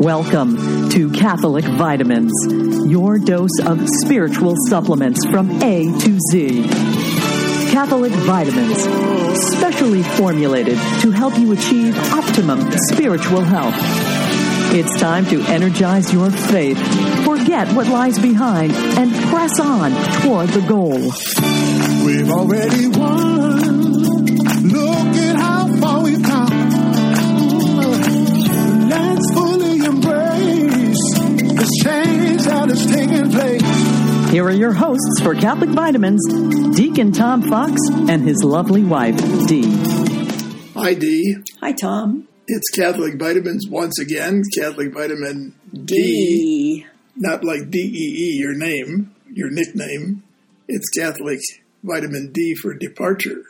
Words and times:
Welcome 0.00 0.88
to 0.92 1.10
Catholic 1.10 1.66
Vitamins, 1.66 2.32
your 2.90 3.18
dose 3.18 3.60
of 3.66 3.86
spiritual 4.02 4.54
supplements 4.66 5.20
from 5.26 5.50
A 5.62 5.84
to 5.84 6.18
Z. 6.30 6.62
Catholic 7.70 8.10
Vitamins, 8.10 8.78
specially 9.58 10.02
formulated 10.02 10.78
to 11.02 11.10
help 11.10 11.38
you 11.38 11.52
achieve 11.52 11.94
optimum 12.14 12.72
spiritual 12.88 13.42
health. 13.42 13.74
It's 14.72 14.98
time 14.98 15.26
to 15.26 15.42
energize 15.42 16.10
your 16.14 16.30
faith, 16.30 16.78
forget 17.26 17.70
what 17.74 17.86
lies 17.88 18.18
behind, 18.18 18.72
and 18.72 19.12
press 19.28 19.60
on 19.60 19.90
toward 20.22 20.48
the 20.48 20.66
goal. 20.66 20.96
We've 22.06 22.30
already 22.30 22.86
won. 22.86 23.59
Here 34.30 34.44
are 34.44 34.50
your 34.50 34.72
hosts 34.72 35.20
for 35.22 35.36
Catholic 35.36 35.70
Vitamins 35.70 36.20
Deacon 36.74 37.12
Tom 37.12 37.42
Fox 37.42 37.80
and 38.08 38.22
his 38.22 38.42
lovely 38.42 38.82
wife, 38.82 39.16
Dee. 39.46 39.70
Hi, 40.74 40.94
Dee. 40.94 41.36
Hi, 41.60 41.72
Tom. 41.72 42.26
It's 42.48 42.68
Catholic 42.70 43.20
Vitamins 43.20 43.68
once 43.68 44.00
again. 44.00 44.42
Catholic 44.56 44.92
Vitamin 44.92 45.54
D, 45.72 45.84
D. 45.84 46.86
not 47.14 47.44
like 47.44 47.70
D 47.70 47.78
E 47.78 48.32
E, 48.34 48.38
your 48.40 48.56
name, 48.56 49.14
your 49.32 49.50
nickname. 49.50 50.24
It's 50.66 50.88
Catholic 50.90 51.38
Vitamin 51.84 52.32
D 52.32 52.56
for 52.56 52.74
departure. 52.74 53.42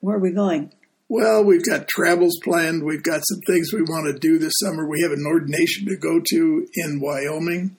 Where 0.00 0.16
are 0.16 0.20
we 0.20 0.30
going? 0.30 0.72
Well, 1.08 1.44
we've 1.44 1.64
got 1.64 1.88
travels 1.88 2.38
planned. 2.44 2.84
We've 2.84 3.02
got 3.02 3.22
some 3.28 3.40
things 3.46 3.72
we 3.72 3.82
want 3.82 4.06
to 4.06 4.18
do 4.20 4.38
this 4.38 4.54
summer. 4.60 4.88
We 4.88 5.02
have 5.02 5.12
an 5.12 5.24
ordination 5.26 5.86
to 5.86 5.96
go 5.96 6.20
to 6.30 6.66
in 6.74 7.00
Wyoming. 7.00 7.76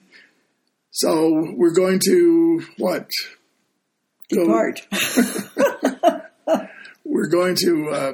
So 0.98 1.52
we're 1.54 1.74
going 1.74 2.00
to 2.06 2.62
what? 2.76 3.08
Depart. 4.28 4.80
we're 7.04 7.28
going 7.28 7.54
to 7.54 7.90
uh, 7.92 8.12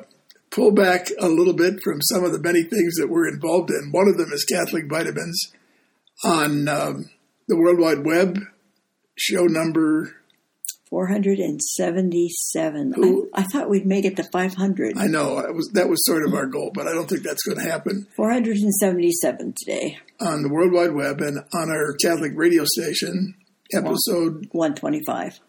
pull 0.50 0.70
back 0.70 1.06
a 1.18 1.28
little 1.28 1.54
bit 1.54 1.80
from 1.82 2.02
some 2.02 2.24
of 2.24 2.32
the 2.32 2.42
many 2.42 2.62
things 2.62 2.96
that 2.96 3.08
we're 3.08 3.26
involved 3.26 3.70
in. 3.70 3.90
One 3.90 4.06
of 4.06 4.18
them 4.18 4.30
is 4.34 4.44
Catholic 4.44 4.84
Vitamins 4.90 5.50
on 6.24 6.68
um, 6.68 7.08
the 7.48 7.56
World 7.56 7.80
Wide 7.80 8.04
Web, 8.04 8.38
show 9.16 9.44
number. 9.44 10.16
477. 10.94 12.92
Who- 12.94 13.28
I, 13.34 13.40
I 13.40 13.44
thought 13.44 13.68
we'd 13.70 13.86
make 13.86 14.04
it 14.04 14.16
to 14.16 14.24
500. 14.24 14.96
I 14.96 15.06
know 15.06 15.36
I 15.38 15.50
was, 15.50 15.68
that 15.74 15.88
was 15.88 16.04
sort 16.06 16.26
of 16.26 16.34
our 16.34 16.46
goal, 16.46 16.70
but 16.74 16.86
I 16.86 16.92
don't 16.92 17.08
think 17.08 17.22
that's 17.22 17.42
going 17.42 17.58
to 17.58 17.64
happen 17.70 18.06
477 18.16 19.54
today. 19.56 19.98
on 20.20 20.42
the 20.42 20.48
World 20.48 20.72
Wide 20.72 20.92
Web 20.94 21.20
and 21.20 21.38
on 21.54 21.70
our 21.70 21.94
Catholic 22.02 22.32
radio 22.34 22.64
station. 22.64 23.34
Episode 23.74 24.46
125. 24.52 25.40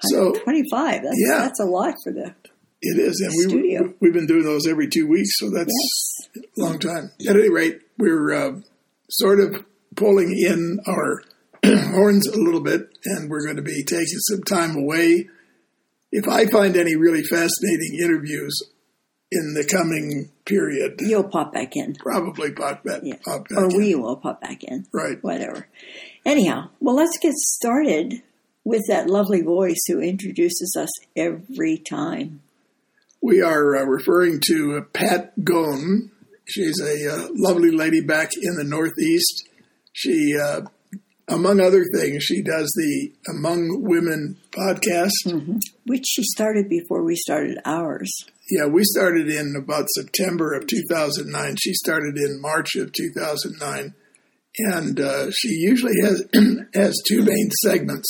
so 0.00 0.32
25. 0.32 1.02
That's, 1.02 1.14
Yeah. 1.28 1.38
that's 1.38 1.60
a 1.60 1.64
lot 1.64 1.94
for 2.02 2.12
the. 2.12 2.34
it 2.80 2.98
is, 2.98 3.20
and 3.20 3.30
we 3.36 3.42
Studio. 3.48 3.94
we've 4.00 4.12
been 4.14 4.26
doing 4.26 4.44
those 4.44 4.66
every 4.66 4.88
two 4.88 5.06
weeks, 5.06 5.30
so 5.38 5.50
that's 5.50 5.72
Yes. 6.34 6.46
a 6.58 6.60
long 6.62 6.78
time. 6.78 7.10
At 7.28 7.36
any 7.36 7.50
rate, 7.50 7.80
we're 7.98 8.32
uh, 8.32 8.60
sort 9.10 9.40
of 9.40 9.64
pulling 9.94 10.30
in 10.36 10.78
our 10.86 11.22
horns 11.92 12.26
a 12.26 12.36
little 12.38 12.60
bit, 12.60 12.88
and 13.04 13.30
we're 13.30 13.44
going 13.44 13.56
to 13.56 13.62
be 13.62 13.84
taking 13.84 14.18
some 14.28 14.42
time 14.42 14.76
away. 14.76 15.28
If 16.10 16.26
I 16.28 16.46
find 16.46 16.76
any 16.76 16.96
really 16.96 17.22
fascinating 17.22 17.98
interviews 18.02 18.58
in 19.30 19.54
the 19.54 19.64
coming 19.70 20.30
period, 20.46 21.00
You'll 21.00 21.28
pop 21.28 21.52
back 21.52 21.76
in. 21.76 21.94
probably 21.96 22.52
pop 22.52 22.82
back, 22.84 23.00
Yeah. 23.04 23.16
pop 23.24 23.48
back 23.48 23.58
Or 23.58 23.64
in. 23.70 23.76
we 23.76 23.94
will 23.94 24.16
pop 24.16 24.40
back 24.40 24.64
in. 24.64 24.86
Right. 24.92 25.22
Whatever. 25.22 25.66
Anyhow, 26.24 26.70
well, 26.80 26.94
let's 26.96 27.18
get 27.18 27.34
started 27.34 28.22
with 28.64 28.86
that 28.88 29.08
lovely 29.08 29.42
voice 29.42 29.78
who 29.86 30.00
introduces 30.00 30.76
us 30.78 30.88
every 31.16 31.76
time. 31.78 32.40
We 33.20 33.42
are 33.42 33.76
uh, 33.76 33.84
referring 33.84 34.40
to 34.46 34.78
uh, 34.78 34.80
Pat 34.92 35.38
Gohn. 35.40 36.10
She's 36.46 36.80
a 36.80 37.12
uh, 37.14 37.28
lovely 37.34 37.70
lady 37.70 38.00
back 38.00 38.30
in 38.40 38.54
the 38.56 38.64
Northeast. 38.64 39.48
She, 39.92 40.34
uh, 40.38 40.62
among 41.28 41.60
other 41.60 41.84
things, 41.94 42.22
she 42.24 42.42
does 42.42 42.72
the 42.76 43.12
Among 43.28 43.82
Women 43.82 44.36
podcast. 44.50 45.60
Which 45.86 46.04
she 46.06 46.22
started 46.24 46.68
before 46.68 47.04
we 47.04 47.16
started 47.16 47.58
ours. 47.64 48.10
Yeah, 48.50 48.66
we 48.66 48.82
started 48.84 49.28
in 49.28 49.54
about 49.62 49.86
September 49.90 50.54
of 50.54 50.66
2009. 50.66 51.56
She 51.60 51.74
started 51.74 52.16
in 52.16 52.40
March 52.40 52.76
of 52.76 52.92
2009. 52.92 53.94
And 54.58 54.98
uh, 55.00 55.30
she 55.30 55.48
usually 55.48 56.00
has 56.02 56.24
has 56.74 56.96
two 57.06 57.22
main 57.22 57.50
segments. 57.62 58.08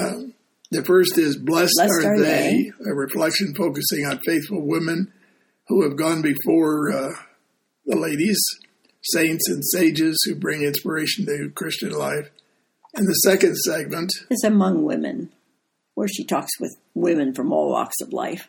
Um, 0.00 0.34
the 0.70 0.82
first 0.82 1.18
is 1.18 1.36
Blessed, 1.36 1.74
Blessed 1.76 2.04
Are 2.04 2.14
Are 2.14 2.18
they, 2.20 2.72
a 2.86 2.94
reflection 2.94 3.54
focusing 3.54 4.06
on 4.06 4.20
faithful 4.24 4.66
women 4.66 5.12
who 5.68 5.82
have 5.82 5.96
gone 5.96 6.22
before 6.22 6.92
uh, 6.92 7.10
the 7.86 7.96
ladies, 7.96 8.38
saints 9.02 9.48
and 9.48 9.64
sages 9.64 10.20
who 10.26 10.34
bring 10.34 10.62
inspiration 10.62 11.26
to 11.26 11.50
Christian 11.54 11.90
life. 11.90 12.30
And 12.94 13.06
the 13.06 13.14
second 13.14 13.56
segment 13.56 14.10
is 14.30 14.44
among 14.44 14.84
women, 14.84 15.30
where 15.94 16.08
she 16.08 16.24
talks 16.24 16.50
with 16.58 16.76
women 16.94 17.34
from 17.34 17.52
all 17.52 17.70
walks 17.70 18.00
of 18.00 18.12
life. 18.12 18.48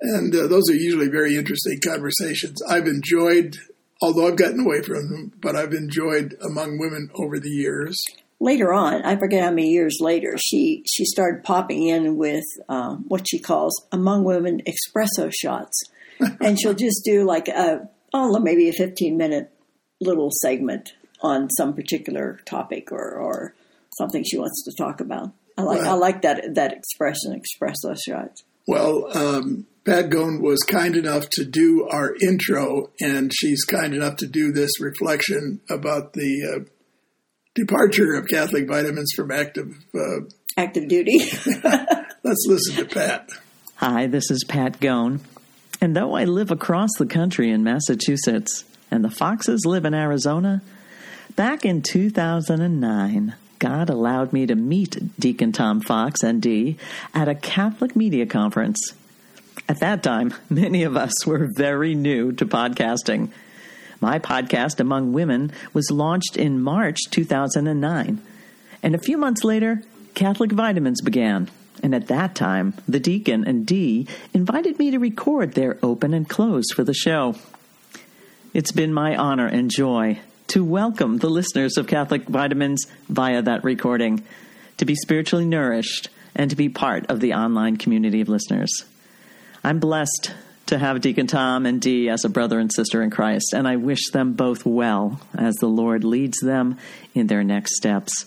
And 0.00 0.34
uh, 0.34 0.46
those 0.46 0.70
are 0.70 0.74
usually 0.74 1.08
very 1.08 1.36
interesting 1.36 1.78
conversations. 1.84 2.62
I've 2.62 2.86
enjoyed, 2.86 3.56
although 4.00 4.28
I've 4.28 4.36
gotten 4.36 4.60
away 4.60 4.82
from 4.82 5.10
them, 5.10 5.32
but 5.42 5.56
I've 5.56 5.74
enjoyed 5.74 6.36
among 6.42 6.78
women 6.78 7.10
over 7.16 7.38
the 7.38 7.50
years. 7.50 8.02
Later 8.42 8.72
on, 8.72 9.02
I 9.02 9.16
forget 9.16 9.44
how 9.44 9.50
many 9.50 9.70
years 9.70 9.98
later, 10.00 10.36
she 10.38 10.82
she 10.86 11.04
started 11.04 11.44
popping 11.44 11.88
in 11.88 12.16
with 12.16 12.44
um, 12.70 13.04
what 13.06 13.26
she 13.28 13.38
calls 13.38 13.74
among 13.92 14.24
women 14.24 14.62
espresso 14.66 15.30
shots, 15.30 15.78
and 16.40 16.58
she'll 16.58 16.72
just 16.72 17.04
do 17.04 17.24
like 17.24 17.48
a 17.48 17.86
oh 18.12 18.38
maybe 18.38 18.68
a 18.68 18.72
fifteen 18.72 19.16
minute 19.16 19.50
little 20.00 20.30
segment 20.42 20.94
on 21.22 21.50
some 21.50 21.74
particular 21.74 22.40
topic 22.46 22.92
or 22.92 23.14
or 23.14 23.54
something 23.98 24.24
she 24.24 24.38
wants 24.38 24.64
to 24.64 24.72
talk 24.82 25.00
about. 25.00 25.32
I 25.58 25.62
like 25.62 25.80
I 25.80 25.92
like 25.92 26.22
that 26.22 26.54
that 26.54 26.72
expression 26.72 27.40
espresso 27.40 27.96
shots. 28.06 28.44
Well, 28.66 29.16
um, 29.16 29.66
Pat 29.84 30.10
Gohn 30.10 30.40
was 30.40 30.60
kind 30.60 30.94
enough 30.94 31.28
to 31.30 31.44
do 31.44 31.88
our 31.90 32.14
intro, 32.22 32.90
and 33.00 33.32
she's 33.34 33.64
kind 33.64 33.94
enough 33.94 34.16
to 34.16 34.26
do 34.26 34.52
this 34.52 34.80
reflection 34.80 35.60
about 35.68 36.12
the 36.12 36.44
uh, 36.44 36.64
departure 37.54 38.14
of 38.14 38.28
Catholic 38.28 38.68
vitamins 38.68 39.12
from 39.14 39.30
active. 39.30 39.74
Uh, 39.94 40.28
Active 40.56 40.88
duty. 40.88 41.18
let's 41.64 42.46
listen 42.46 42.76
to 42.76 42.84
Pat. 42.84 43.30
Hi, 43.76 44.06
this 44.06 44.30
is 44.30 44.44
Pat 44.44 44.78
Gohn. 44.80 45.20
And 45.80 45.96
though 45.96 46.14
I 46.14 46.24
live 46.24 46.50
across 46.50 46.90
the 46.98 47.06
country 47.06 47.50
in 47.50 47.64
Massachusetts 47.64 48.64
and 48.90 49.02
the 49.02 49.10
Foxes 49.10 49.64
live 49.64 49.86
in 49.86 49.94
Arizona, 49.94 50.60
back 51.36 51.64
in 51.64 51.80
2009, 51.80 53.34
God 53.58 53.88
allowed 53.88 54.32
me 54.32 54.46
to 54.46 54.54
meet 54.54 55.18
Deacon 55.18 55.52
Tom 55.52 55.80
Fox 55.80 56.22
and 56.22 56.42
Dee 56.42 56.76
at 57.14 57.28
a 57.28 57.34
Catholic 57.34 57.96
media 57.96 58.26
conference. 58.26 58.94
At 59.68 59.80
that 59.80 60.02
time, 60.02 60.34
many 60.50 60.82
of 60.82 60.96
us 60.96 61.26
were 61.26 61.48
very 61.56 61.94
new 61.94 62.32
to 62.32 62.44
podcasting. 62.44 63.30
My 64.02 64.18
podcast, 64.18 64.80
Among 64.80 65.12
Women, 65.14 65.52
was 65.72 65.90
launched 65.90 66.36
in 66.36 66.60
March 66.60 66.98
2009. 67.10 68.20
And 68.82 68.94
a 68.94 68.98
few 68.98 69.16
months 69.16 69.44
later, 69.44 69.82
Catholic 70.14 70.52
Vitamins 70.52 71.00
began. 71.00 71.50
And 71.82 71.94
at 71.94 72.08
that 72.08 72.34
time, 72.34 72.74
the 72.86 73.00
deacon 73.00 73.46
and 73.46 73.64
Dee 73.66 74.06
invited 74.34 74.78
me 74.78 74.90
to 74.90 74.98
record 74.98 75.54
their 75.54 75.78
open 75.82 76.12
and 76.12 76.28
close 76.28 76.70
for 76.74 76.84
the 76.84 76.94
show. 76.94 77.36
It's 78.52 78.72
been 78.72 78.92
my 78.92 79.16
honor 79.16 79.46
and 79.46 79.70
joy 79.70 80.20
to 80.48 80.64
welcome 80.64 81.18
the 81.18 81.30
listeners 81.30 81.76
of 81.76 81.86
Catholic 81.86 82.26
Vitamins 82.26 82.86
via 83.08 83.40
that 83.42 83.62
recording, 83.62 84.24
to 84.78 84.84
be 84.84 84.96
spiritually 84.96 85.46
nourished, 85.46 86.08
and 86.34 86.50
to 86.50 86.56
be 86.56 86.68
part 86.68 87.06
of 87.08 87.20
the 87.20 87.34
online 87.34 87.76
community 87.76 88.20
of 88.20 88.28
listeners. 88.28 88.84
I'm 89.62 89.78
blessed 89.78 90.32
to 90.66 90.78
have 90.78 91.00
Deacon 91.00 91.26
Tom 91.26 91.66
and 91.66 91.80
Dee 91.80 92.08
as 92.08 92.24
a 92.24 92.28
brother 92.28 92.58
and 92.58 92.72
sister 92.72 93.02
in 93.02 93.10
Christ, 93.10 93.52
and 93.54 93.68
I 93.68 93.76
wish 93.76 94.10
them 94.10 94.32
both 94.32 94.66
well 94.66 95.20
as 95.36 95.54
the 95.56 95.68
Lord 95.68 96.04
leads 96.04 96.38
them 96.40 96.78
in 97.14 97.26
their 97.26 97.44
next 97.44 97.76
steps. 97.76 98.26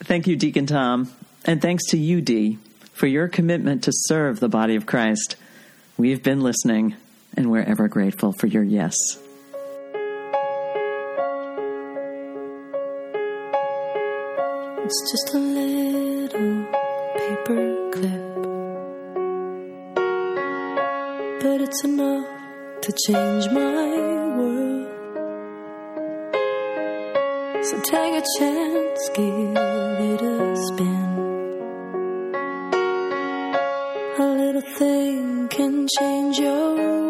Thank 0.00 0.26
you, 0.26 0.36
Deacon 0.36 0.66
Tom, 0.66 1.10
and 1.44 1.60
thanks 1.60 1.84
to 1.90 1.98
you, 1.98 2.20
Dee, 2.20 2.58
for 2.92 3.06
your 3.06 3.28
commitment 3.28 3.84
to 3.84 3.92
serve 3.92 4.40
the 4.40 4.48
body 4.48 4.76
of 4.76 4.86
Christ. 4.86 5.36
We've 5.96 6.22
been 6.22 6.40
listening, 6.40 6.96
and 7.36 7.50
we're 7.50 7.62
ever 7.62 7.88
grateful 7.88 8.32
for 8.32 8.46
your 8.46 8.62
yes. 8.62 8.94
It's 14.86 15.10
just 15.10 15.34
a 15.34 15.38
little 15.38 16.64
paper 17.16 17.90
clip, 17.92 18.34
but 21.40 21.60
it's 21.60 21.84
enough 21.84 22.26
to 22.82 22.92
change 23.06 23.48
my 23.50 23.86
world. 24.36 24.88
So 27.64 27.80
take 27.80 28.14
a 28.14 28.24
chance, 28.38 29.08
give 29.14 29.56
it 29.56 30.22
a 30.22 30.56
spin. 30.66 31.23
A 34.64 34.66
little 34.66 34.78
thing 34.78 35.48
can 35.48 35.86
change 35.98 36.38
your 36.38 37.03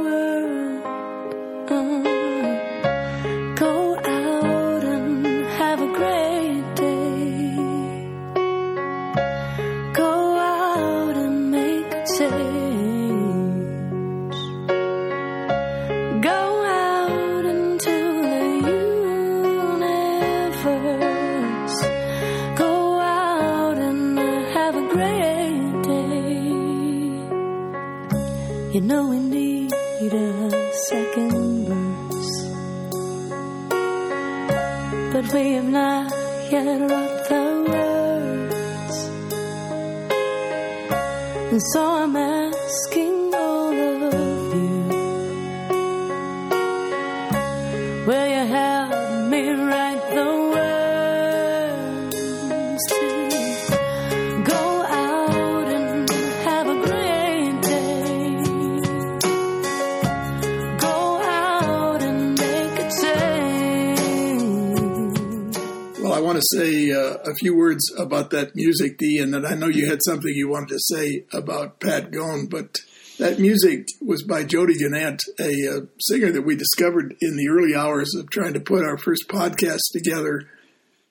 a 67.27 67.35
few 67.35 67.57
words 67.57 67.93
about 67.97 68.31
that 68.31 68.55
music, 68.55 68.99
Dee, 68.99 69.19
and 69.19 69.33
then 69.33 69.45
I 69.45 69.55
know 69.55 69.69
you 69.69 69.87
had 69.87 70.01
something 70.05 70.33
you 70.33 70.49
wanted 70.49 70.71
to 70.71 70.79
say 70.81 71.25
about 71.33 71.81
Pat 71.81 72.11
Gohn, 72.11 72.49
but 72.49 72.77
that 73.19 73.39
music 73.39 73.87
was 74.01 74.23
by 74.23 74.45
Jody 74.45 74.75
Gannett, 74.75 75.21
a 75.39 75.69
uh, 75.69 75.81
singer 76.01 76.33
that 76.33 76.43
we 76.45 76.57
discovered 76.57 77.15
in 77.21 77.37
the 77.37 77.49
early 77.49 77.75
hours 77.75 78.15
of 78.15 78.31
trying 78.31 78.55
to 78.55 78.61
put 78.61 78.85
our 78.85 78.99
first 78.99 79.29
podcast 79.29 79.81
together. 79.93 80.49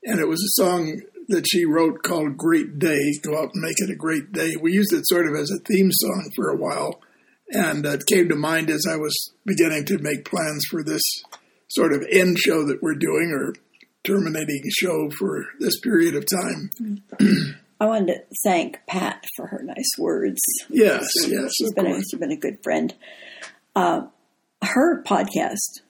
And 0.03 0.19
it 0.19 0.27
was 0.27 0.41
a 0.43 0.61
song 0.61 1.01
that 1.29 1.45
she 1.47 1.65
wrote 1.65 2.03
called 2.03 2.37
Great 2.37 2.77
Day, 2.77 3.13
Go 3.21 3.37
Out 3.37 3.51
and 3.53 3.61
Make 3.61 3.79
It 3.79 3.89
a 3.89 3.95
Great 3.95 4.33
Day. 4.33 4.55
We 4.59 4.73
used 4.73 4.93
it 4.93 5.07
sort 5.07 5.27
of 5.27 5.35
as 5.35 5.49
a 5.49 5.63
theme 5.63 5.91
song 5.91 6.29
for 6.35 6.49
a 6.49 6.57
while, 6.57 7.01
and 7.51 7.85
it 7.85 8.05
came 8.05 8.27
to 8.29 8.35
mind 8.35 8.69
as 8.69 8.85
I 8.89 8.97
was 8.97 9.33
beginning 9.45 9.85
to 9.85 9.97
make 9.99 10.25
plans 10.25 10.65
for 10.69 10.83
this 10.83 11.01
sort 11.69 11.93
of 11.93 12.05
end 12.11 12.37
show 12.37 12.65
that 12.67 12.83
we're 12.83 12.95
doing 12.95 13.31
or 13.33 13.53
terminating 14.03 14.63
show 14.69 15.09
for 15.17 15.45
this 15.59 15.79
period 15.79 16.15
of 16.15 16.25
time. 16.25 17.03
I 17.79 17.85
wanted 17.85 18.13
to 18.13 18.21
thank 18.45 18.79
Pat 18.87 19.25
for 19.35 19.47
her 19.47 19.61
nice 19.63 19.91
words. 19.97 20.39
Yes, 20.69 21.07
yes, 21.27 21.51
She's 21.57 21.73
been 21.73 21.87
a, 21.87 21.95
she's 21.95 22.19
been 22.19 22.31
a 22.31 22.37
good 22.37 22.59
friend. 22.63 22.93
Uh, 23.75 24.03
her 24.63 25.03
podcast, 25.03 25.81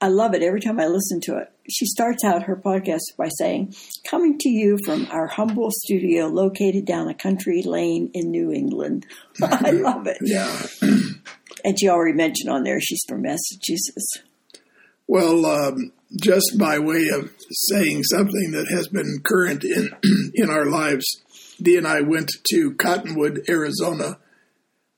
I 0.00 0.08
love 0.08 0.34
it 0.34 0.42
every 0.42 0.60
time 0.60 0.78
I 0.78 0.86
listen 0.86 1.20
to 1.22 1.38
it. 1.38 1.50
She 1.68 1.86
starts 1.86 2.22
out 2.22 2.44
her 2.44 2.54
podcast 2.56 3.00
by 3.16 3.28
saying, 3.36 3.74
"Coming 4.08 4.38
to 4.38 4.48
you 4.48 4.78
from 4.84 5.08
our 5.10 5.26
humble 5.26 5.70
studio 5.72 6.26
located 6.28 6.84
down 6.84 7.08
a 7.08 7.14
country 7.14 7.62
lane 7.64 8.10
in 8.14 8.30
New 8.30 8.52
England." 8.52 9.04
I 9.42 9.70
love 9.72 10.06
it. 10.06 10.18
Yeah. 10.20 10.66
And 11.64 11.78
she 11.78 11.88
already 11.88 12.16
mentioned 12.16 12.50
on 12.50 12.62
there 12.62 12.80
she's 12.80 13.02
from 13.08 13.22
Massachusetts. 13.22 14.18
Well, 15.08 15.44
um, 15.46 15.90
just 16.20 16.56
by 16.58 16.78
way 16.78 17.08
of 17.14 17.30
saying 17.50 18.02
something 18.04 18.52
that 18.52 18.68
has 18.70 18.88
been 18.88 19.20
current 19.24 19.64
in 19.64 19.90
in 20.34 20.50
our 20.50 20.66
lives, 20.66 21.04
Dee 21.60 21.76
and 21.76 21.86
I 21.86 22.00
went 22.00 22.30
to 22.50 22.74
Cottonwood, 22.74 23.40
Arizona. 23.48 24.18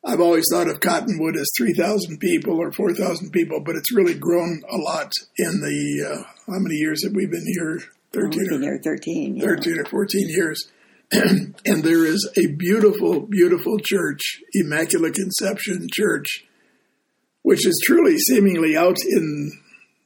I've 0.04 0.20
always 0.20 0.46
thought 0.52 0.68
of 0.68 0.80
Cottonwood 0.80 1.36
as 1.36 1.50
three 1.58 1.74
thousand 1.74 2.18
people 2.18 2.58
or 2.58 2.72
four 2.72 2.94
thousand 2.94 3.30
people, 3.32 3.60
but 3.60 3.76
it's 3.76 3.94
really 3.94 4.14
grown 4.14 4.62
a 4.70 4.76
lot 4.76 5.12
in 5.38 5.60
the 5.60 6.06
uh, 6.08 6.22
how 6.52 6.58
many 6.58 6.76
years 6.76 7.04
have 7.04 7.12
we 7.14 7.26
been 7.26 7.46
here? 7.46 7.74
We've 8.12 8.22
Thirteen 8.22 8.48
been 8.48 8.60
or 8.60 8.62
here 8.62 8.80
thirteen. 8.82 9.36
yeah. 9.36 9.44
13 9.44 9.78
or 9.78 9.84
14 9.84 10.28
years. 10.30 10.70
and 11.12 11.82
there 11.82 12.06
is 12.06 12.28
a 12.36 12.46
beautiful, 12.54 13.20
beautiful 13.20 13.78
church, 13.80 14.40
Immaculate 14.54 15.14
Conception 15.14 15.88
Church, 15.92 16.44
which 17.42 17.66
is 17.66 17.82
truly 17.84 18.16
seemingly 18.16 18.76
out 18.76 18.96
in 19.04 19.50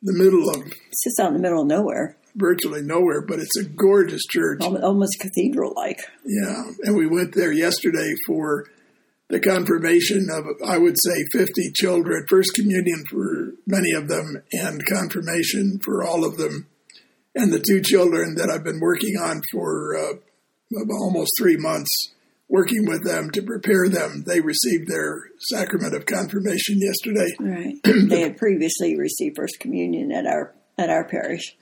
the 0.04 0.12
middle 0.12 0.48
of 0.50 0.66
It's 0.90 1.04
just 1.04 1.18
out 1.18 1.28
in 1.28 1.34
the 1.34 1.40
middle 1.40 1.62
of 1.62 1.66
nowhere, 1.66 2.16
virtually 2.36 2.82
nowhere, 2.82 3.22
but 3.22 3.40
it's 3.40 3.56
a 3.56 3.64
gorgeous 3.64 4.22
church. 4.30 4.60
almost 4.60 5.18
cathedral-like. 5.20 6.00
Yeah. 6.24 6.64
And 6.84 6.96
we 6.96 7.06
went 7.06 7.34
there 7.34 7.52
yesterday 7.52 8.12
for 8.26 8.66
the 9.28 9.40
confirmation 9.40 10.28
of, 10.30 10.44
I 10.66 10.78
would 10.78 10.96
say, 11.02 11.24
50 11.32 11.72
children, 11.74 12.26
first 12.28 12.54
communion 12.54 13.04
for 13.08 13.52
many 13.66 13.92
of 13.92 14.08
them, 14.08 14.42
and 14.52 14.84
confirmation 14.86 15.80
for 15.82 16.04
all 16.04 16.24
of 16.24 16.36
them. 16.36 16.66
And 17.34 17.52
the 17.52 17.64
two 17.66 17.80
children 17.80 18.36
that 18.36 18.50
I've 18.50 18.62
been 18.62 18.80
working 18.80 19.16
on 19.16 19.40
for 19.50 19.96
uh, 19.96 20.12
almost 21.00 21.32
three 21.38 21.56
months, 21.56 21.90
working 22.48 22.86
with 22.86 23.04
them 23.04 23.30
to 23.30 23.42
prepare 23.42 23.88
them, 23.88 24.24
they 24.26 24.40
received 24.40 24.88
their 24.88 25.24
sacrament 25.38 25.94
of 25.94 26.06
confirmation 26.06 26.78
yesterday. 26.78 27.34
Right. 27.40 27.74
they 28.08 28.20
had 28.20 28.36
previously 28.36 28.96
received 28.96 29.36
First 29.36 29.60
Communion 29.60 30.12
at 30.12 30.26
our 30.26 30.54
at 30.78 30.90
our 30.90 31.04
parish. 31.04 31.56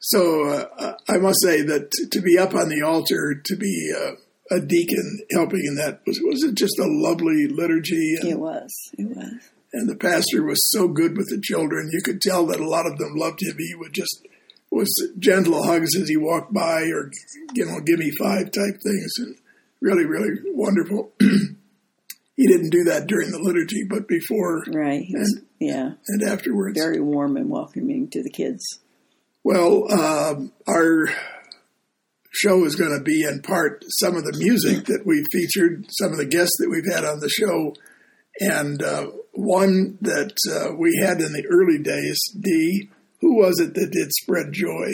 So 0.00 0.48
uh, 0.48 0.94
I 1.08 1.18
must 1.18 1.40
say 1.42 1.62
that 1.62 1.90
to 2.12 2.20
be 2.20 2.38
up 2.38 2.54
on 2.54 2.68
the 2.68 2.82
altar, 2.82 3.40
to 3.44 3.56
be 3.56 3.92
uh, 3.96 4.12
a 4.50 4.60
deacon 4.60 5.20
helping 5.30 5.60
in 5.66 5.76
that 5.76 6.00
was 6.06 6.20
was 6.24 6.42
it 6.42 6.54
just 6.54 6.78
a 6.78 6.86
lovely 6.86 7.46
liturgy, 7.48 8.16
and, 8.20 8.30
It 8.30 8.38
was. 8.38 8.72
It 8.98 9.14
was. 9.16 9.50
and 9.72 9.88
the 9.88 9.96
pastor 9.96 10.42
was 10.42 10.70
so 10.70 10.88
good 10.88 11.16
with 11.16 11.28
the 11.28 11.40
children. 11.40 11.90
You 11.92 12.00
could 12.02 12.20
tell 12.20 12.46
that 12.46 12.60
a 12.60 12.68
lot 12.68 12.86
of 12.86 12.98
them 12.98 13.14
loved 13.14 13.42
him. 13.42 13.56
He 13.58 13.74
would 13.74 13.92
just 13.92 14.26
was 14.70 14.88
gentle 15.18 15.64
hugs 15.64 15.96
as 15.96 16.08
he 16.08 16.16
walked 16.16 16.52
by, 16.52 16.82
or 16.82 17.10
you 17.54 17.66
know, 17.66 17.80
give 17.80 17.98
me 17.98 18.10
five 18.18 18.50
type 18.50 18.80
things, 18.82 19.12
and 19.18 19.36
really, 19.80 20.04
really 20.04 20.38
wonderful. 20.54 21.12
he 21.20 22.46
didn't 22.46 22.70
do 22.70 22.84
that 22.84 23.06
during 23.06 23.30
the 23.30 23.38
liturgy, 23.40 23.84
but 23.88 24.06
before 24.08 24.64
Right. 24.72 25.04
Was, 25.12 25.40
yeah. 25.58 25.92
and 26.08 26.22
afterwards. 26.22 26.78
Very 26.78 27.00
warm 27.00 27.36
and 27.36 27.50
welcoming 27.50 28.08
to 28.10 28.22
the 28.22 28.30
kids. 28.30 28.80
Well, 29.42 29.90
um, 29.92 30.52
our 30.68 31.08
show 32.32 32.64
is 32.64 32.76
going 32.76 32.96
to 32.96 33.02
be 33.02 33.22
in 33.24 33.42
part 33.42 33.84
some 33.98 34.14
of 34.16 34.24
the 34.24 34.36
music 34.38 34.84
that 34.86 35.02
we've 35.04 35.26
featured, 35.32 35.86
some 35.90 36.12
of 36.12 36.18
the 36.18 36.26
guests 36.26 36.56
that 36.58 36.70
we've 36.70 36.92
had 36.92 37.04
on 37.04 37.20
the 37.20 37.28
show, 37.28 37.74
and 38.38 38.82
uh, 38.82 39.06
one 39.32 39.98
that 40.02 40.36
uh, 40.50 40.74
we 40.78 40.96
had 41.02 41.20
in 41.20 41.32
the 41.32 41.46
early 41.50 41.78
days. 41.82 42.18
Dee, 42.38 42.90
who 43.20 43.36
was 43.36 43.58
it 43.60 43.74
that 43.74 43.90
did 43.90 44.12
spread 44.12 44.52
joy? 44.52 44.92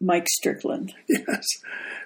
Mike 0.00 0.26
Strickland. 0.28 0.94
Yes. 1.08 1.46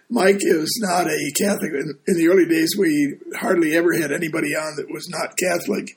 Mike 0.09 0.41
is 0.41 0.71
not 0.83 1.09
a 1.09 1.33
Catholic. 1.37 1.73
In, 1.73 1.99
in 2.07 2.17
the 2.17 2.29
early 2.29 2.47
days, 2.47 2.77
we 2.79 3.17
hardly 3.37 3.77
ever 3.77 3.93
had 3.97 4.13
anybody 4.13 4.55
on 4.55 4.77
that 4.77 4.91
was 4.91 5.09
not 5.09 5.37
Catholic, 5.37 5.97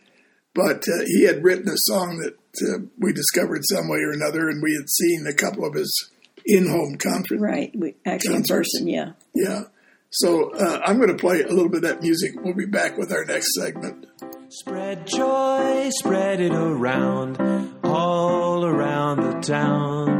but 0.56 0.84
uh, 0.88 1.04
he 1.06 1.26
had 1.26 1.44
written 1.44 1.70
a 1.70 1.78
song 1.78 2.18
that 2.18 2.36
uh, 2.68 2.80
we 2.98 3.14
discovered 3.14 3.62
some 3.64 3.88
way 3.88 4.00
or 4.00 4.12
another, 4.12 4.50
and 4.50 4.64
we 4.64 4.74
had 4.74 4.90
seen 4.90 5.26
a 5.28 5.34
couple 5.34 5.66
of 5.66 5.76
his 5.76 6.12
in-home 6.46 6.98
concerts. 6.98 7.40
Right. 7.40 7.72
We, 7.76 7.96
actually, 8.06 8.38
in 8.38 8.44
person, 8.44 8.88
yeah. 8.88 9.12
Yeah. 9.36 9.64
So 10.12 10.52
uh, 10.54 10.82
I'm 10.84 10.98
going 10.98 11.10
to 11.10 11.16
play 11.16 11.44
a 11.44 11.50
little 11.50 11.70
bit 11.70 11.84
of 11.84 11.90
that 11.90 12.02
music. 12.02 12.32
We'll 12.42 12.56
be 12.56 12.66
back 12.66 12.98
with 12.98 13.12
our 13.12 13.26
next 13.26 13.54
segment. 13.54 14.08
Spread 14.50 15.06
joy, 15.06 15.92
spread 15.92 16.42
it 16.42 16.52
around, 16.52 17.38
all 17.84 18.66
around 18.66 19.22
the 19.22 19.40
town. 19.42 20.19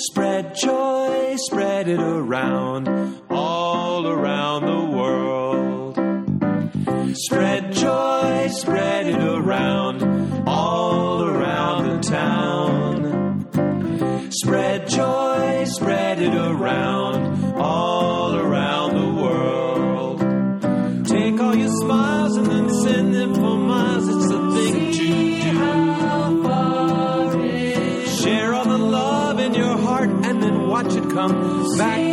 Spread 0.00 0.54
joy, 0.54 1.34
spread 1.38 1.88
it 1.88 1.98
around, 1.98 2.88
all 3.28 4.06
around 4.06 4.64
the 4.64 4.96
world. 4.96 5.96
Spread 7.16 7.72
joy, 7.72 8.46
spread 8.48 9.06
it 9.08 9.20
around, 9.20 10.04
all 10.46 11.24
around 11.24 11.88
the 11.88 11.98
town. 12.08 13.48
Spread 14.30 14.88
joy, 14.88 15.64
spread 15.64 16.22
it 16.22 16.32
around, 16.32 17.56
all 17.56 18.17
back 31.78 32.07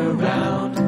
around, 0.00 0.79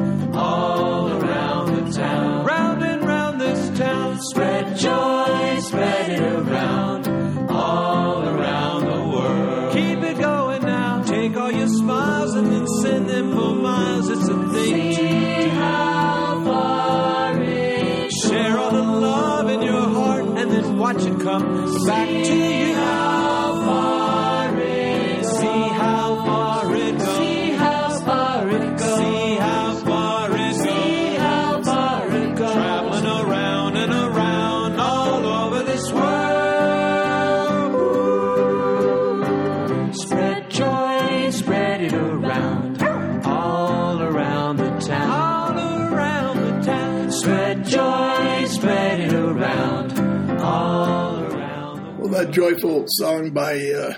joyful 52.33 52.85
song 52.87 53.29
by 53.29 53.59
uh, 53.59 53.93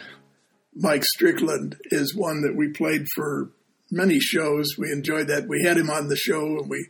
Mike 0.75 1.05
Strickland 1.05 1.77
is 1.85 2.13
one 2.13 2.41
that 2.41 2.55
we 2.55 2.67
played 2.67 3.05
for 3.15 3.51
many 3.89 4.19
shows. 4.19 4.75
We 4.77 4.91
enjoyed 4.91 5.27
that. 5.27 5.47
We 5.47 5.63
had 5.63 5.77
him 5.77 5.89
on 5.89 6.09
the 6.09 6.17
show 6.17 6.41
and 6.41 6.69
we 6.69 6.85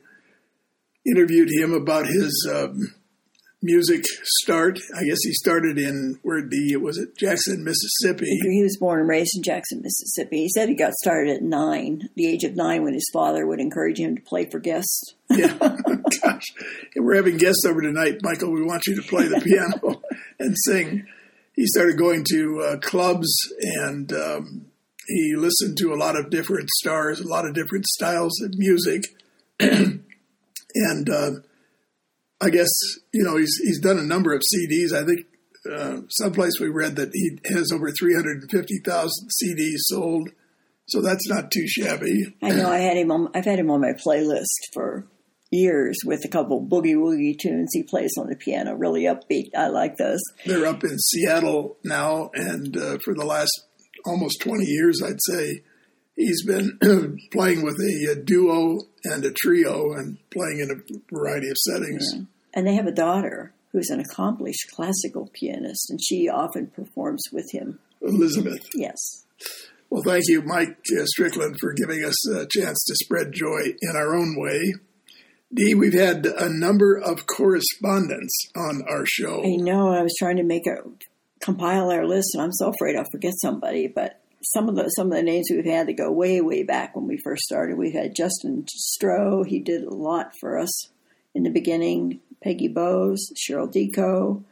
interviewed 1.06 1.50
him 1.52 1.72
about 1.72 2.08
his 2.08 2.50
um, 2.52 2.96
music 3.62 4.06
start. 4.24 4.80
I 4.96 5.04
guess 5.04 5.20
he 5.22 5.34
started 5.34 5.78
in 5.78 6.18
where 6.24 6.42
the 6.42 6.78
was 6.78 6.98
it 6.98 7.16
Jackson, 7.16 7.64
Mississippi. 7.64 8.26
He 8.26 8.64
was 8.64 8.78
born 8.80 9.02
and 9.02 9.10
raised 9.10 9.36
in 9.36 9.44
Jackson, 9.44 9.84
Mississippi. 9.84 10.38
He 10.38 10.50
said 10.50 10.68
he 10.68 10.76
got 10.76 10.94
started 10.94 11.36
at 11.36 11.44
nine, 11.44 12.10
the 12.16 12.28
age 12.28 12.44
of 12.44 12.56
nine, 12.56 12.82
when 12.82 12.96
his 12.96 13.10
father 13.14 13.46
would 13.46 13.60
encourage 13.60 14.00
him 14.00 14.16
to 14.16 14.22
play 14.24 14.50
for 14.50 14.60
guests. 14.60 15.14
Yeah, 15.30 15.56
gosh, 16.24 16.46
we're 16.96 17.16
having 17.16 17.38
guests 17.38 17.66
over 17.68 17.82
tonight, 17.82 18.16
Michael. 18.24 18.52
We 18.52 18.64
want 18.64 18.88
you 18.88 18.96
to 18.96 19.04
play 19.04 19.28
the 19.28 19.42
piano 19.44 20.02
and 20.40 20.56
sing. 20.66 21.06
He 21.56 21.66
started 21.68 21.98
going 21.98 22.26
to 22.32 22.62
uh, 22.62 22.78
clubs 22.78 23.34
and 23.62 24.12
um, 24.12 24.66
he 25.08 25.36
listened 25.36 25.78
to 25.78 25.94
a 25.94 25.96
lot 25.96 26.18
of 26.18 26.30
different 26.30 26.70
stars, 26.82 27.20
a 27.20 27.28
lot 27.28 27.46
of 27.46 27.54
different 27.54 27.86
styles 27.86 28.42
of 28.42 28.54
music, 28.58 29.04
and 29.60 31.10
uh, 31.10 31.32
I 32.42 32.50
guess 32.50 32.70
you 33.14 33.24
know 33.24 33.38
he's 33.38 33.56
he's 33.64 33.80
done 33.80 34.00
a 34.00 34.04
number 34.04 34.34
of 34.34 34.42
CDs. 34.42 34.94
I 34.94 35.06
think 35.06 35.26
uh, 35.72 36.02
someplace 36.10 36.60
we 36.60 36.70
read 36.70 36.96
that 36.96 37.12
he 37.14 37.40
has 37.54 37.72
over 37.72 37.92
three 37.92 38.16
hundred 38.16 38.42
and 38.42 38.52
fifty 38.52 38.80
thousand 38.84 39.30
CDs 39.30 39.80
sold, 39.80 40.30
so 40.88 41.02
that's 41.02 41.28
not 41.30 41.52
too 41.52 41.68
shabby. 41.68 42.34
I 42.42 42.50
know 42.50 42.70
I 42.70 42.80
had 42.80 42.98
him 42.98 43.12
on. 43.12 43.30
I've 43.36 43.46
had 43.46 43.60
him 43.60 43.72
on 43.72 43.82
my 43.82 43.94
playlist 43.94 44.74
for 44.74 45.06
years 45.52 45.98
with 46.06 46.26
a 46.26 46.28
couple 46.28 46.62
boogie 46.62 46.96
woogie 46.96 47.38
tunes 47.38 47.70
he 47.74 47.84
plays 47.84 48.14
on 48.20 48.28
the 48.28 48.36
piano. 48.36 48.76
Really 48.76 49.04
upbeat. 49.04 49.56
I 49.56 49.68
like 49.68 49.98
those. 49.98 50.22
They're 50.46 50.66
up 50.66 50.84
in 50.84 50.98
Seattle 50.98 51.78
now, 51.84 52.30
and 52.34 52.76
uh, 52.76 52.98
for 53.04 53.14
the 53.14 53.26
last 53.26 53.52
almost 54.06 54.42
20 54.42 54.66
years, 54.66 55.02
I'd 55.04 55.22
say, 55.22 55.64
he's 56.16 56.46
been 56.46 56.78
playing 57.32 57.64
with 57.64 57.76
a, 57.76 58.12
a 58.12 58.16
duo 58.16 58.80
and 59.04 59.26
a 59.26 59.32
trio 59.32 59.94
and 59.94 60.18
playing 60.32 60.60
in 60.60 60.72
a 60.72 61.16
variety 61.16 61.50
of 61.50 61.58
settings. 61.58 62.14
And 62.54 62.66
they 62.66 62.76
have 62.76 62.88
a 62.88 62.92
daughter 62.92 63.54
who's 63.72 63.90
an 63.90 64.00
accomplished 64.00 64.72
classical 64.72 65.30
pianist, 65.34 65.90
and 65.90 66.00
she 66.02 66.30
often 66.30 66.68
performs 66.68 67.24
with 67.32 67.52
him. 67.52 67.80
Elizabeth. 68.02 68.66
Yes. 68.74 69.26
Well, 69.90 70.04
thank 70.04 70.24
you, 70.28 70.42
Mike 70.42 70.78
uh, 70.98 71.06
Strickland, 71.06 71.58
for 71.60 71.74
giving 71.74 72.04
us 72.04 72.30
a 72.30 72.46
chance 72.48 72.84
to 72.86 72.96
spread 72.96 73.34
joy 73.34 73.74
in 73.82 73.96
our 73.96 74.16
own 74.16 74.36
way. 74.38 74.74
Dee, 75.56 75.74
we've 75.74 75.94
had 75.94 76.26
a 76.26 76.50
number 76.50 76.98
of 76.98 77.28
correspondents 77.28 78.34
on 78.58 78.84
our 78.90 79.06
show. 79.06 79.42
I 79.42 79.56
know. 79.56 79.94
I 79.94 80.02
was 80.02 80.14
trying 80.20 80.36
to 80.38 80.44
make 80.44 80.68
a 80.68 80.78
compile 81.40 81.92
our 81.92 82.06
list, 82.06 82.32
and 82.34 82.44
I'm 82.44 82.52
so 82.52 82.70
afraid 82.70 82.98
I'll 82.98 83.10
forget 83.10 83.34
somebody. 83.42 83.88
But 83.88 84.22
some 84.54 84.68
of 84.68 84.76
the 84.76 84.90
some 84.90 85.08
of 85.08 85.14
the 85.14 85.24
names 85.24 85.48
we've 85.50 85.66
had 85.66 85.88
that 85.88 85.98
go 85.98 86.12
way 86.12 86.42
way 86.42 86.64
back 86.64 86.96
when 86.96 87.08
we 87.08 87.18
first 87.24 87.44
started. 87.44 87.78
We've 87.78 87.94
had 87.94 88.16
Justin 88.16 88.66
Stroh. 88.66 89.48
He 89.48 89.60
did 89.60 89.84
a 89.84 89.94
lot 89.94 90.32
for 90.42 90.58
us 90.60 90.90
in 91.34 91.44
the 91.44 91.50
beginning. 91.50 92.20
Peggy 92.44 92.68
Bowes, 92.68 93.32
Cheryl 93.34 93.72
Dickow, 93.72 94.44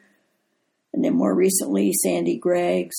and 0.94 1.04
then 1.04 1.16
more 1.16 1.36
recently 1.36 1.92
Sandy 1.94 2.38
Greggs, 2.38 2.96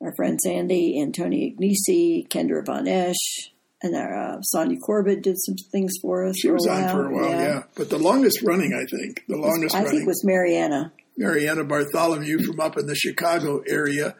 our 0.00 0.14
friend 0.16 0.40
Sandy, 0.40 0.98
and 0.98 1.14
Tony 1.14 1.54
Ignisi, 1.54 2.26
Kendra 2.28 2.64
Von 2.64 2.88
Esch, 2.88 3.52
and 3.84 3.94
uh, 3.94 4.40
Sonia 4.40 4.78
Corbett 4.78 5.22
did 5.22 5.36
some 5.38 5.56
things 5.70 5.92
for 6.00 6.24
us. 6.24 6.36
she 6.38 6.50
was 6.50 6.66
on 6.66 6.88
for 6.88 7.06
a 7.06 7.14
while, 7.14 7.30
yeah. 7.30 7.62
But 7.74 7.90
the 7.90 7.98
longest 7.98 8.42
running, 8.42 8.72
I 8.72 8.84
think, 8.90 9.24
the 9.28 9.36
longest 9.36 9.74
I 9.74 9.80
think 9.80 9.88
running, 9.88 10.02
it 10.02 10.06
was 10.06 10.24
Mariana. 10.24 10.92
Mariana 11.16 11.64
Bartholomew 11.64 12.44
from 12.44 12.60
up 12.60 12.78
in 12.78 12.86
the 12.86 12.94
Chicago 12.94 13.62
area. 13.68 14.16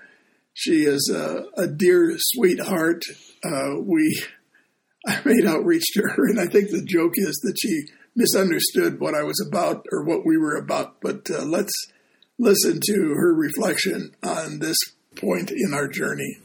She 0.53 0.85
is 0.85 1.11
a, 1.13 1.47
a 1.57 1.67
dear 1.67 2.15
sweetheart. 2.19 3.03
Uh, 3.43 3.81
we 3.81 4.23
I 5.07 5.21
made 5.25 5.47
outreach 5.47 5.93
to 5.95 6.03
her, 6.03 6.29
and 6.29 6.39
I 6.39 6.47
think 6.47 6.71
the 6.71 6.85
joke 6.85 7.15
is 7.17 7.41
that 7.43 7.57
she 7.59 7.85
misunderstood 8.15 9.01
what 9.01 9.15
I 9.15 9.23
was 9.23 9.45
about 9.47 9.87
or 9.91 10.05
what 10.05 10.25
we 10.25 10.37
were 10.37 10.57
about. 10.57 11.01
But 11.01 11.29
uh, 11.31 11.45
let's 11.45 11.73
listen 12.39 12.81
to 12.87 13.15
her 13.15 13.35
reflection 13.35 14.15
on 14.23 14.59
this 14.61 14.77
point 15.17 15.51
in 15.51 15.73
our 15.75 15.89
journey. 15.89 16.39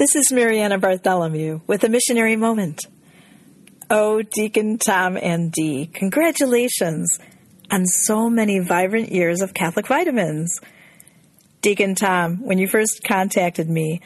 This 0.00 0.16
is 0.16 0.32
Mariana 0.32 0.78
Bartholomew 0.78 1.60
with 1.66 1.84
a 1.84 1.90
missionary 1.90 2.34
moment. 2.34 2.86
Oh, 3.90 4.22
Deacon 4.22 4.78
Tom 4.78 5.18
and 5.18 5.52
Dee, 5.52 5.90
congratulations 5.92 7.18
on 7.70 7.84
so 7.84 8.30
many 8.30 8.60
vibrant 8.60 9.12
years 9.12 9.42
of 9.42 9.52
Catholic 9.52 9.86
vitamins. 9.86 10.58
Deacon 11.60 11.94
Tom, 11.94 12.38
when 12.42 12.56
you 12.56 12.66
first 12.66 13.02
contacted 13.06 13.68
me, 13.68 14.00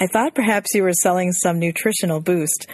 I 0.00 0.08
thought 0.08 0.34
perhaps 0.34 0.74
you 0.74 0.82
were 0.82 0.92
selling 0.92 1.30
some 1.30 1.60
nutritional 1.60 2.18
boost. 2.18 2.66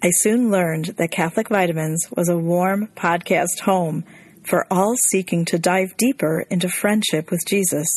I 0.00 0.10
soon 0.12 0.48
learned 0.48 0.94
that 0.96 1.10
Catholic 1.10 1.48
Vitamins 1.48 2.06
was 2.16 2.28
a 2.28 2.38
warm 2.38 2.86
podcast 2.94 3.62
home 3.64 4.04
for 4.44 4.64
all 4.70 4.94
seeking 5.10 5.44
to 5.46 5.58
dive 5.58 5.96
deeper 5.96 6.44
into 6.50 6.68
friendship 6.68 7.32
with 7.32 7.40
Jesus. 7.48 7.88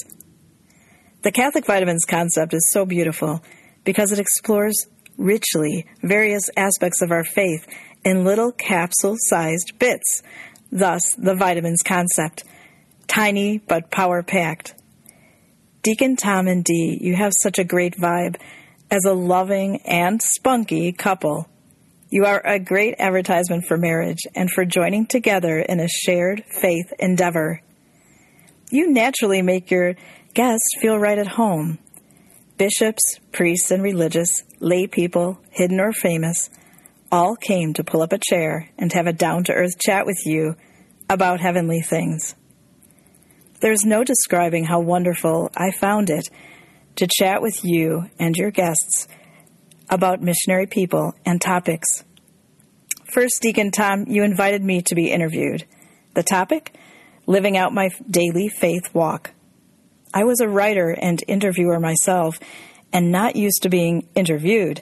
The 1.21 1.31
Catholic 1.31 1.67
Vitamins 1.67 2.05
concept 2.05 2.55
is 2.55 2.71
so 2.71 2.87
beautiful 2.87 3.43
because 3.83 4.11
it 4.11 4.19
explores 4.19 4.87
richly 5.17 5.85
various 6.01 6.49
aspects 6.57 7.01
of 7.01 7.11
our 7.11 7.23
faith 7.23 7.67
in 8.03 8.25
little 8.25 8.51
capsule 8.51 9.15
sized 9.17 9.77
bits, 9.79 10.21
thus, 10.71 11.01
the 11.17 11.35
vitamins 11.35 11.81
concept. 11.83 12.43
Tiny 13.07 13.59
but 13.59 13.91
power 13.91 14.23
packed. 14.23 14.75
Deacon 15.83 16.15
Tom 16.15 16.47
and 16.47 16.63
Dee, 16.63 16.97
you 17.01 17.15
have 17.15 17.33
such 17.41 17.59
a 17.59 17.63
great 17.63 17.97
vibe 17.97 18.37
as 18.89 19.05
a 19.05 19.13
loving 19.13 19.81
and 19.85 20.21
spunky 20.21 20.91
couple. 20.91 21.47
You 22.09 22.25
are 22.25 22.45
a 22.45 22.59
great 22.59 22.95
advertisement 22.99 23.65
for 23.67 23.75
marriage 23.75 24.21
and 24.35 24.49
for 24.49 24.65
joining 24.65 25.07
together 25.07 25.59
in 25.59 25.79
a 25.79 25.87
shared 25.87 26.43
faith 26.61 26.93
endeavor. 26.99 27.61
You 28.69 28.91
naturally 28.91 29.41
make 29.41 29.71
your 29.71 29.95
guests 30.33 30.67
feel 30.79 30.97
right 30.97 31.17
at 31.17 31.27
home. 31.27 31.79
Bishops, 32.57 33.19
priests, 33.31 33.71
and 33.71 33.81
religious, 33.81 34.43
lay 34.59 34.85
people, 34.87 35.39
hidden 35.49 35.79
or 35.79 35.91
famous, 35.91 36.49
all 37.11 37.35
came 37.35 37.73
to 37.73 37.83
pull 37.83 38.01
up 38.01 38.13
a 38.13 38.19
chair 38.19 38.69
and 38.77 38.91
have 38.93 39.07
a 39.07 39.13
down 39.13 39.43
to 39.45 39.53
earth 39.53 39.79
chat 39.79 40.05
with 40.05 40.25
you 40.25 40.55
about 41.09 41.39
heavenly 41.39 41.81
things. 41.81 42.35
There's 43.61 43.85
no 43.85 44.03
describing 44.03 44.65
how 44.65 44.81
wonderful 44.81 45.49
I 45.55 45.71
found 45.71 46.09
it 46.09 46.29
to 46.97 47.07
chat 47.07 47.41
with 47.41 47.63
you 47.63 48.09
and 48.19 48.35
your 48.35 48.51
guests 48.51 49.07
about 49.89 50.21
missionary 50.21 50.67
people 50.67 51.13
and 51.25 51.41
topics. 51.41 52.03
First, 53.05 53.39
Deacon 53.41 53.71
Tom, 53.71 54.05
you 54.07 54.23
invited 54.23 54.63
me 54.63 54.81
to 54.83 54.95
be 54.95 55.11
interviewed. 55.11 55.65
The 56.13 56.23
topic? 56.23 56.75
Living 57.25 57.57
out 57.57 57.73
my 57.73 57.89
daily 58.09 58.49
faith 58.49 58.93
walk. 58.93 59.31
I 60.13 60.25
was 60.25 60.39
a 60.39 60.47
writer 60.47 60.91
and 60.91 61.23
interviewer 61.27 61.79
myself 61.79 62.39
and 62.91 63.11
not 63.11 63.35
used 63.35 63.63
to 63.63 63.69
being 63.69 64.07
interviewed, 64.13 64.81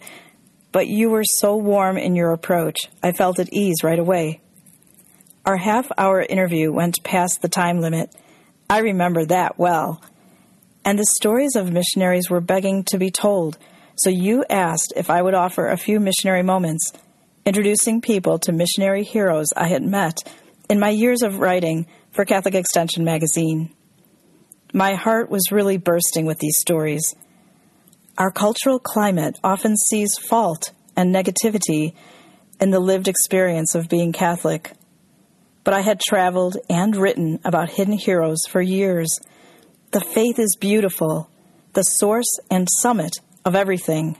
but 0.73 0.87
you 0.87 1.09
were 1.09 1.23
so 1.23 1.55
warm 1.55 1.97
in 1.97 2.15
your 2.15 2.33
approach, 2.33 2.89
I 3.01 3.13
felt 3.13 3.39
at 3.39 3.53
ease 3.53 3.83
right 3.83 3.99
away. 3.99 4.41
Our 5.45 5.57
half 5.57 5.89
hour 5.97 6.21
interview 6.21 6.71
went 6.71 7.03
past 7.03 7.41
the 7.41 7.49
time 7.49 7.79
limit. 7.79 8.13
I 8.69 8.79
remember 8.79 9.25
that 9.25 9.57
well. 9.57 10.01
And 10.83 10.99
the 10.99 11.05
stories 11.05 11.55
of 11.55 11.71
missionaries 11.71 12.29
were 12.29 12.41
begging 12.41 12.83
to 12.85 12.97
be 12.97 13.09
told, 13.09 13.57
so 13.95 14.09
you 14.09 14.43
asked 14.49 14.93
if 14.95 15.09
I 15.09 15.21
would 15.21 15.33
offer 15.33 15.67
a 15.67 15.77
few 15.77 15.99
missionary 15.99 16.43
moments, 16.43 16.91
introducing 17.45 18.01
people 18.01 18.37
to 18.39 18.51
missionary 18.51 19.03
heroes 19.03 19.47
I 19.55 19.67
had 19.67 19.83
met 19.83 20.17
in 20.69 20.79
my 20.79 20.89
years 20.89 21.21
of 21.21 21.39
writing 21.39 21.87
for 22.11 22.25
Catholic 22.25 22.55
Extension 22.55 23.03
magazine. 23.03 23.73
My 24.73 24.95
heart 24.95 25.29
was 25.29 25.51
really 25.51 25.77
bursting 25.77 26.25
with 26.25 26.39
these 26.39 26.57
stories. 26.59 27.03
Our 28.17 28.31
cultural 28.31 28.79
climate 28.79 29.37
often 29.43 29.75
sees 29.75 30.17
fault 30.17 30.71
and 30.95 31.13
negativity 31.13 31.93
in 32.59 32.69
the 32.69 32.79
lived 32.79 33.09
experience 33.09 33.75
of 33.75 33.89
being 33.89 34.13
Catholic. 34.13 34.71
But 35.65 35.73
I 35.73 35.81
had 35.81 35.99
traveled 35.99 36.57
and 36.69 36.95
written 36.95 37.39
about 37.43 37.71
hidden 37.71 37.97
heroes 37.97 38.39
for 38.47 38.61
years. 38.61 39.09
The 39.91 39.99
faith 39.99 40.39
is 40.39 40.55
beautiful, 40.59 41.29
the 41.73 41.83
source 41.83 42.39
and 42.49 42.67
summit 42.79 43.17
of 43.43 43.55
everything. 43.55 44.17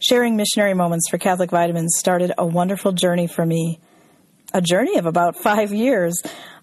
Sharing 0.00 0.36
missionary 0.36 0.74
moments 0.74 1.08
for 1.08 1.18
Catholic 1.18 1.50
Vitamins 1.50 1.94
started 1.98 2.32
a 2.36 2.46
wonderful 2.46 2.92
journey 2.92 3.28
for 3.28 3.46
me. 3.46 3.78
A 4.52 4.60
journey 4.60 4.98
of 4.98 5.06
about 5.06 5.36
five 5.36 5.72
years 5.72 6.20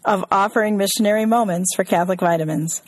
of 0.08 0.24
offering 0.32 0.78
missionary 0.78 1.26
moments 1.26 1.76
for 1.76 1.84
Catholic 1.84 2.22
Vitamins. 2.22 2.82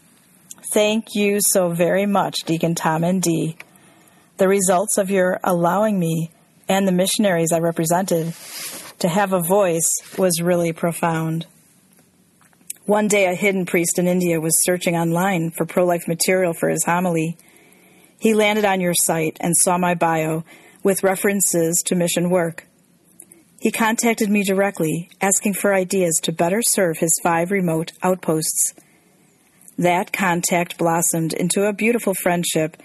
Thank 0.73 1.07
you 1.15 1.39
so 1.41 1.69
very 1.69 2.05
much, 2.05 2.35
Deacon 2.45 2.75
Tom 2.75 3.03
and 3.03 3.21
Dee. 3.21 3.57
The 4.37 4.47
results 4.47 4.97
of 4.97 5.11
your 5.11 5.37
allowing 5.43 5.99
me 5.99 6.31
and 6.69 6.87
the 6.87 6.93
missionaries 6.93 7.51
I 7.51 7.59
represented 7.59 8.33
to 8.99 9.09
have 9.09 9.33
a 9.33 9.41
voice 9.41 9.89
was 10.17 10.41
really 10.41 10.71
profound. 10.71 11.45
One 12.85 13.09
day, 13.09 13.25
a 13.25 13.35
hidden 13.35 13.65
priest 13.65 13.99
in 13.99 14.07
India 14.07 14.39
was 14.39 14.63
searching 14.63 14.95
online 14.95 15.51
for 15.51 15.65
pro 15.65 15.85
life 15.85 16.07
material 16.07 16.53
for 16.53 16.69
his 16.69 16.85
homily. 16.85 17.37
He 18.17 18.33
landed 18.33 18.63
on 18.63 18.79
your 18.79 18.93
site 18.95 19.37
and 19.41 19.53
saw 19.57 19.77
my 19.77 19.93
bio 19.93 20.45
with 20.83 21.03
references 21.03 21.83
to 21.87 21.95
mission 21.95 22.29
work. 22.29 22.65
He 23.61 23.71
contacted 23.71 24.29
me 24.29 24.43
directly, 24.43 25.09
asking 25.19 25.55
for 25.55 25.73
ideas 25.73 26.17
to 26.23 26.31
better 26.31 26.61
serve 26.61 26.99
his 26.99 27.13
five 27.21 27.51
remote 27.51 27.91
outposts. 28.01 28.73
That 29.77 30.13
contact 30.13 30.77
blossomed 30.77 31.33
into 31.33 31.65
a 31.65 31.73
beautiful 31.73 32.13
friendship 32.13 32.77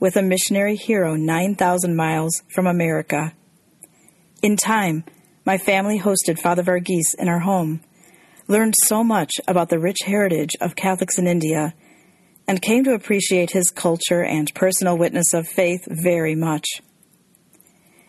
with 0.00 0.16
a 0.16 0.22
missionary 0.22 0.76
hero 0.76 1.16
9,000 1.16 1.94
miles 1.94 2.42
from 2.54 2.66
America. 2.66 3.34
In 4.42 4.56
time, 4.56 5.04
my 5.44 5.58
family 5.58 6.00
hosted 6.00 6.38
Father 6.38 6.62
Varghese 6.62 7.14
in 7.18 7.28
our 7.28 7.40
home, 7.40 7.82
learned 8.48 8.74
so 8.84 9.04
much 9.04 9.32
about 9.46 9.68
the 9.68 9.78
rich 9.78 9.98
heritage 10.06 10.50
of 10.60 10.76
Catholics 10.76 11.18
in 11.18 11.26
India, 11.26 11.74
and 12.48 12.62
came 12.62 12.84
to 12.84 12.94
appreciate 12.94 13.50
his 13.50 13.70
culture 13.70 14.24
and 14.24 14.52
personal 14.54 14.96
witness 14.96 15.34
of 15.34 15.46
faith 15.46 15.86
very 15.88 16.34
much. 16.34 16.66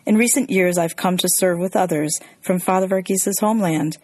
In 0.06 0.18
recent 0.18 0.50
years, 0.50 0.76
I've 0.76 0.96
come 0.96 1.16
to 1.16 1.28
serve 1.36 1.58
with 1.58 1.74
others 1.74 2.20
from 2.42 2.58
Father 2.58 2.86
Varghese's 2.86 3.38
homeland. 3.40 3.96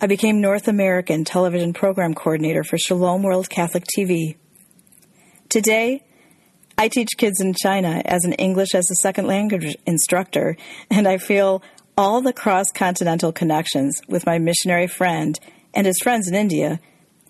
I 0.00 0.06
became 0.06 0.40
North 0.40 0.68
American 0.68 1.24
television 1.24 1.72
program 1.72 2.14
coordinator 2.14 2.62
for 2.62 2.78
Shalom 2.78 3.24
World 3.24 3.50
Catholic 3.50 3.84
TV. 3.96 4.36
Today, 5.48 6.04
I 6.78 6.86
teach 6.86 7.08
kids 7.16 7.40
in 7.40 7.54
China 7.54 8.02
as 8.04 8.24
an 8.24 8.34
English 8.34 8.72
as 8.74 8.88
a 8.88 9.02
second 9.02 9.26
language 9.26 9.76
instructor, 9.84 10.56
and 10.90 11.08
I 11.08 11.18
feel 11.18 11.60
all 11.96 12.20
the 12.20 12.32
cross 12.32 12.66
continental 12.72 13.32
connections 13.32 14.00
with 14.08 14.26
my 14.26 14.38
missionary 14.38 14.86
friend 14.86 15.38
and 15.74 15.88
his 15.88 15.98
friends 16.00 16.28
in 16.28 16.36
India 16.36 16.78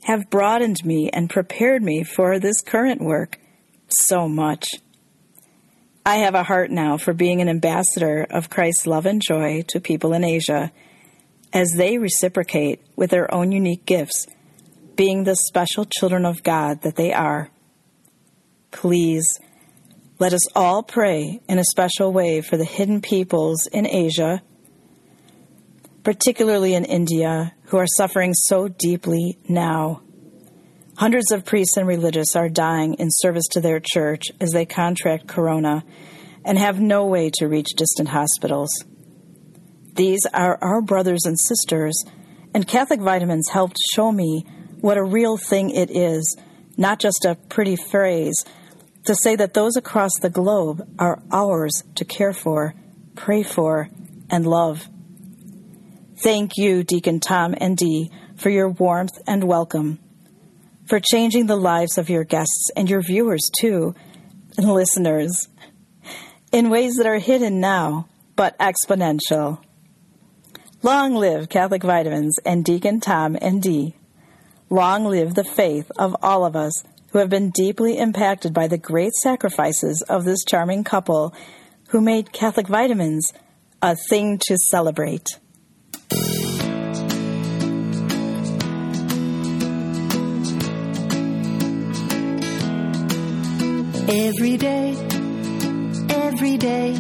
have 0.03 0.29
broadened 0.29 0.85
me 0.85 1.09
and 1.11 1.31
prepared 1.31 1.83
me 1.83 2.05
for 2.05 2.39
this 2.39 2.61
current 2.61 3.01
work 3.01 3.39
so 3.89 4.29
much. 4.29 4.69
I 6.07 6.17
have 6.17 6.35
a 6.35 6.43
heart 6.43 6.71
now 6.71 6.99
for 6.99 7.15
being 7.15 7.41
an 7.41 7.49
ambassador 7.49 8.27
of 8.29 8.51
Christ's 8.51 8.87
love 8.87 9.07
and 9.07 9.23
joy 9.27 9.65
to 9.69 9.81
people 9.81 10.13
in 10.13 10.23
Asia 10.23 10.71
as 11.51 11.71
they 11.77 11.97
reciprocate 11.97 12.83
with 12.95 13.09
their 13.09 13.33
own 13.33 13.53
unique 13.53 13.87
gifts, 13.87 14.27
being 14.97 15.25
the 15.25 15.35
special 15.35 15.87
children 15.87 16.27
of 16.27 16.43
God 16.43 16.83
that 16.83 16.97
they 16.97 17.15
are. 17.15 17.49
Please, 18.71 19.25
let 20.19 20.35
us 20.35 20.47
all 20.55 20.83
pray 20.83 21.41
in 21.49 21.59
a 21.59 21.65
special 21.65 22.13
way 22.13 22.43
for 22.43 22.59
the 22.59 22.67
hidden 22.67 23.01
peoples 23.01 23.67
in 23.69 23.87
Asia, 23.87 24.43
particularly 26.03 26.75
in 26.75 26.85
India, 26.85 27.55
who 27.65 27.79
are 27.79 27.87
suffering 27.87 28.35
so 28.35 28.69
deeply 28.69 29.39
now. 29.49 30.03
Hundreds 30.97 31.33
of 31.33 31.45
priests 31.45 31.77
and 31.77 31.89
religious 31.89 32.37
are 32.37 32.49
dying 32.49 32.95
in 32.95 33.09
service 33.11 33.47
to 33.51 33.61
their 33.61 33.81
church 33.81 34.27
as 34.41 34.53
they 34.53 34.65
contract 34.65 35.27
corona 35.27 35.85
and 36.45 36.57
have 36.57 36.79
no 36.79 37.07
way 37.07 37.31
to 37.35 37.49
reach 37.49 37.75
distant 37.77 38.09
hospitals. 38.09 38.71
These 39.95 40.25
are 40.33 40.57
our 40.63 40.81
brothers 40.83 41.25
and 41.25 41.37
sisters, 41.39 42.05
and 42.55 42.69
Catholic 42.69 43.01
Vitamins 43.01 43.49
helped 43.49 43.77
show 43.93 44.13
me 44.13 44.45
what 44.81 44.97
a 44.97 45.03
real 45.03 45.37
thing 45.37 45.71
it 45.71 45.91
is, 45.91 46.37
not 46.77 47.01
just 47.01 47.25
a 47.25 47.35
pretty 47.49 47.75
phrase, 47.75 48.45
to 49.05 49.17
say 49.17 49.35
that 49.35 49.55
those 49.55 49.77
across 49.77 50.13
the 50.21 50.31
globe 50.31 50.81
are 51.01 51.21
ours 51.33 51.83
to 51.97 52.05
care 52.05 52.33
for, 52.33 52.73
pray 53.17 53.43
for, 53.43 53.89
and 54.31 54.47
love. 54.47 54.89
Thank 56.23 56.53
you, 56.57 56.85
Deacon 56.85 57.19
Tom 57.19 57.55
and 57.59 57.77
Dee, 57.77 58.13
for 58.37 58.51
your 58.51 58.69
warmth 58.69 59.19
and 59.27 59.43
welcome 59.45 59.99
for 60.87 61.01
changing 61.01 61.47
the 61.47 61.57
lives 61.57 61.99
of 61.99 62.11
your 62.11 62.25
guests 62.25 62.71
and 62.77 62.89
your 62.89 63.03
viewers, 63.03 63.43
too, 63.61 63.95
and 64.57 64.73
listeners, 64.73 65.49
in 66.53 66.71
ways 66.71 66.97
that 66.97 67.07
are 67.07 67.19
hidden 67.19 67.61
now, 67.61 68.09
but 68.37 68.59
exponential. 68.59 69.61
Long 70.83 71.15
live 71.15 71.49
Catholic 71.49 71.83
Vitamins 71.83 72.37
and 72.45 72.65
Deacon 72.65 73.01
Tom 73.01 73.39
and 73.41 73.63
Dee. 73.63 73.97
Long 74.69 75.05
live 75.07 75.35
the 75.35 75.45
faith 75.45 75.91
of 75.99 76.15
all 76.23 76.45
of 76.45 76.55
us 76.55 76.83
who 77.13 77.21
have 77.21 77.31
been 77.31 77.51
deeply 77.51 77.97
impacted 77.97 78.53
by 78.53 78.67
the 78.67 78.77
great 78.77 79.13
sacrifices 79.15 80.03
of 80.09 80.25
this 80.25 80.45
charming 80.45 80.85
couple 80.85 81.35
who 81.89 82.01
made 82.01 82.33
Catholic 82.33 82.67
Vitamins 82.67 83.33
a 83.81 83.95
thing 83.95 84.39
to 84.49 84.57
celebrate. 84.71 85.39
Every 94.07 94.59
day, 94.59 94.91
every 96.11 96.59
day, 96.59 96.93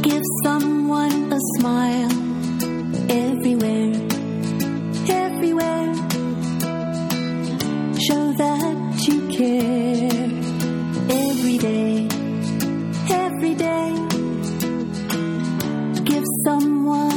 give 0.00 0.22
someone 0.42 1.30
a 1.30 1.38
smile. 1.58 2.10
Everywhere, 3.10 3.92
everywhere, 5.06 5.94
show 8.06 8.32
that 8.32 9.04
you 9.06 9.28
care. 9.28 10.30
Every 11.10 11.58
day, 11.58 12.08
every 13.10 13.54
day, 13.54 13.90
give 16.04 16.24
someone 16.46 17.13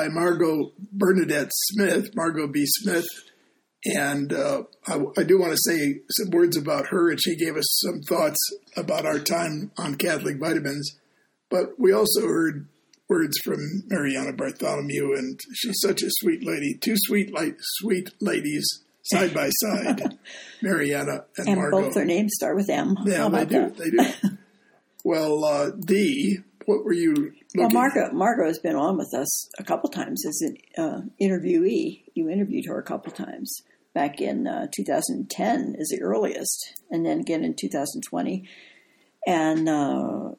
by 0.00 0.08
Margot 0.08 0.72
Bernadette 0.92 1.50
Smith, 1.52 2.14
Margot 2.14 2.46
B. 2.46 2.64
Smith. 2.64 3.06
And 3.84 4.32
uh, 4.32 4.62
I, 4.86 4.94
I 5.18 5.22
do 5.24 5.38
want 5.38 5.52
to 5.52 5.58
say 5.70 6.00
some 6.10 6.30
words 6.30 6.56
about 6.56 6.88
her, 6.88 7.10
and 7.10 7.20
she 7.20 7.36
gave 7.36 7.56
us 7.56 7.66
some 7.82 8.00
thoughts 8.02 8.38
about 8.76 9.04
our 9.04 9.18
time 9.18 9.72
on 9.78 9.96
Catholic 9.96 10.38
vitamins. 10.38 10.98
But 11.50 11.78
we 11.78 11.92
also 11.92 12.22
heard 12.26 12.68
words 13.08 13.36
from 13.44 13.58
Mariana 13.88 14.32
Bartholomew, 14.32 15.14
and 15.16 15.38
she's 15.54 15.80
such 15.80 16.02
a 16.02 16.08
sweet 16.08 16.46
lady. 16.46 16.78
Two 16.80 16.94
sweet, 16.96 17.32
light, 17.34 17.56
sweet 17.58 18.10
ladies 18.20 18.66
side 19.02 19.34
by 19.34 19.50
side, 19.50 20.18
Mariana 20.62 21.24
and, 21.36 21.48
And 21.48 21.56
Margot. 21.56 21.82
both 21.82 21.94
their 21.94 22.04
names 22.04 22.32
start 22.34 22.56
with 22.56 22.70
M. 22.70 22.96
Yeah, 23.04 23.28
they 23.28 23.44
do. 23.44 23.54
that? 23.60 23.76
They 23.76 23.90
do. 23.90 24.36
well, 25.04 25.44
uh, 25.44 25.70
Dee, 25.70 26.38
what 26.66 26.84
were 26.84 26.92
you 26.92 27.14
looking? 27.14 27.40
Well, 27.56 27.70
Margot, 27.72 28.12
Margot 28.12 28.46
has 28.46 28.58
been 28.58 28.76
on 28.76 28.96
with 28.98 29.12
us 29.14 29.48
a 29.58 29.64
couple 29.64 29.88
times 29.90 30.24
as 30.26 30.40
an 30.42 30.56
uh, 30.78 31.00
interviewee. 31.20 32.04
You 32.14 32.28
interviewed 32.28 32.66
her 32.66 32.78
a 32.78 32.82
couple 32.82 33.12
times 33.12 33.62
back 33.94 34.20
in 34.20 34.46
uh, 34.46 34.66
2010 34.74 35.74
is 35.78 35.88
the 35.88 36.00
earliest, 36.02 36.80
and 36.90 37.04
then 37.04 37.20
again 37.20 37.42
in 37.44 37.54
2020. 37.54 38.48
And 39.26 39.68
uh, 39.68 40.30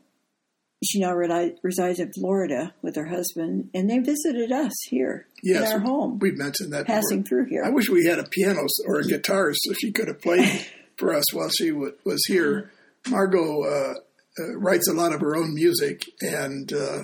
she 0.84 1.00
now 1.00 1.14
resides 1.14 2.00
in 2.00 2.12
Florida 2.14 2.74
with 2.82 2.96
her 2.96 3.06
husband, 3.08 3.70
and 3.74 3.90
they 3.90 4.00
visited 4.00 4.52
us 4.52 4.74
here 4.90 5.28
Yes, 5.44 5.68
in 5.70 5.74
our 5.74 5.80
home, 5.80 6.18
We've 6.20 6.38
mentioned 6.38 6.74
that. 6.74 6.88
passing 6.88 7.22
before. 7.22 7.44
through 7.44 7.50
here. 7.50 7.64
I 7.64 7.70
wish 7.70 7.90
we 7.90 8.06
had 8.06 8.20
a 8.20 8.24
piano 8.24 8.62
or 8.88 9.00
a 9.00 9.04
guitar 9.04 9.52
so 9.54 9.74
she 9.74 9.92
could 9.92 10.08
have 10.08 10.22
played 10.22 10.50
for 10.98 11.14
us 11.14 11.32
while 11.34 11.50
she 11.50 11.70
w- 11.70 11.94
was 12.04 12.24
here. 12.28 12.72
Margot 13.10 13.64
uh, 13.64 13.94
uh, 14.39 14.58
writes 14.58 14.88
a 14.88 14.94
lot 14.94 15.13
of 15.13 15.22
her 15.22 15.36
own 15.36 15.54
music, 15.54 16.04
and 16.22 16.72
uh, 16.72 17.04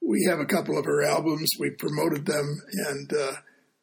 we 0.00 0.26
have 0.28 0.38
a 0.38 0.46
couple 0.46 0.78
of 0.78 0.84
her 0.84 1.02
albums. 1.02 1.50
We 1.58 1.70
promoted 1.70 2.26
them, 2.26 2.62
and 2.88 3.12
uh, 3.12 3.32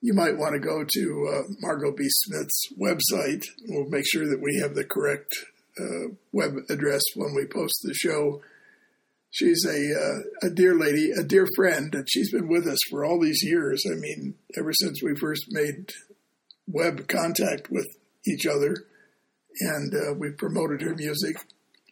you 0.02 0.14
might 0.14 0.38
want 0.38 0.54
to 0.54 0.60
go 0.60 0.84
to 0.84 1.30
uh, 1.34 1.42
Margot 1.60 1.92
B. 1.92 2.06
Smith's 2.08 2.74
website. 2.80 3.44
We'll 3.68 3.90
make 3.90 4.06
sure 4.08 4.28
that 4.28 4.42
we 4.42 4.60
have 4.62 4.76
the 4.76 4.86
correct 4.86 5.34
uh, 5.80 6.14
web 6.32 6.56
address 6.70 7.02
when 7.16 7.36
we 7.36 7.46
post 7.46 7.80
the 7.84 7.94
show. 7.94 8.42
She's 9.30 9.66
a 9.66 9.94
uh, 9.94 10.48
a 10.48 10.50
dear 10.50 10.76
lady, 10.76 11.12
a 11.12 11.24
dear 11.24 11.48
friend, 11.56 11.94
and 11.94 12.08
she's 12.10 12.32
been 12.32 12.48
with 12.48 12.66
us 12.66 12.80
for 12.90 13.04
all 13.04 13.20
these 13.20 13.44
years. 13.44 13.84
I 13.92 13.96
mean, 13.96 14.36
ever 14.58 14.72
since 14.74 15.04
we 15.04 15.16
first 15.16 15.46
made 15.50 15.92
web 16.68 17.08
contact 17.08 17.70
with 17.70 17.88
each 18.26 18.46
other, 18.46 18.76
and 19.60 19.94
uh, 19.94 20.14
we 20.18 20.32
promoted 20.32 20.82
her 20.82 20.96
music. 20.96 21.36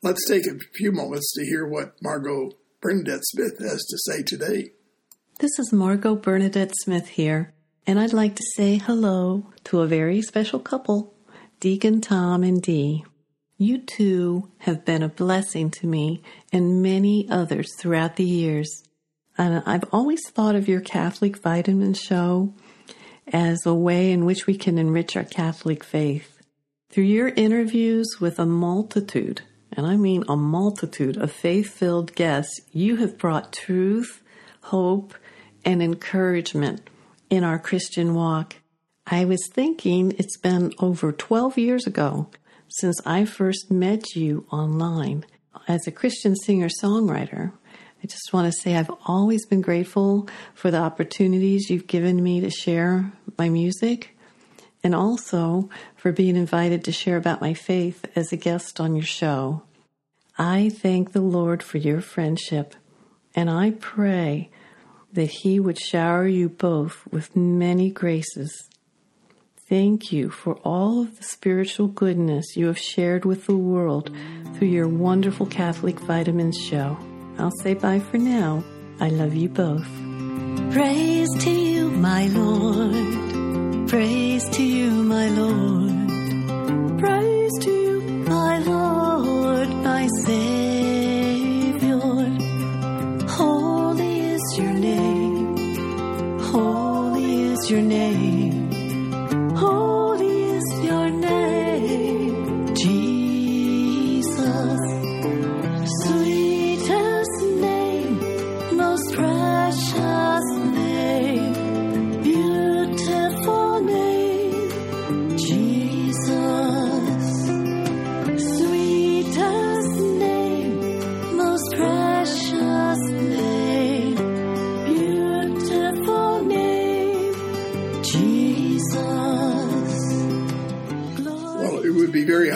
Let's 0.05 0.29
take 0.29 0.45
a 0.45 0.59
few 0.75 0.91
moments 0.91 1.33
to 1.33 1.43
hear 1.43 1.65
what 1.65 1.95
Margot 1.99 2.51
Bernadette 2.79 3.25
Smith 3.25 3.57
has 3.57 3.83
to 3.85 3.97
say 4.05 4.21
today. 4.21 4.69
This 5.39 5.57
is 5.57 5.73
Margot 5.73 6.13
Bernadette 6.13 6.75
Smith 6.77 7.07
here, 7.07 7.55
and 7.87 7.99
I'd 7.99 8.13
like 8.13 8.35
to 8.35 8.45
say 8.55 8.77
hello 8.77 9.47
to 9.63 9.81
a 9.81 9.87
very 9.87 10.21
special 10.21 10.59
couple, 10.59 11.15
Deacon 11.59 12.01
Tom 12.01 12.43
and 12.43 12.61
Dee. 12.61 13.03
You 13.57 13.79
two 13.79 14.51
have 14.59 14.85
been 14.85 15.01
a 15.01 15.09
blessing 15.09 15.71
to 15.71 15.87
me 15.87 16.21
and 16.53 16.83
many 16.83 17.27
others 17.27 17.73
throughout 17.79 18.15
the 18.15 18.25
years. 18.25 18.83
And 19.39 19.63
I've 19.65 19.85
always 19.91 20.21
thought 20.29 20.53
of 20.53 20.67
your 20.67 20.81
Catholic 20.81 21.37
Vitamin 21.37 21.95
Show 21.95 22.53
as 23.33 23.65
a 23.65 23.73
way 23.73 24.11
in 24.11 24.25
which 24.25 24.45
we 24.45 24.55
can 24.55 24.77
enrich 24.77 25.17
our 25.17 25.23
Catholic 25.23 25.83
faith. 25.83 26.43
Through 26.91 27.05
your 27.05 27.29
interviews 27.29 28.17
with 28.21 28.37
a 28.37 28.45
multitude, 28.45 29.41
and 29.75 29.85
I 29.85 29.97
mean 29.97 30.23
a 30.27 30.35
multitude 30.35 31.17
of 31.17 31.31
faith 31.31 31.69
filled 31.69 32.15
guests, 32.15 32.59
you 32.71 32.97
have 32.97 33.17
brought 33.17 33.53
truth, 33.53 34.21
hope, 34.61 35.13
and 35.63 35.81
encouragement 35.81 36.89
in 37.29 37.43
our 37.43 37.59
Christian 37.59 38.13
walk. 38.13 38.55
I 39.07 39.25
was 39.25 39.47
thinking 39.51 40.13
it's 40.17 40.37
been 40.37 40.73
over 40.79 41.11
12 41.11 41.57
years 41.57 41.85
ago 41.85 42.29
since 42.67 42.99
I 43.05 43.25
first 43.25 43.69
met 43.69 44.15
you 44.15 44.45
online 44.51 45.25
as 45.67 45.85
a 45.85 45.91
Christian 45.91 46.35
singer 46.35 46.69
songwriter. 46.69 47.51
I 48.03 48.07
just 48.07 48.33
want 48.33 48.51
to 48.51 48.59
say 48.61 48.75
I've 48.75 48.91
always 49.05 49.45
been 49.45 49.61
grateful 49.61 50.27
for 50.53 50.71
the 50.71 50.77
opportunities 50.77 51.69
you've 51.69 51.87
given 51.87 52.21
me 52.21 52.39
to 52.41 52.49
share 52.49 53.11
my 53.37 53.49
music 53.49 54.15
and 54.83 54.93
also 54.93 55.69
for 55.95 56.11
being 56.11 56.35
invited 56.35 56.83
to 56.83 56.91
share 56.91 57.17
about 57.17 57.41
my 57.41 57.55
faith 57.55 58.05
as 58.15 58.31
a 58.31 58.37
guest 58.37 58.79
on 58.79 58.95
your 58.95 59.05
show. 59.05 59.63
I 60.37 60.69
thank 60.69 61.11
the 61.11 61.21
Lord 61.21 61.63
for 61.63 61.77
your 61.77 62.01
friendship 62.01 62.75
and 63.35 63.49
I 63.49 63.71
pray 63.71 64.49
that 65.13 65.31
He 65.31 65.59
would 65.59 65.79
shower 65.79 66.27
you 66.27 66.49
both 66.49 67.03
with 67.11 67.35
many 67.35 67.89
graces. 67.89 68.69
Thank 69.67 70.11
you 70.11 70.29
for 70.29 70.55
all 70.57 71.01
of 71.01 71.17
the 71.17 71.23
spiritual 71.23 71.87
goodness 71.87 72.55
you 72.55 72.67
have 72.67 72.77
shared 72.77 73.25
with 73.25 73.45
the 73.47 73.57
world 73.57 74.11
through 74.53 74.67
your 74.67 74.87
wonderful 74.87 75.47
Catholic 75.47 75.99
Vitamins 75.99 76.57
show. 76.57 76.97
I'll 77.39 77.51
say 77.61 77.73
bye 77.73 77.99
for 77.99 78.17
now. 78.17 78.63
I 78.99 79.09
love 79.09 79.33
you 79.33 79.49
both. 79.49 79.87
Praise 80.71 81.29
to 81.39 81.49
you, 81.49 81.89
my 81.89 82.27
Lord. 82.27 83.89
Praise 83.89 84.47
to 84.49 84.63
you, 84.63 84.91
my 84.91 85.29
Lord. 85.29 86.99
Praise 86.99 87.51
to 87.61 87.71
you, 87.71 88.01
my 88.27 88.59
Lord, 88.59 89.34
my 89.85 90.07
Savior. 90.07 90.64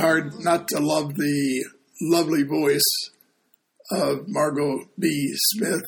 Hard 0.09 0.43
not 0.43 0.67
to 0.69 0.79
love 0.79 1.13
the 1.13 1.65
lovely 2.01 2.41
voice 2.41 3.11
of 3.91 4.27
Margot 4.27 4.85
B. 4.97 5.29
Smith 5.51 5.83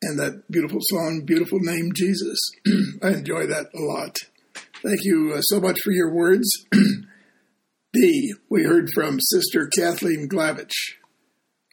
and 0.00 0.16
that 0.16 0.48
beautiful 0.48 0.78
song, 0.80 1.24
Beautiful 1.26 1.58
Name 1.58 1.90
Jesus. 1.92 2.38
I 3.02 3.14
enjoy 3.14 3.48
that 3.48 3.66
a 3.74 3.80
lot. 3.80 4.14
Thank 4.84 5.00
you 5.02 5.34
uh, 5.36 5.40
so 5.40 5.60
much 5.60 5.80
for 5.82 5.90
your 5.90 6.14
words. 6.14 6.48
Dee, 7.92 8.32
we 8.48 8.62
heard 8.62 8.90
from 8.94 9.18
Sister 9.18 9.68
Kathleen 9.76 10.28
Glavich. 10.28 10.94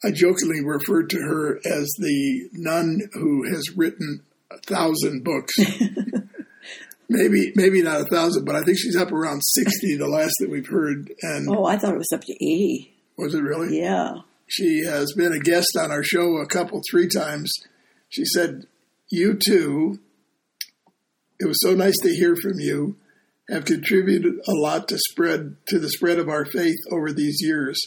I 0.04 0.10
jokingly 0.10 0.66
refer 0.66 1.04
to 1.04 1.18
her 1.20 1.60
as 1.68 1.88
the 2.00 2.50
nun 2.54 2.98
who 3.14 3.48
has 3.48 3.78
written 3.78 4.24
a 4.50 4.58
thousand 4.58 5.24
books. 5.24 5.54
maybe, 7.10 7.52
maybe 7.56 7.82
not 7.82 8.02
a 8.02 8.06
thousand, 8.06 8.46
but 8.46 8.56
I 8.56 8.62
think 8.62 8.78
she's 8.78 8.96
up 8.96 9.12
around 9.12 9.42
sixty. 9.44 9.96
The 9.96 10.08
last 10.08 10.34
that 10.40 10.50
we've 10.50 10.68
heard, 10.68 11.12
and 11.22 11.48
oh, 11.50 11.66
I 11.66 11.78
thought 11.78 11.94
it 11.94 11.98
was 11.98 12.12
up 12.14 12.22
to 12.22 12.34
80. 12.34 12.94
was 13.18 13.34
it 13.34 13.42
really? 13.42 13.80
Yeah. 13.80 14.14
She 14.48 14.84
has 14.86 15.12
been 15.14 15.34
a 15.34 15.40
guest 15.40 15.76
on 15.80 15.92
our 15.92 16.04
show 16.04 16.38
a 16.38 16.46
couple, 16.46 16.82
three 16.90 17.08
times. 17.08 17.52
She 18.10 18.26
said, 18.26 18.66
You 19.10 19.34
too, 19.34 20.00
it 21.40 21.48
was 21.48 21.58
so 21.62 21.74
nice 21.74 21.96
to 22.04 22.16
hear 22.16 22.36
from 22.36 22.60
you, 22.60 22.98
have 23.50 23.66
contributed 23.66 24.34
a 24.48 24.54
lot 24.54 24.88
to 24.88 24.98
spread 25.12 25.58
to 25.68 25.80
the 25.80 25.90
spread 25.90 26.20
of 26.20 26.30
our 26.30 26.46
faith 26.46 26.78
over 26.92 27.12
these 27.12 27.40
years. 27.42 27.80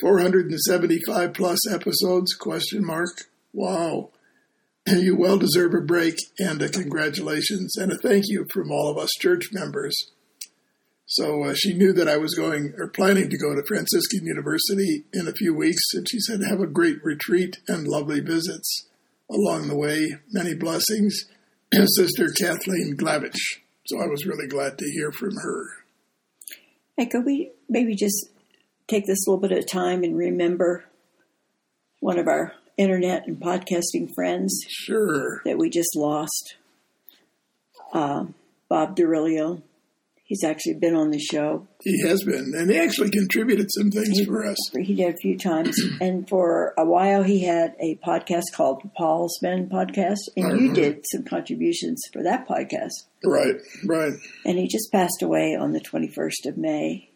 475 0.00 1.32
plus 1.32 1.58
episodes, 1.72 2.34
question 2.34 2.84
mark. 2.84 3.24
Wow. 3.52 4.10
You 4.96 5.16
well 5.16 5.36
deserve 5.36 5.74
a 5.74 5.80
break 5.80 6.14
and 6.38 6.62
a 6.62 6.68
congratulations 6.68 7.76
and 7.76 7.90
a 7.92 7.98
thank 7.98 8.24
you 8.28 8.46
from 8.52 8.70
all 8.70 8.88
of 8.88 8.98
us 8.98 9.10
church 9.18 9.48
members. 9.52 10.12
So 11.06 11.44
uh, 11.44 11.54
she 11.54 11.74
knew 11.74 11.92
that 11.92 12.08
I 12.08 12.16
was 12.16 12.34
going 12.34 12.74
or 12.78 12.88
planning 12.88 13.30
to 13.30 13.38
go 13.38 13.54
to 13.54 13.62
Franciscan 13.66 14.26
University 14.26 15.04
in 15.12 15.28
a 15.28 15.32
few 15.32 15.54
weeks, 15.54 15.82
and 15.94 16.06
she 16.08 16.18
said, 16.18 16.40
Have 16.48 16.60
a 16.60 16.66
great 16.66 16.96
retreat 17.04 17.58
and 17.68 17.86
lovely 17.86 18.20
visits 18.20 18.86
along 19.30 19.68
the 19.68 19.76
way. 19.76 20.16
Many 20.30 20.54
blessings. 20.54 21.26
Sister 21.72 22.28
Kathleen 22.30 22.96
Glavich. 22.96 23.60
So 23.86 23.98
I 23.98 24.06
was 24.06 24.26
really 24.26 24.48
glad 24.48 24.78
to 24.78 24.90
hear 24.90 25.12
from 25.12 25.36
her. 25.36 25.66
Hey, 26.96 27.06
could 27.06 27.24
we 27.24 27.52
maybe 27.68 27.94
just 27.94 28.30
take 28.88 29.06
this 29.06 29.26
little 29.26 29.40
bit 29.40 29.56
of 29.56 29.66
time 29.66 30.02
and 30.02 30.16
remember 30.16 30.84
one 32.00 32.18
of 32.18 32.26
our 32.26 32.52
internet 32.76 33.26
and 33.26 33.38
podcasting 33.40 34.10
friends 34.14 34.58
Sure. 34.68 35.40
that 35.44 35.58
we 35.58 35.70
just 35.70 35.94
lost. 35.96 36.56
Uh, 37.92 38.26
Bob 38.68 38.96
Derillo. 38.96 39.62
He's 40.24 40.42
actually 40.42 40.74
been 40.74 40.96
on 40.96 41.10
the 41.12 41.20
show. 41.20 41.68
He 41.84 42.00
has 42.02 42.24
been, 42.24 42.52
and 42.56 42.68
he 42.68 42.76
actually 42.76 43.10
contributed 43.10 43.68
some 43.70 43.92
things 43.92 44.24
for 44.24 44.44
us. 44.44 44.56
He 44.76 44.96
did 44.96 45.14
a 45.14 45.16
few 45.18 45.38
times, 45.38 45.76
and 46.00 46.28
for 46.28 46.74
a 46.76 46.84
while 46.84 47.22
he 47.22 47.44
had 47.44 47.76
a 47.80 47.94
podcast 48.04 48.42
called 48.52 48.82
Paul's 48.96 49.38
Men 49.40 49.68
Podcast, 49.68 50.16
and 50.36 50.60
you 50.60 50.70
Mhm. 50.70 50.74
did 50.74 51.04
some 51.12 51.22
contributions 51.22 52.02
for 52.12 52.24
that 52.24 52.48
podcast. 52.48 52.90
Right, 53.24 53.54
right. 53.84 54.14
And 54.44 54.58
he 54.58 54.66
just 54.66 54.90
passed 54.90 55.22
away 55.22 55.54
on 55.54 55.70
the 55.70 55.80
21st 55.80 56.46
of 56.46 56.56
May. 56.58 57.08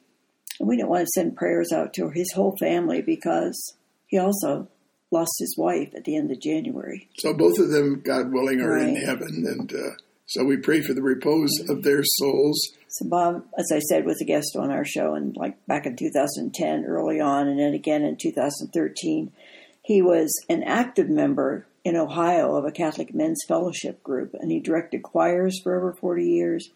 And 0.61 0.68
we 0.68 0.77
didn't 0.77 0.90
want 0.90 1.01
to 1.03 1.11
send 1.12 1.35
prayers 1.37 1.73
out 1.73 1.92
to 1.94 2.11
his 2.11 2.31
whole 2.33 2.55
family 2.61 3.03
because 3.03 3.75
he 4.07 4.18
also 4.18 4.68
lost 5.11 5.33
his 5.38 5.57
wife 5.59 5.92
at 5.94 6.05
the 6.05 6.16
end 6.16 6.31
of 6.31 6.40
January. 6.40 7.09
So 7.18 7.35
both 7.35 7.59
of 7.59 7.70
them, 7.70 8.01
God 8.01 8.33
willing, 8.33 8.61
are 8.61 8.79
in 8.79 8.96
heaven, 8.96 9.44
and 9.46 9.73
uh, 9.73 9.96
so 10.27 10.44
we 10.44 10.57
pray 10.57 10.81
for 10.81 10.94
the 10.94 11.03
repose 11.03 11.51
of 11.68 11.83
their 11.83 12.03
souls. 12.05 12.61
So 12.88 13.09
Bob, 13.09 13.44
as 13.59 13.73
I 13.73 13.81
said, 13.81 14.07
was 14.07 14.20
a 14.20 14.25
guest 14.25 14.57
on 14.57 14.70
our 14.70 14.85
show, 14.85 15.14
and 15.14 15.37
like 15.37 15.66
back 15.66 15.87
in 15.87 15.96
2010, 15.96 16.85
early 16.85 17.20
on, 17.20 17.49
and 17.49 17.59
then 17.59 17.75
again 17.75 18.03
in 18.03 18.16
2013, 18.16 19.33
he 19.83 20.03
was 20.03 20.33
an 20.49 20.62
active 20.62 21.09
member 21.09 21.66
in 21.85 21.96
Ohio 21.96 22.57
of 22.57 22.64
a 22.64 22.70
Catholic 22.70 23.12
men's 23.14 23.40
fellowship 23.49 24.03
group, 24.03 24.35
and 24.35 24.51
he 24.51 24.61
directed 24.61 25.03
choirs 25.03 25.59
for 25.62 25.77
over 25.77 25.92
40 25.92 26.25
years. 26.25 26.70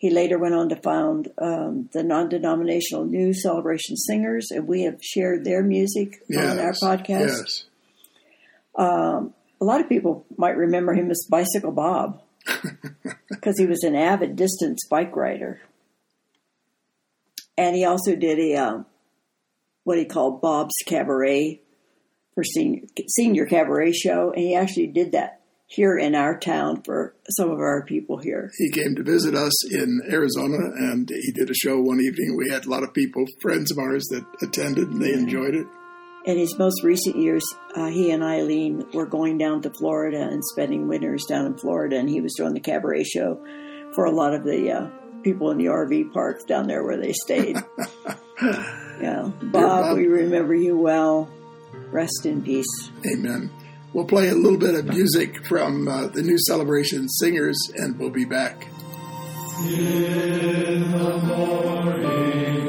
He 0.00 0.08
later 0.08 0.38
went 0.38 0.54
on 0.54 0.70
to 0.70 0.76
found 0.76 1.28
um, 1.36 1.90
the 1.92 2.02
non-denominational 2.02 3.04
New 3.04 3.34
Celebration 3.34 3.98
Singers, 3.98 4.48
and 4.50 4.66
we 4.66 4.84
have 4.84 4.96
shared 5.02 5.44
their 5.44 5.62
music 5.62 6.22
on 6.34 6.58
our 6.58 6.72
podcast. 6.72 7.28
Yes, 7.28 7.64
a 9.60 9.64
lot 9.64 9.82
of 9.82 9.90
people 9.90 10.24
might 10.38 10.56
remember 10.56 10.94
him 10.94 11.10
as 11.10 11.26
Bicycle 11.28 11.72
Bob 11.72 12.22
because 13.28 13.58
he 13.58 13.66
was 13.66 13.82
an 13.82 13.94
avid 13.94 14.36
distance 14.36 14.86
bike 14.88 15.14
rider. 15.14 15.60
And 17.58 17.76
he 17.76 17.84
also 17.84 18.16
did 18.16 18.38
a 18.38 18.56
um, 18.56 18.86
what 19.84 19.98
he 19.98 20.06
called 20.06 20.40
Bob's 20.40 20.76
Cabaret 20.86 21.60
for 22.34 22.42
senior 22.42 22.86
senior 23.06 23.44
cabaret 23.44 23.92
show, 23.92 24.30
and 24.30 24.42
he 24.42 24.54
actually 24.54 24.86
did 24.86 25.12
that 25.12 25.39
here 25.70 25.96
in 25.96 26.16
our 26.16 26.36
town 26.36 26.82
for 26.82 27.14
some 27.36 27.48
of 27.48 27.60
our 27.60 27.84
people 27.84 28.18
here. 28.18 28.50
he 28.58 28.70
came 28.72 28.96
to 28.96 29.04
visit 29.04 29.36
us 29.36 29.72
in 29.72 30.00
Arizona, 30.10 30.56
and 30.56 31.08
he 31.08 31.30
did 31.30 31.48
a 31.48 31.54
show 31.54 31.80
one 31.80 32.00
evening. 32.00 32.36
We 32.36 32.50
had 32.50 32.66
a 32.66 32.70
lot 32.70 32.82
of 32.82 32.92
people, 32.92 33.24
friends 33.40 33.70
of 33.70 33.78
ours, 33.78 34.04
that 34.10 34.24
attended, 34.42 34.88
and 34.88 35.00
they 35.00 35.12
enjoyed 35.12 35.54
it. 35.54 35.66
In 36.24 36.36
his 36.36 36.58
most 36.58 36.82
recent 36.82 37.16
years, 37.16 37.44
uh, 37.76 37.86
he 37.86 38.10
and 38.10 38.24
Eileen 38.24 38.84
were 38.92 39.06
going 39.06 39.38
down 39.38 39.62
to 39.62 39.70
Florida 39.70 40.20
and 40.20 40.44
spending 40.44 40.88
winters 40.88 41.24
down 41.28 41.46
in 41.46 41.56
Florida, 41.56 41.96
and 41.96 42.10
he 42.10 42.20
was 42.20 42.34
doing 42.34 42.52
the 42.52 42.60
cabaret 42.60 43.04
show 43.04 43.40
for 43.94 44.06
a 44.06 44.10
lot 44.10 44.34
of 44.34 44.42
the 44.42 44.72
uh, 44.72 44.90
people 45.22 45.52
in 45.52 45.58
the 45.58 45.66
RV 45.66 46.12
park 46.12 46.48
down 46.48 46.66
there 46.66 46.82
where 46.82 46.98
they 46.98 47.12
stayed. 47.12 47.56
yeah, 48.42 49.30
Bob, 49.40 49.52
Bob. 49.52 49.96
we 49.96 50.08
remember 50.08 50.54
you 50.54 50.76
well. 50.76 51.30
Rest 51.92 52.26
in 52.26 52.42
peace. 52.42 52.90
Amen. 53.06 53.50
We'll 53.92 54.04
play 54.04 54.28
a 54.28 54.34
little 54.34 54.58
bit 54.58 54.76
of 54.76 54.86
music 54.86 55.44
from 55.46 55.88
uh, 55.88 56.06
the 56.06 56.22
New 56.22 56.38
Celebration 56.38 57.08
Singers, 57.08 57.58
and 57.74 57.98
we'll 57.98 58.10
be 58.10 58.24
back. 58.24 58.68
Well, 61.02 61.62
that 61.62 62.59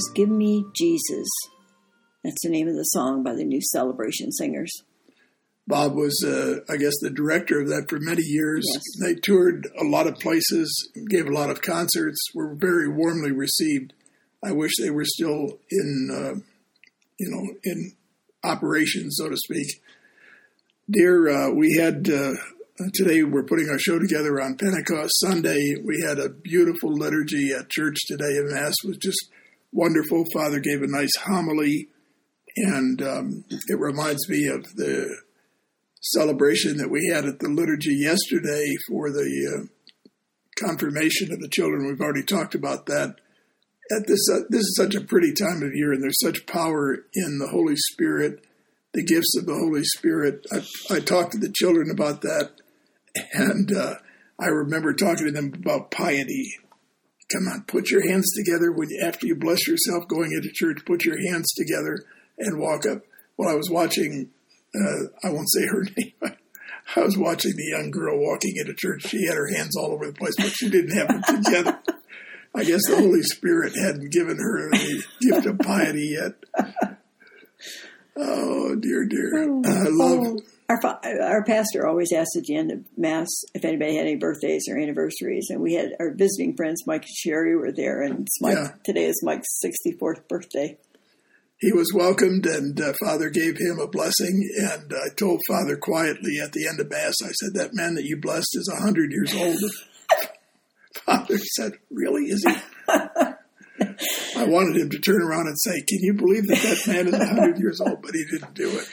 is 0.00 0.12
Give 0.14 0.30
Me 0.30 0.64
Jesus. 0.74 1.28
That's 2.24 2.42
the 2.42 2.48
name 2.48 2.68
of 2.68 2.74
the 2.74 2.84
song 2.84 3.22
by 3.22 3.34
the 3.34 3.44
New 3.44 3.60
Celebration 3.60 4.32
Singers. 4.32 4.72
Bob 5.66 5.94
was, 5.94 6.24
uh, 6.26 6.60
I 6.72 6.78
guess, 6.78 6.94
the 7.00 7.10
director 7.10 7.60
of 7.60 7.68
that 7.68 7.86
for 7.88 7.98
many 8.00 8.22
years. 8.22 8.64
Yes. 8.66 8.82
They 9.02 9.14
toured 9.14 9.68
a 9.78 9.84
lot 9.84 10.06
of 10.06 10.14
places, 10.14 10.90
gave 11.10 11.26
a 11.26 11.34
lot 11.34 11.50
of 11.50 11.60
concerts, 11.60 12.18
were 12.34 12.54
very 12.54 12.88
warmly 12.88 13.30
received. 13.30 13.92
I 14.42 14.52
wish 14.52 14.72
they 14.80 14.90
were 14.90 15.04
still 15.04 15.58
in, 15.70 16.08
uh, 16.10 16.40
you 17.18 17.30
know, 17.30 17.54
in 17.62 17.92
operation, 18.42 19.10
so 19.10 19.28
to 19.28 19.36
speak. 19.36 19.82
Dear, 20.90 21.28
uh, 21.28 21.50
we 21.50 21.76
had 21.78 22.08
uh, 22.08 22.32
today. 22.94 23.22
We're 23.22 23.44
putting 23.44 23.68
our 23.68 23.78
show 23.78 23.98
together 23.98 24.40
on 24.40 24.56
Pentecost 24.56 25.12
Sunday. 25.20 25.74
We 25.84 26.02
had 26.06 26.18
a 26.18 26.30
beautiful 26.30 26.90
liturgy 26.94 27.50
at 27.52 27.68
church 27.68 27.96
today, 28.08 28.38
and 28.38 28.50
mass 28.50 28.74
was 28.82 28.96
just 28.96 29.28
wonderful. 29.72 30.24
Father 30.32 30.60
gave 30.60 30.82
a 30.82 30.86
nice 30.86 31.16
homily, 31.24 31.88
and 32.56 33.02
um, 33.02 33.44
it 33.48 33.78
reminds 33.78 34.28
me 34.28 34.46
of 34.46 34.64
the 34.76 35.16
celebration 36.02 36.78
that 36.78 36.90
we 36.90 37.10
had 37.12 37.26
at 37.26 37.38
the 37.40 37.48
liturgy 37.48 37.94
yesterday 37.94 38.74
for 38.88 39.10
the 39.10 39.28
uh, 39.54 39.66
confirmation 40.58 41.32
of 41.32 41.40
the 41.40 41.48
children. 41.48 41.86
We've 41.86 42.00
already 42.00 42.24
talked 42.24 42.54
about 42.54 42.86
that. 42.86 43.16
At 43.92 44.06
this, 44.06 44.20
uh, 44.32 44.40
this 44.48 44.62
is 44.62 44.76
such 44.76 44.94
a 44.94 45.00
pretty 45.00 45.32
time 45.32 45.62
of 45.62 45.74
year, 45.74 45.92
and 45.92 46.02
there's 46.02 46.20
such 46.22 46.46
power 46.46 46.94
in 47.14 47.38
the 47.38 47.48
Holy 47.48 47.74
Spirit, 47.92 48.44
the 48.92 49.04
gifts 49.04 49.36
of 49.36 49.46
the 49.46 49.54
Holy 49.54 49.82
Spirit. 49.82 50.46
I, 50.52 50.62
I 50.94 51.00
talked 51.00 51.32
to 51.32 51.38
the 51.38 51.52
children 51.52 51.90
about 51.90 52.22
that, 52.22 52.52
and 53.32 53.76
uh, 53.76 53.94
I 54.40 54.46
remember 54.46 54.94
talking 54.94 55.26
to 55.26 55.32
them 55.32 55.52
about 55.54 55.90
piety. 55.90 56.54
Come 57.32 57.48
on, 57.48 57.62
put 57.62 57.90
your 57.90 58.06
hands 58.08 58.32
together 58.34 58.72
when 58.72 58.88
after 59.02 59.26
you 59.26 59.36
bless 59.36 59.66
yourself 59.66 60.08
going 60.08 60.32
into 60.32 60.50
church. 60.52 60.84
Put 60.84 61.04
your 61.04 61.16
hands 61.30 61.52
together 61.52 62.04
and 62.38 62.58
walk 62.58 62.86
up. 62.86 63.02
Well, 63.36 63.48
I 63.48 63.54
was 63.54 63.70
watching 63.70 64.30
uh, 64.74 65.04
I 65.24 65.30
won't 65.30 65.50
say 65.50 65.66
her 65.66 65.84
name. 65.96 66.36
I 66.96 67.00
was 67.00 67.16
watching 67.16 67.52
the 67.56 67.76
young 67.76 67.90
girl 67.90 68.18
walking 68.18 68.54
into 68.56 68.74
church. 68.74 69.06
She 69.08 69.26
had 69.26 69.36
her 69.36 69.48
hands 69.48 69.76
all 69.76 69.92
over 69.92 70.06
the 70.06 70.12
place, 70.12 70.34
but 70.36 70.50
she 70.50 70.68
didn't 70.68 70.96
have 70.96 71.08
them 71.08 71.42
together. 71.42 71.78
I 72.54 72.64
guess 72.64 72.84
the 72.88 72.96
Holy 72.96 73.22
Spirit 73.22 73.74
hadn't 73.76 74.10
given 74.10 74.36
her 74.36 74.70
the 74.70 75.04
gift 75.20 75.46
of 75.46 75.58
piety 75.60 76.16
yet. 76.18 76.34
Oh 78.16 78.74
dear, 78.74 79.04
dear. 79.04 79.40
I 79.40 79.86
love. 79.88 80.38
Our, 80.70 80.78
our 81.22 81.44
pastor 81.44 81.86
always 81.88 82.12
asked 82.12 82.36
at 82.36 82.44
the 82.44 82.54
end 82.56 82.70
of 82.70 82.78
Mass 82.96 83.26
if 83.54 83.64
anybody 83.64 83.96
had 83.96 84.06
any 84.06 84.14
birthdays 84.16 84.66
or 84.70 84.78
anniversaries, 84.78 85.48
and 85.50 85.60
we 85.60 85.74
had 85.74 85.90
our 85.98 86.14
visiting 86.14 86.54
friends, 86.56 86.86
Mike 86.86 87.02
and 87.02 87.10
Sherry, 87.10 87.56
were 87.56 87.72
there, 87.72 88.02
and 88.02 88.20
it's 88.20 88.40
Mike, 88.40 88.54
Yeah. 88.56 88.68
today 88.84 89.06
is 89.06 89.20
Mike's 89.24 89.60
64th 89.64 90.28
birthday. 90.28 90.78
He 91.58 91.72
was 91.72 91.92
welcomed, 91.94 92.46
and 92.46 92.80
uh, 92.80 92.92
Father 93.04 93.28
gave 93.30 93.58
him 93.58 93.78
a 93.80 93.88
blessing. 93.88 94.48
And 94.70 94.92
I 94.94 95.12
told 95.14 95.40
Father 95.48 95.76
quietly 95.76 96.38
at 96.42 96.52
the 96.52 96.66
end 96.68 96.78
of 96.80 96.88
Mass, 96.88 97.14
I 97.22 97.32
said, 97.32 97.50
"That 97.54 97.74
man 97.74 97.96
that 97.96 98.04
you 98.04 98.16
blessed 98.16 98.56
is 98.56 98.72
a 98.72 98.80
hundred 98.80 99.10
years 99.10 99.34
old." 99.34 99.58
Father 101.04 101.36
said, 101.36 101.72
"Really? 101.90 102.26
Is 102.30 102.44
he?" 102.46 102.54
I 104.36 104.44
wanted 104.44 104.76
him 104.80 104.88
to 104.90 104.98
turn 105.00 105.20
around 105.20 105.48
and 105.48 105.58
say, 105.58 105.82
"Can 105.86 105.98
you 106.00 106.14
believe 106.14 106.46
that 106.46 106.62
that 106.62 106.86
man 106.92 107.08
is 107.08 107.14
a 107.14 107.26
hundred 107.26 107.58
years 107.58 107.80
old?" 107.80 108.00
But 108.02 108.14
he 108.14 108.24
didn't 108.30 108.54
do 108.54 108.68
it. 108.78 108.88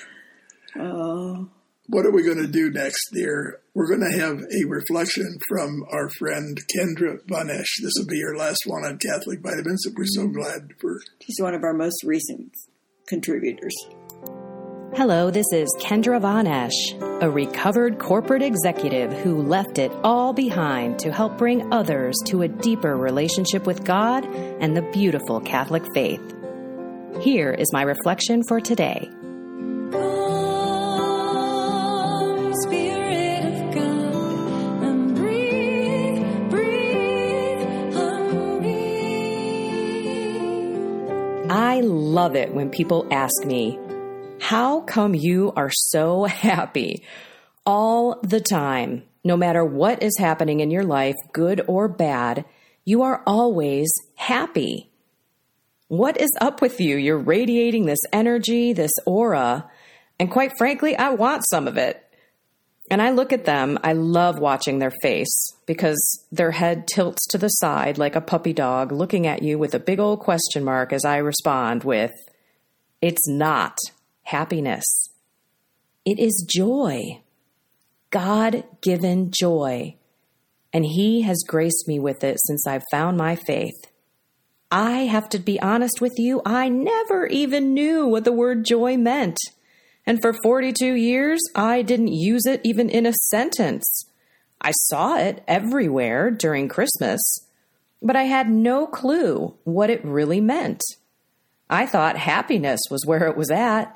Oh, 0.77 1.49
What 1.89 2.05
are 2.05 2.11
we 2.11 2.23
going 2.23 2.41
to 2.41 2.47
do 2.47 2.69
next, 2.69 3.11
dear? 3.13 3.61
We're 3.73 3.87
going 3.87 4.11
to 4.11 4.19
have 4.19 4.39
a 4.39 4.67
reflection 4.67 5.37
from 5.47 5.85
our 5.89 6.09
friend 6.19 6.59
Kendra 6.75 7.17
von 7.29 7.49
Esh. 7.49 7.77
This 7.81 7.93
will 7.97 8.07
be 8.07 8.21
her 8.23 8.35
last 8.35 8.59
one 8.65 8.83
on 8.83 8.97
Catholic 8.97 9.39
Vitamins, 9.41 9.85
and 9.85 9.95
we're 9.97 10.03
so 10.05 10.23
mm-hmm. 10.23 10.33
glad 10.33 10.73
for. 10.81 10.99
She's 11.21 11.37
one 11.39 11.53
of 11.53 11.63
our 11.63 11.73
most 11.73 12.03
recent 12.03 12.51
contributors. 13.07 13.73
Hello, 14.95 15.31
this 15.31 15.45
is 15.53 15.73
Kendra 15.79 16.19
von 16.19 16.45
Esh, 16.45 16.93
a 17.21 17.29
recovered 17.29 17.99
corporate 17.99 18.41
executive 18.41 19.13
who 19.19 19.41
left 19.41 19.77
it 19.77 19.93
all 20.03 20.33
behind 20.33 20.99
to 20.99 21.13
help 21.13 21.37
bring 21.37 21.71
others 21.71 22.17
to 22.25 22.41
a 22.41 22.49
deeper 22.49 22.97
relationship 22.97 23.65
with 23.65 23.85
God 23.85 24.25
and 24.25 24.75
the 24.75 24.89
beautiful 24.91 25.39
Catholic 25.39 25.85
faith. 25.93 26.35
Here 27.21 27.51
is 27.51 27.71
my 27.71 27.83
reflection 27.83 28.43
for 28.43 28.59
today. 28.59 29.09
I 41.77 41.81
love 41.81 42.35
it 42.35 42.55
when 42.55 42.71
people 42.71 43.07
ask 43.11 43.45
me, 43.45 43.77
How 44.41 44.81
come 44.81 45.13
you 45.13 45.53
are 45.55 45.69
so 45.71 46.23
happy 46.25 47.03
all 47.63 48.19
the 48.23 48.41
time? 48.41 49.03
No 49.23 49.37
matter 49.37 49.63
what 49.63 50.01
is 50.01 50.17
happening 50.17 50.59
in 50.59 50.71
your 50.71 50.83
life, 50.83 51.13
good 51.33 51.61
or 51.67 51.87
bad, 51.87 52.45
you 52.85 53.03
are 53.03 53.21
always 53.27 53.91
happy. 54.15 54.89
What 55.89 56.19
is 56.19 56.31
up 56.41 56.61
with 56.61 56.81
you? 56.81 56.97
You're 56.97 57.19
radiating 57.19 57.85
this 57.85 58.01
energy, 58.11 58.73
this 58.73 58.93
aura, 59.05 59.69
and 60.19 60.31
quite 60.31 60.57
frankly, 60.57 60.95
I 60.95 61.11
want 61.11 61.47
some 61.47 61.67
of 61.67 61.77
it. 61.77 62.03
And 62.89 63.01
I 63.01 63.09
look 63.09 63.33
at 63.33 63.45
them, 63.45 63.77
I 63.83 63.93
love 63.93 64.39
watching 64.39 64.79
their 64.79 64.93
face 65.01 65.51
because 65.65 65.99
their 66.31 66.51
head 66.51 66.87
tilts 66.87 67.27
to 67.27 67.37
the 67.37 67.49
side 67.49 67.97
like 67.97 68.15
a 68.15 68.21
puppy 68.21 68.53
dog 68.53 68.93
looking 68.93 69.27
at 69.27 69.41
you 69.41 69.59
with 69.59 69.73
a 69.73 69.79
big 69.79 69.99
old 69.99 70.19
question 70.19 70.63
mark 70.63 70.93
as 70.93 71.03
I 71.03 71.17
respond 71.17 71.83
with, 71.83 72.13
It's 73.01 73.27
not 73.27 73.77
happiness, 74.23 74.85
it 76.05 76.19
is 76.19 76.47
joy. 76.49 77.21
God 78.09 78.63
given 78.81 79.31
joy. 79.37 79.95
And 80.71 80.85
He 80.85 81.23
has 81.23 81.43
graced 81.45 81.87
me 81.87 81.99
with 81.99 82.23
it 82.23 82.37
since 82.45 82.65
I've 82.65 82.83
found 82.89 83.17
my 83.17 83.35
faith. 83.35 83.75
I 84.71 85.01
have 85.01 85.29
to 85.29 85.39
be 85.39 85.59
honest 85.61 86.01
with 86.01 86.17
you, 86.17 86.41
I 86.45 86.69
never 86.69 87.27
even 87.27 87.73
knew 87.73 88.07
what 88.07 88.23
the 88.23 88.31
word 88.31 88.65
joy 88.65 88.97
meant. 88.97 89.37
And 90.07 90.21
for 90.21 90.33
42 90.41 90.93
years, 90.93 91.41
I 91.53 91.81
didn't 91.81 92.13
use 92.13 92.45
it 92.45 92.61
even 92.63 92.89
in 92.89 93.05
a 93.05 93.13
sentence. 93.29 94.05
I 94.61 94.71
saw 94.71 95.17
it 95.17 95.43
everywhere 95.49 96.31
during 96.31 96.69
Christmas, 96.69 97.19
but 98.01 98.15
I 98.15 98.23
had 98.23 98.49
no 98.49 98.87
clue 98.87 99.53
what 99.65 99.89
it 99.89 100.05
really 100.05 100.39
meant. 100.39 100.81
I 101.69 101.85
thought 101.85 102.17
happiness 102.17 102.79
was 102.89 103.05
where 103.05 103.27
it 103.27 103.35
was 103.35 103.51
at, 103.51 103.95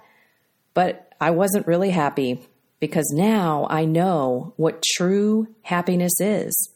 but 0.73 1.13
I 1.21 1.31
wasn't 1.31 1.65
really 1.65 1.91
happy 1.91 2.45
because 2.81 3.09
now 3.15 3.65
I 3.69 3.85
know 3.85 4.53
what 4.57 4.83
true 4.95 5.47
happiness 5.61 6.19
is, 6.19 6.73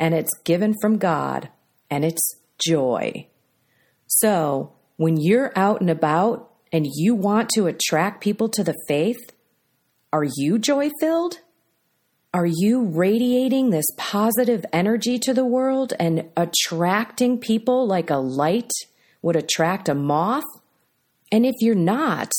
and 0.00 0.12
it's 0.12 0.36
given 0.42 0.74
from 0.80 0.98
God, 0.98 1.50
and 1.88 2.04
it's 2.04 2.36
joy. 2.58 3.28
So, 4.08 4.72
when 4.96 5.18
you're 5.18 5.52
out 5.54 5.80
and 5.80 5.90
about 5.90 6.51
and 6.72 6.86
you 6.86 7.14
want 7.14 7.50
to 7.50 7.66
attract 7.66 8.22
people 8.22 8.48
to 8.48 8.64
the 8.64 8.74
faith, 8.88 9.20
are 10.12 10.26
you 10.36 10.58
joy 10.58 10.90
filled? 11.00 11.40
Are 12.34 12.46
you 12.46 12.84
radiating 12.84 13.70
this 13.70 13.84
positive 13.98 14.64
energy 14.72 15.18
to 15.18 15.34
the 15.34 15.44
world 15.44 15.92
and 16.00 16.30
attracting 16.34 17.38
people 17.38 17.86
like 17.86 18.08
a 18.08 18.16
light 18.16 18.70
would 19.20 19.36
attract 19.36 19.90
a 19.90 19.94
moth? 19.94 20.44
And 21.30 21.44
if 21.44 21.54
you're 21.60 21.74
not, 21.74 22.32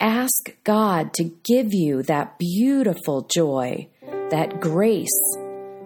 ask 0.00 0.56
God 0.64 1.12
to 1.14 1.24
give 1.24 1.74
you 1.74 2.02
that 2.04 2.38
beautiful 2.38 3.28
joy, 3.34 3.88
that 4.30 4.58
grace, 4.60 5.36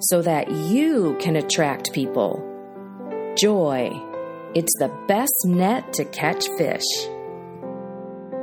so 0.00 0.22
that 0.22 0.48
you 0.50 1.16
can 1.18 1.34
attract 1.34 1.92
people. 1.92 2.44
Joy, 3.36 3.90
it's 4.54 4.76
the 4.78 4.96
best 5.08 5.34
net 5.44 5.92
to 5.94 6.04
catch 6.04 6.46
fish. 6.56 6.86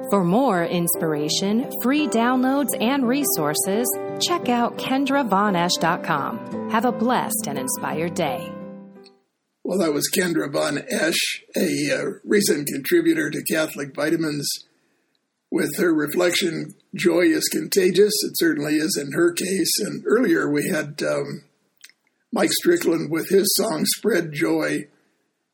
For 0.09 0.23
more 0.23 0.63
inspiration, 0.63 1.71
free 1.81 2.07
downloads, 2.07 2.69
and 2.79 3.07
resources, 3.07 3.87
check 4.21 4.49
out 4.49 4.77
KendraVonesh.com. 4.77 6.69
Have 6.69 6.85
a 6.85 6.91
blessed 6.91 7.47
and 7.47 7.57
inspired 7.57 8.13
day. 8.13 8.51
Well, 9.63 9.79
that 9.79 9.93
was 9.93 10.11
Kendra 10.13 10.51
Von 10.51 10.77
Esh, 10.89 11.43
a 11.57 11.91
uh, 11.91 12.03
recent 12.23 12.67
contributor 12.67 13.31
to 13.31 13.43
Catholic 13.43 13.95
Vitamins, 13.95 14.47
with 15.55 15.77
her 15.77 15.93
reflection, 15.93 16.75
Joy 16.93 17.27
is 17.27 17.47
contagious. 17.47 18.11
It 18.23 18.33
certainly 18.35 18.75
is 18.75 18.97
in 19.01 19.13
her 19.13 19.31
case. 19.31 19.71
And 19.79 20.03
earlier 20.05 20.51
we 20.51 20.67
had 20.69 21.01
um, 21.01 21.45
Mike 22.33 22.51
Strickland 22.51 23.09
with 23.09 23.29
his 23.29 23.47
song, 23.55 23.85
Spread 23.85 24.33
Joy. 24.33 24.87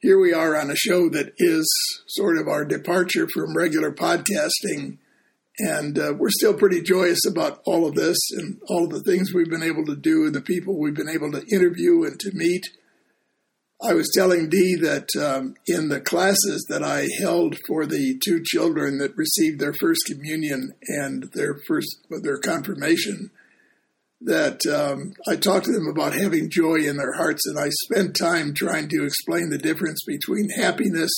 Here 0.02 0.20
we 0.20 0.34
are 0.34 0.58
on 0.58 0.72
a 0.72 0.76
show 0.76 1.10
that 1.10 1.34
is 1.38 1.68
sort 2.08 2.40
of 2.40 2.48
our 2.48 2.66
departure 2.66 3.28
from 3.32 3.56
regular 3.56 3.92
podcasting. 3.92 4.98
And 5.60 6.00
uh, 6.00 6.14
we're 6.18 6.32
still 6.32 6.56
pretty 6.56 6.82
joyous 6.82 7.20
about 7.30 7.62
all 7.68 7.88
of 7.88 7.94
this 7.94 8.18
and 8.32 8.60
all 8.68 8.88
the 8.88 9.04
things 9.04 9.32
we've 9.32 9.52
been 9.52 9.62
able 9.62 9.86
to 9.86 9.96
do 9.96 10.26
and 10.26 10.34
the 10.34 10.42
people 10.42 10.80
we've 10.80 10.96
been 10.96 11.08
able 11.08 11.32
to 11.34 11.46
interview 11.54 12.04
and 12.04 12.20
to 12.20 12.32
meet. 12.34 12.64
I 13.80 13.94
was 13.94 14.12
telling 14.16 14.50
Dee 14.50 14.76
that 14.82 15.10
um, 15.22 15.54
in 15.68 15.90
the 15.90 16.02
classes 16.02 16.66
that 16.70 16.82
I 16.82 17.08
held 17.20 17.58
for 17.68 17.86
the 17.86 18.20
two 18.26 18.42
children 18.44 18.98
that 18.98 19.16
received 19.16 19.60
their 19.60 19.74
first 19.80 20.02
communion 20.08 20.72
and 20.88 21.30
their 21.34 21.58
first 21.68 22.08
their 22.10 22.40
confirmation, 22.40 23.30
that 24.24 24.66
um, 24.68 25.14
I 25.28 25.36
talked 25.36 25.66
to 25.66 25.72
them 25.72 25.88
about 25.88 26.14
having 26.14 26.50
joy 26.50 26.76
in 26.76 26.98
their 26.98 27.14
hearts, 27.14 27.42
and 27.46 27.58
I 27.58 27.70
spent 27.70 28.16
time 28.16 28.54
trying 28.54 28.88
to 28.90 29.04
explain 29.04 29.50
the 29.50 29.58
difference 29.58 30.02
between 30.06 30.50
happiness 30.50 31.12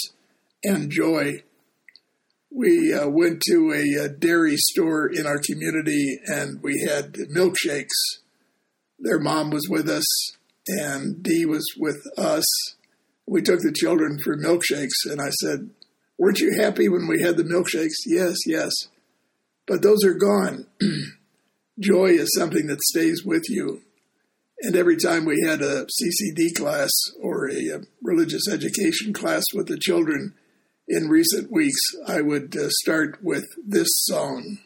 and 0.64 0.89
joy. 0.89 1.43
We 2.49 2.93
uh, 2.93 3.10
went 3.10 3.41
to 3.49 3.74
a, 3.74 4.06
a 4.06 4.10
dairy 4.10 4.56
store 4.58 5.08
in 5.08 5.26
our 5.26 5.39
community, 5.39 6.20
and 6.26 6.62
we 6.62 6.86
had 6.88 7.14
milkshakes. 7.36 7.89
Their 8.99 9.20
mom 9.20 9.49
was 9.49 9.68
with 9.70 9.89
us, 9.89 10.06
and 10.68 11.22
Dee 11.22 11.45
was 11.45 11.66
with 11.78 12.01
us. 12.18 12.45
We 13.26 13.41
took 13.41 13.60
the 13.60 13.74
children 13.76 14.18
for 14.24 14.38
milkshakes, 14.38 15.12
and 15.12 15.20
I 15.20 15.30
said, 15.41 15.70
Weren't 16.18 16.39
you 16.39 16.56
happy 16.58 16.88
when 16.88 17.08
we 17.08 17.22
had 17.22 17.36
the 17.36 17.43
milkshakes? 17.43 18.06
Yes, 18.06 18.38
yes. 18.45 18.72
But 19.66 19.82
those 19.82 20.06
are 20.06 20.14
gone. 20.14 20.68
Joy 21.80 22.11
is 22.11 22.30
something 22.38 22.67
that 22.67 22.82
stays 22.82 23.24
with 23.26 23.43
you. 23.49 23.82
And 24.61 24.76
every 24.76 24.95
time 24.95 25.26
we 25.26 25.41
had 25.41 25.61
a 25.61 25.86
CCD 25.86 26.55
class 26.55 26.91
or 27.21 27.49
a, 27.49 27.76
uh 27.76 27.80
religious 28.01 28.47
education 28.47 29.13
class 29.13 29.43
with 29.53 29.67
the 29.67 29.78
children 29.78 30.34
in 30.88 31.09
recent 31.09 31.51
weeks, 31.51 31.80
I 32.07 32.21
would 32.21 32.55
uh, 32.55 32.69
start 32.69 33.19
with 33.24 33.45
this 33.65 33.88
song. 34.05 34.57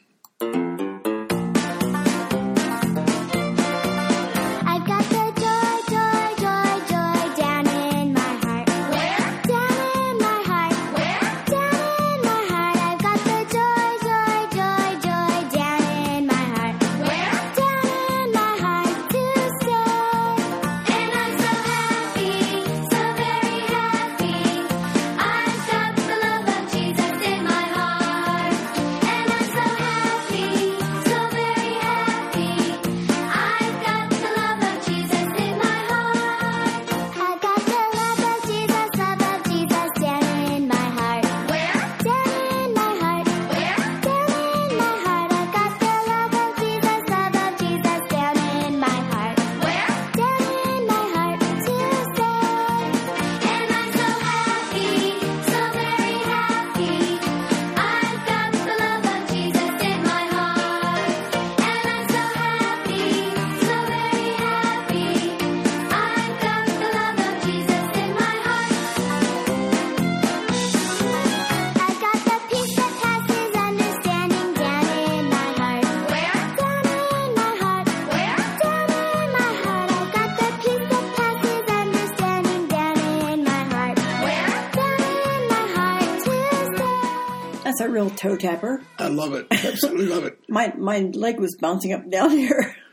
Toe 88.18 88.36
tapper. 88.36 88.84
I 88.98 89.08
love 89.08 89.34
it. 89.34 89.48
Absolutely 89.52 90.08
love 90.08 90.26
it. 90.26 90.40
My 90.50 90.74
my 90.78 91.00
leg 91.00 91.40
was 91.40 91.56
bouncing 91.60 91.94
up 91.94 92.04
and 92.04 92.12
down 92.12 92.32
here. 92.32 92.76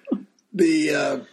The 0.57 0.95
uh, 0.95 1.25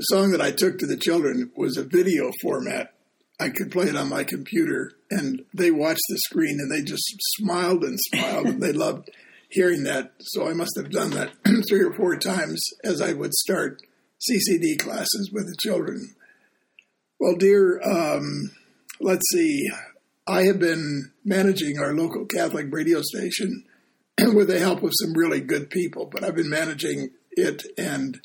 song 0.00 0.32
that 0.32 0.40
I 0.40 0.50
took 0.50 0.78
to 0.78 0.86
the 0.86 0.96
children 0.96 1.52
was 1.56 1.76
a 1.76 1.84
video 1.84 2.32
format. 2.42 2.92
I 3.38 3.50
could 3.50 3.70
play 3.70 3.86
it 3.86 3.94
on 3.94 4.08
my 4.08 4.24
computer, 4.24 4.90
and 5.12 5.44
they 5.54 5.70
watched 5.70 6.02
the 6.08 6.18
screen 6.18 6.58
and 6.60 6.68
they 6.68 6.82
just 6.82 7.04
smiled 7.38 7.84
and 7.84 7.96
smiled, 8.00 8.46
and 8.46 8.60
they 8.60 8.72
loved 8.72 9.10
hearing 9.48 9.84
that. 9.84 10.14
So 10.18 10.48
I 10.48 10.54
must 10.54 10.72
have 10.76 10.90
done 10.90 11.10
that 11.10 11.30
three 11.68 11.84
or 11.84 11.92
four 11.92 12.16
times 12.16 12.60
as 12.82 13.00
I 13.00 13.12
would 13.12 13.32
start 13.32 13.80
CCD 14.28 14.78
classes 14.78 15.30
with 15.32 15.46
the 15.46 15.56
children. 15.60 16.14
Well, 17.20 17.36
dear, 17.36 17.80
um, 17.82 18.50
let's 19.00 19.24
see. 19.32 19.70
I 20.26 20.44
have 20.44 20.60
been 20.60 21.10
managing 21.24 21.78
our 21.78 21.94
local 21.94 22.26
Catholic 22.26 22.66
radio 22.70 23.02
station 23.02 23.64
with 24.20 24.48
the 24.48 24.60
help 24.60 24.82
of 24.82 24.92
some 25.00 25.14
really 25.14 25.40
good 25.40 25.68
people, 25.68 26.06
but 26.06 26.22
I've 26.22 26.36
been 26.36 26.50
managing 26.50 27.10
it 27.32 27.64
and 27.76 28.20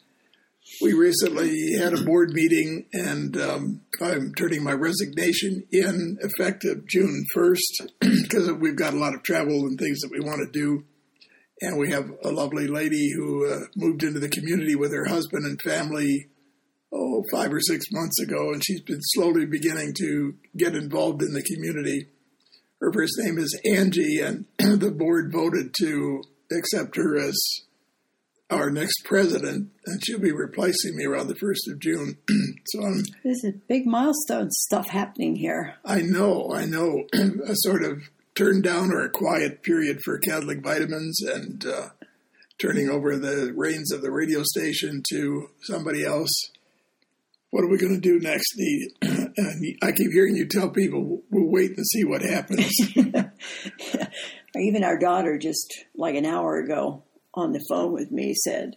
we 0.81 0.93
recently 0.93 1.73
had 1.73 1.93
a 1.93 2.03
board 2.03 2.33
meeting 2.33 2.85
and 2.93 3.35
um, 3.37 3.81
I'm 3.99 4.33
turning 4.35 4.63
my 4.63 4.73
resignation 4.73 5.63
in 5.71 6.17
effective 6.21 6.85
June 6.87 7.25
1st 7.35 7.89
because 7.99 8.51
we've 8.59 8.75
got 8.75 8.93
a 8.93 8.97
lot 8.97 9.15
of 9.15 9.23
travel 9.23 9.65
and 9.65 9.79
things 9.79 9.99
that 10.01 10.11
we 10.11 10.19
want 10.19 10.41
to 10.45 10.51
do. 10.51 10.83
And 11.61 11.79
we 11.79 11.89
have 11.89 12.11
a 12.23 12.29
lovely 12.29 12.67
lady 12.67 13.11
who 13.15 13.51
uh, 13.51 13.59
moved 13.75 14.03
into 14.03 14.19
the 14.19 14.29
community 14.29 14.75
with 14.75 14.91
her 14.91 15.05
husband 15.05 15.45
and 15.45 15.59
family, 15.59 16.27
oh, 16.93 17.23
five 17.31 17.51
or 17.53 17.59
six 17.59 17.85
months 17.91 18.19
ago. 18.19 18.51
And 18.51 18.63
she's 18.63 18.81
been 18.81 19.01
slowly 19.01 19.45
beginning 19.45 19.93
to 19.99 20.35
get 20.55 20.75
involved 20.75 21.21
in 21.21 21.33
the 21.33 21.43
community. 21.43 22.07
Her 22.79 22.93
first 22.93 23.13
name 23.17 23.37
is 23.39 23.59
Angie, 23.65 24.19
and 24.19 24.45
the 24.79 24.91
board 24.91 25.31
voted 25.31 25.73
to 25.79 26.21
accept 26.51 26.95
her 26.95 27.17
as 27.17 27.35
our 28.49 28.69
next 28.69 29.03
president, 29.03 29.69
and 29.85 30.03
she'll 30.03 30.19
be 30.19 30.31
replacing 30.31 30.95
me 30.95 31.05
around 31.05 31.27
the 31.27 31.35
first 31.35 31.67
of 31.69 31.79
June. 31.79 32.17
so 32.67 32.81
I'm, 32.81 33.03
This 33.23 33.43
is 33.43 33.55
big 33.67 33.85
milestone 33.85 34.51
stuff 34.51 34.89
happening 34.89 35.35
here. 35.35 35.75
I 35.83 36.01
know, 36.01 36.53
I 36.53 36.65
know, 36.65 37.03
a 37.13 37.55
sort 37.55 37.83
of 37.83 38.03
turn 38.35 38.61
down 38.61 38.91
or 38.91 39.03
a 39.03 39.09
quiet 39.09 39.63
period 39.63 39.99
for 40.03 40.19
Catholic 40.19 40.63
vitamins, 40.63 41.19
and 41.21 41.65
uh, 41.65 41.89
turning 42.61 42.89
over 42.89 43.17
the 43.17 43.53
reins 43.55 43.91
of 43.91 44.01
the 44.01 44.11
radio 44.11 44.43
station 44.43 45.03
to 45.11 45.49
somebody 45.63 46.05
else. 46.05 46.31
What 47.57 47.63
are 47.63 47.69
we 47.69 47.79
going 47.79 47.95
to 47.95 47.99
do 47.99 48.19
next, 48.19 48.53
and 49.01 49.31
I 49.81 49.91
keep 49.91 50.11
hearing 50.11 50.35
you 50.35 50.45
tell 50.47 50.69
people 50.69 51.23
we'll 51.31 51.51
wait 51.51 51.71
and 51.75 51.83
see 51.87 52.03
what 52.03 52.21
happens. 52.21 52.71
Even 54.55 54.83
our 54.83 54.99
daughter, 54.99 55.39
just 55.39 55.73
like 55.95 56.13
an 56.13 56.23
hour 56.23 56.59
ago, 56.59 57.01
on 57.33 57.53
the 57.53 57.65
phone 57.67 57.93
with 57.93 58.11
me, 58.11 58.35
said, 58.35 58.75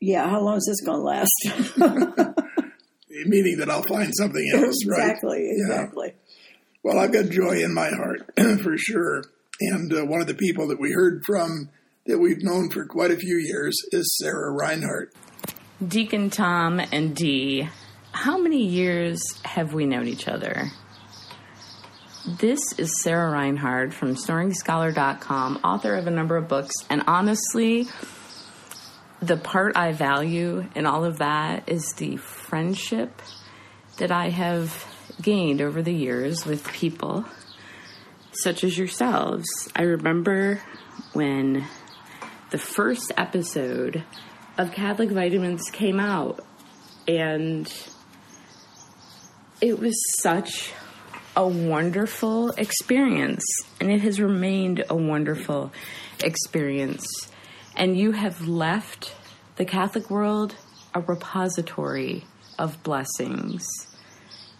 "Yeah, 0.00 0.30
how 0.30 0.40
long 0.42 0.58
is 0.58 0.66
this 0.68 0.80
going 0.86 1.00
to 1.00 1.04
last?" 1.04 1.32
Meaning 3.26 3.56
that 3.58 3.68
I'll 3.68 3.82
find 3.82 4.14
something 4.14 4.48
else, 4.54 4.86
right? 4.86 5.00
exactly, 5.10 5.48
Yeah. 5.56 5.64
exactly. 5.74 6.14
Well, 6.84 7.00
I've 7.00 7.12
got 7.12 7.30
joy 7.30 7.64
in 7.64 7.74
my 7.74 7.88
heart 7.90 8.30
for 8.62 8.78
sure. 8.78 9.24
And 9.60 9.92
uh, 9.92 10.06
one 10.06 10.20
of 10.20 10.28
the 10.28 10.34
people 10.34 10.68
that 10.68 10.78
we 10.80 10.92
heard 10.92 11.24
from 11.26 11.70
that 12.06 12.18
we've 12.20 12.44
known 12.44 12.70
for 12.70 12.86
quite 12.86 13.10
a 13.10 13.16
few 13.16 13.38
years 13.38 13.74
is 13.90 14.16
Sarah 14.22 14.52
Reinhard. 14.52 15.10
Deacon 15.86 16.28
Tom 16.28 16.78
and 16.78 17.16
Dee, 17.16 17.66
how 18.12 18.36
many 18.36 18.66
years 18.66 19.18
have 19.46 19.72
we 19.72 19.86
known 19.86 20.08
each 20.08 20.28
other? 20.28 20.70
This 22.38 22.60
is 22.76 23.02
Sarah 23.02 23.30
Reinhard 23.30 23.94
from 23.94 24.14
SnoringScholar.com, 24.14 25.60
author 25.64 25.94
of 25.94 26.06
a 26.06 26.10
number 26.10 26.36
of 26.36 26.48
books, 26.48 26.74
and 26.90 27.02
honestly, 27.06 27.86
the 29.22 29.38
part 29.38 29.74
I 29.74 29.92
value 29.92 30.66
in 30.74 30.84
all 30.84 31.06
of 31.06 31.16
that 31.16 31.66
is 31.66 31.94
the 31.94 32.18
friendship 32.18 33.22
that 33.96 34.12
I 34.12 34.28
have 34.28 34.86
gained 35.22 35.62
over 35.62 35.80
the 35.80 35.94
years 35.94 36.44
with 36.44 36.70
people 36.74 37.24
such 38.32 38.64
as 38.64 38.76
yourselves. 38.76 39.48
I 39.74 39.82
remember 39.84 40.60
when 41.14 41.64
the 42.50 42.58
first 42.58 43.12
episode 43.16 44.04
of 44.58 44.72
Catholic 44.72 45.10
Vitamins 45.10 45.62
came 45.70 46.00
out, 46.00 46.44
and 47.06 47.72
it 49.60 49.78
was 49.78 49.94
such 50.22 50.72
a 51.36 51.46
wonderful 51.46 52.50
experience, 52.52 53.44
and 53.80 53.90
it 53.90 54.00
has 54.00 54.20
remained 54.20 54.84
a 54.88 54.96
wonderful 54.96 55.72
experience. 56.22 57.06
And 57.76 57.96
you 57.96 58.12
have 58.12 58.46
left 58.46 59.14
the 59.56 59.64
Catholic 59.64 60.10
world 60.10 60.56
a 60.94 61.00
repository 61.00 62.24
of 62.58 62.82
blessings. 62.82 63.64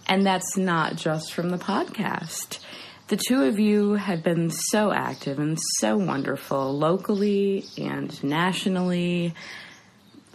And 0.07 0.25
that's 0.25 0.57
not 0.57 0.97
just 0.97 1.33
from 1.33 1.51
the 1.51 1.59
podcast. 1.59 2.61
The 3.09 3.17
two 3.17 3.43
of 3.43 3.59
you 3.59 3.95
have 3.95 4.23
been 4.23 4.51
so 4.51 4.93
active 4.93 5.39
and 5.39 5.59
so 5.79 5.97
wonderful 5.97 6.77
locally 6.79 7.65
and 7.77 8.23
nationally, 8.23 9.35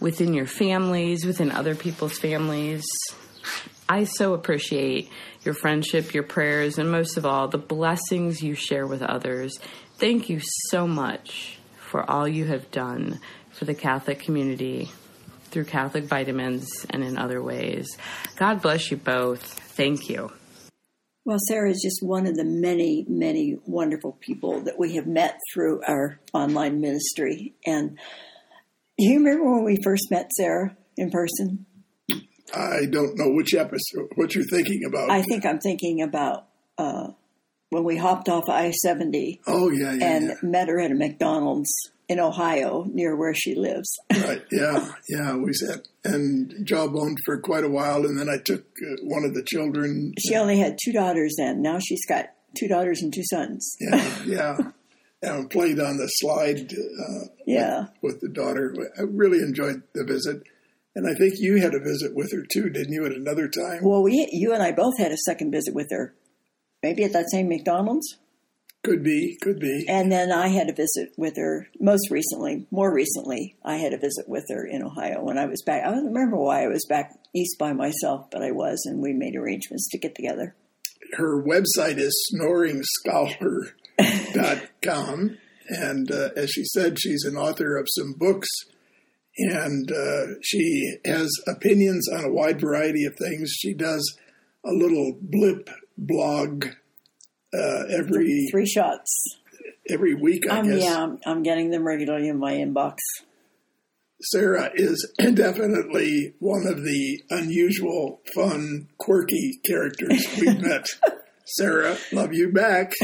within 0.00 0.34
your 0.34 0.46
families, 0.46 1.24
within 1.24 1.50
other 1.50 1.74
people's 1.74 2.18
families. 2.18 2.84
I 3.88 4.04
so 4.04 4.34
appreciate 4.34 5.10
your 5.44 5.54
friendship, 5.54 6.12
your 6.12 6.24
prayers, 6.24 6.78
and 6.78 6.90
most 6.90 7.16
of 7.16 7.24
all, 7.24 7.48
the 7.48 7.58
blessings 7.58 8.42
you 8.42 8.54
share 8.54 8.86
with 8.86 9.02
others. 9.02 9.58
Thank 9.98 10.28
you 10.28 10.40
so 10.70 10.86
much 10.86 11.58
for 11.78 12.08
all 12.10 12.26
you 12.26 12.46
have 12.46 12.70
done 12.70 13.20
for 13.52 13.64
the 13.64 13.74
Catholic 13.74 14.18
community 14.18 14.90
through 15.44 15.64
Catholic 15.64 16.04
vitamins 16.04 16.84
and 16.90 17.02
in 17.02 17.16
other 17.16 17.42
ways. 17.42 17.96
God 18.36 18.60
bless 18.60 18.90
you 18.90 18.96
both. 18.96 19.42
Thank 19.42 20.08
you. 20.08 20.32
Well, 21.24 21.38
Sarah 21.48 21.70
is 21.70 21.80
just 21.82 22.02
one 22.02 22.26
of 22.26 22.36
the 22.36 22.44
many, 22.44 23.04
many 23.08 23.56
wonderful 23.66 24.18
people 24.20 24.60
that 24.60 24.78
we 24.78 24.94
have 24.96 25.06
met 25.06 25.40
through 25.52 25.82
our 25.82 26.20
online 26.32 26.80
ministry. 26.80 27.54
And 27.64 27.98
you 29.04 29.18
remember 29.18 29.44
when 29.44 29.64
we 29.64 29.78
first 29.82 30.10
met 30.10 30.30
Sarah 30.32 30.76
in 30.96 31.10
person? 31.10 31.66
I 32.54 32.86
don't 32.90 33.16
know 33.16 33.32
which 33.34 33.54
episode, 33.54 34.10
what 34.14 34.34
you're 34.34 34.44
thinking 34.44 34.82
about. 34.86 35.10
I 35.10 35.22
think 35.22 35.44
I'm 35.44 35.58
thinking 35.58 36.02
about 36.02 36.46
uh, 36.78 37.08
when 37.70 37.84
we 37.84 37.96
hopped 37.96 38.28
off 38.28 38.48
I 38.48 38.70
70 38.70 39.40
oh, 39.46 39.70
yeah, 39.70 39.94
yeah, 39.94 40.06
and 40.06 40.28
yeah. 40.28 40.34
met 40.42 40.68
her 40.68 40.80
at 40.80 40.90
a 40.90 40.94
McDonald's 40.94 41.72
in 42.08 42.20
Ohio 42.20 42.84
near 42.92 43.16
where 43.16 43.34
she 43.34 43.54
lives. 43.54 43.88
Right, 44.26 44.42
yeah, 44.50 44.92
yeah. 45.08 45.36
We 45.36 45.52
sat 45.52 45.86
and 46.04 46.52
jawboned 46.66 47.18
for 47.24 47.38
quite 47.40 47.64
a 47.64 47.68
while, 47.68 48.04
and 48.04 48.18
then 48.18 48.28
I 48.28 48.38
took 48.38 48.60
uh, 48.60 48.96
one 49.02 49.24
of 49.24 49.34
the 49.34 49.44
children. 49.44 50.14
she 50.18 50.34
only 50.34 50.58
had 50.58 50.78
two 50.82 50.92
daughters 50.92 51.34
then. 51.38 51.62
Now 51.62 51.78
she's 51.78 52.04
got 52.06 52.30
two 52.58 52.66
daughters 52.66 53.02
and 53.02 53.12
two 53.12 53.22
sons. 53.30 53.76
Yeah, 53.78 54.22
yeah. 54.24 54.56
And 55.22 55.50
played 55.50 55.80
on 55.80 55.96
the 55.96 56.06
slide 56.06 56.72
uh, 56.72 57.28
Yeah. 57.46 57.86
with 58.02 58.20
the 58.20 58.28
daughter. 58.28 58.74
I 58.98 59.02
really 59.02 59.38
enjoyed 59.38 59.82
the 59.94 60.04
visit. 60.04 60.42
And 60.94 61.06
I 61.08 61.14
think 61.18 61.34
you 61.38 61.56
had 61.60 61.74
a 61.74 61.80
visit 61.80 62.14
with 62.14 62.32
her 62.32 62.44
too, 62.50 62.68
didn't 62.70 62.92
you, 62.92 63.04
at 63.06 63.12
another 63.12 63.48
time? 63.48 63.82
Well, 63.82 64.02
we, 64.02 64.28
you 64.32 64.52
and 64.52 64.62
I 64.62 64.72
both 64.72 64.98
had 64.98 65.12
a 65.12 65.16
second 65.16 65.50
visit 65.52 65.74
with 65.74 65.88
her. 65.90 66.14
Maybe 66.82 67.04
at 67.04 67.12
that 67.12 67.30
same 67.30 67.48
McDonald's. 67.48 68.18
Could 68.84 69.02
be, 69.02 69.36
could 69.42 69.58
be. 69.58 69.84
And 69.88 70.12
then 70.12 70.30
I 70.30 70.48
had 70.48 70.68
a 70.70 70.72
visit 70.72 71.10
with 71.16 71.36
her 71.36 71.66
most 71.80 72.08
recently, 72.10 72.66
more 72.70 72.94
recently, 72.94 73.56
I 73.64 73.76
had 73.78 73.92
a 73.92 73.98
visit 73.98 74.28
with 74.28 74.44
her 74.48 74.64
in 74.64 74.84
Ohio 74.84 75.24
when 75.24 75.38
I 75.38 75.46
was 75.46 75.62
back. 75.62 75.82
I 75.84 75.90
don't 75.90 76.06
remember 76.06 76.36
why 76.36 76.62
I 76.62 76.68
was 76.68 76.86
back 76.88 77.18
east 77.34 77.58
by 77.58 77.72
myself, 77.72 78.30
but 78.30 78.42
I 78.42 78.52
was, 78.52 78.84
and 78.86 79.02
we 79.02 79.12
made 79.12 79.34
arrangements 79.34 79.88
to 79.90 79.98
get 79.98 80.14
together. 80.14 80.54
Her 81.14 81.42
website 81.42 81.98
is 81.98 82.14
snoringscholar.com. 83.98 85.38
and 85.68 86.10
uh, 86.10 86.28
as 86.36 86.50
she 86.50 86.64
said, 86.64 86.98
she's 86.98 87.24
an 87.24 87.36
author 87.36 87.76
of 87.76 87.86
some 87.90 88.12
books. 88.16 88.48
And 89.38 89.92
uh, 89.92 90.26
she 90.42 90.96
has 91.04 91.30
opinions 91.46 92.08
on 92.08 92.24
a 92.24 92.32
wide 92.32 92.58
variety 92.60 93.04
of 93.04 93.16
things. 93.16 93.50
She 93.52 93.74
does 93.74 94.16
a 94.64 94.70
little 94.72 95.16
blip 95.20 95.68
blog 95.98 96.66
uh, 97.52 97.82
every 97.90 98.48
Three 98.50 98.66
shots. 98.66 99.10
every 99.90 100.14
week, 100.14 100.50
I 100.50 100.60
Um, 100.60 100.68
guess. 100.68 100.82
yeah, 100.84 101.02
I'm, 101.02 101.18
I'm 101.26 101.42
getting 101.42 101.70
them 101.70 101.86
regularly 101.86 102.28
in 102.28 102.38
my 102.38 102.54
inbox. 102.54 102.96
Sarah 104.22 104.70
is 104.74 105.06
definitely 105.18 106.32
one 106.38 106.66
of 106.66 106.82
the 106.82 107.20
unusual, 107.28 108.22
fun, 108.34 108.88
quirky 108.96 109.60
characters 109.66 110.24
we've 110.40 110.60
met. 110.62 110.86
Sarah, 111.44 111.98
love 112.12 112.32
you 112.32 112.50
back. 112.52 112.92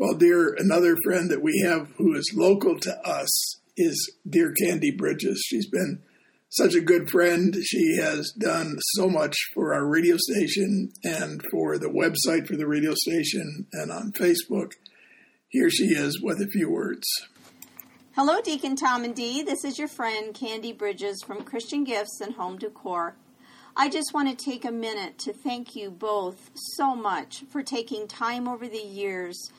well, 0.00 0.14
dear, 0.14 0.54
another 0.58 0.96
friend 1.04 1.30
that 1.30 1.42
we 1.42 1.62
have 1.62 1.90
who 1.98 2.14
is 2.14 2.32
local 2.34 2.80
to 2.80 3.06
us 3.06 3.60
is 3.76 4.10
dear 4.26 4.50
Candy 4.50 4.90
Bridges. 4.90 5.44
She's 5.46 5.68
been 5.68 6.00
such 6.48 6.74
a 6.74 6.80
good 6.80 7.10
friend. 7.10 7.54
She 7.62 7.98
has 7.98 8.32
done 8.38 8.78
so 8.94 9.10
much 9.10 9.36
for 9.52 9.74
our 9.74 9.86
radio 9.86 10.16
station 10.16 10.90
and 11.04 11.42
for 11.50 11.76
the 11.76 11.90
website 11.90 12.46
for 12.46 12.56
the 12.56 12.66
radio 12.66 12.94
station 12.94 13.66
and 13.74 13.92
on 13.92 14.12
Facebook. 14.12 14.72
Here 15.48 15.68
she 15.68 15.88
is 15.88 16.18
with 16.22 16.40
a 16.40 16.48
few 16.48 16.70
words. 16.70 17.06
Hello, 18.12 18.40
Deacon 18.40 18.76
Tom 18.76 19.04
and 19.04 19.14
Dee. 19.14 19.42
This 19.42 19.66
is 19.66 19.78
your 19.78 19.88
friend 19.88 20.32
Candy 20.32 20.72
Bridges 20.72 21.22
from 21.22 21.44
Christian 21.44 21.84
Gifts 21.84 22.22
and 22.22 22.36
Home 22.36 22.56
Decor. 22.56 23.16
I 23.76 23.90
just 23.90 24.14
want 24.14 24.30
to 24.30 24.44
take 24.44 24.64
a 24.64 24.72
minute 24.72 25.18
to 25.18 25.34
thank 25.34 25.76
you 25.76 25.90
both 25.90 26.50
so 26.54 26.96
much 26.96 27.44
for 27.50 27.62
taking 27.62 28.08
time 28.08 28.48
over 28.48 28.66
the 28.66 28.78
years 28.78 29.50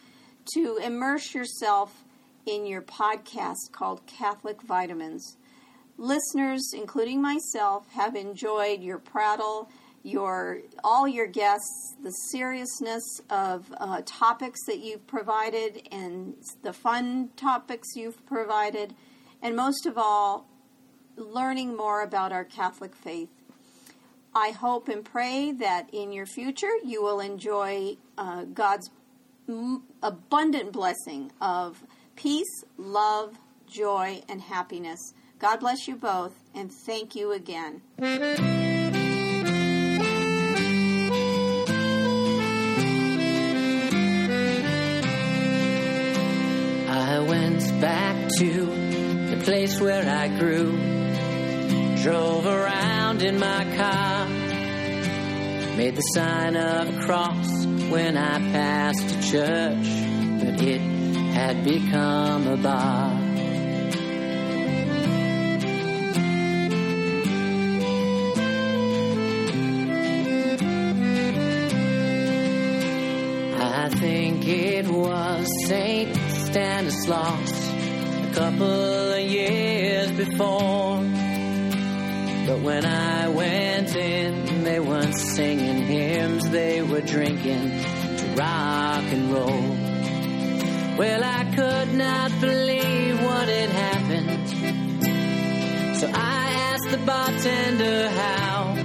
to 0.54 0.78
immerse 0.78 1.34
yourself 1.34 2.04
in 2.46 2.66
your 2.66 2.82
podcast 2.82 3.72
called 3.72 4.06
Catholic 4.06 4.62
Vitamins. 4.62 5.38
Listeners, 5.98 6.72
including 6.74 7.22
myself, 7.22 7.88
have 7.92 8.16
enjoyed 8.16 8.82
your 8.82 8.98
prattle, 8.98 9.70
your 10.04 10.60
all 10.84 11.08
your 11.08 11.28
guests, 11.28 11.96
the 12.02 12.12
seriousness 12.32 13.04
of 13.30 13.72
uh, 13.78 14.02
topics 14.06 14.60
that 14.66 14.80
you've 14.80 15.06
provided, 15.06 15.88
and 15.92 16.36
the 16.64 16.74
fun 16.74 17.30
topics 17.36 17.90
you've 17.96 18.26
provided, 18.26 18.96
and 19.42 19.56
most 19.56 19.86
of 19.86 19.98
all, 19.98 20.48
learning 21.16 21.76
more 21.76 22.02
about 22.02 22.32
our 22.32 22.46
Catholic 22.46 22.96
faith. 22.96 23.30
I 24.34 24.52
hope 24.52 24.88
and 24.88 25.04
pray 25.04 25.52
that 25.52 25.90
in 25.94 26.14
your 26.14 26.26
future 26.26 26.72
you 26.84 27.04
will 27.04 27.20
enjoy 27.20 27.98
uh, 28.18 28.46
God's 28.46 28.90
abundant 30.02 30.72
blessing 30.72 31.32
of 31.42 31.84
peace, 32.16 32.64
love, 32.78 33.38
joy, 33.68 34.22
and 34.30 34.42
happiness. 34.42 35.14
God 35.40 35.60
bless 35.60 35.88
you 35.88 35.96
both, 35.96 36.34
and 36.54 36.72
thank 36.72 37.16
you 37.16 37.32
again. 37.32 37.82
I 46.90 47.20
went 47.28 47.82
back 47.82 48.30
to 48.38 48.66
the 49.30 49.42
place 49.44 49.80
where 49.82 50.08
I 50.08 50.28
grew. 50.40 50.78
Drove 52.04 52.46
around 52.46 53.22
in 53.22 53.40
my 53.40 53.64
car. 53.76 54.28
Made 55.78 55.96
the 55.96 56.02
sign 56.14 56.56
of 56.56 56.90
a 56.90 57.06
cross 57.06 57.66
when 57.92 58.16
I 58.16 58.40
passed 58.54 59.12
a 59.12 59.22
church, 59.32 59.88
but 60.40 60.62
it 60.62 60.80
had 61.36 61.62
become 61.66 62.48
a 62.48 62.56
bar. 62.56 63.18
I 73.60 73.90
think 73.90 74.48
it 74.48 74.88
was 74.88 75.48
Saint 75.68 76.16
Stanislaus 76.16 77.70
a 77.70 78.32
couple 78.34 79.14
of 79.14 79.20
years 79.20 80.12
before. 80.14 81.21
But 82.52 82.64
when 82.64 82.86
I 82.86 83.30
went 83.30 83.96
in, 83.96 84.66
they 84.66 84.82
weren't 84.82 85.16
singing 85.16 85.84
hymns, 85.84 86.50
they 86.50 86.82
were 86.82 87.00
drinking 87.00 87.70
to 88.18 88.26
rock 88.36 89.06
and 89.06 89.32
roll. 89.32 89.78
Well, 90.98 91.24
I 91.24 91.46
could 91.56 91.94
not 91.94 92.30
believe 92.42 93.24
what 93.24 93.48
had 93.48 93.70
happened. 93.70 94.50
So 95.98 96.08
I 96.14 96.52
asked 96.74 96.92
the 96.92 96.98
bartender 97.06 98.10
how. 98.10 98.76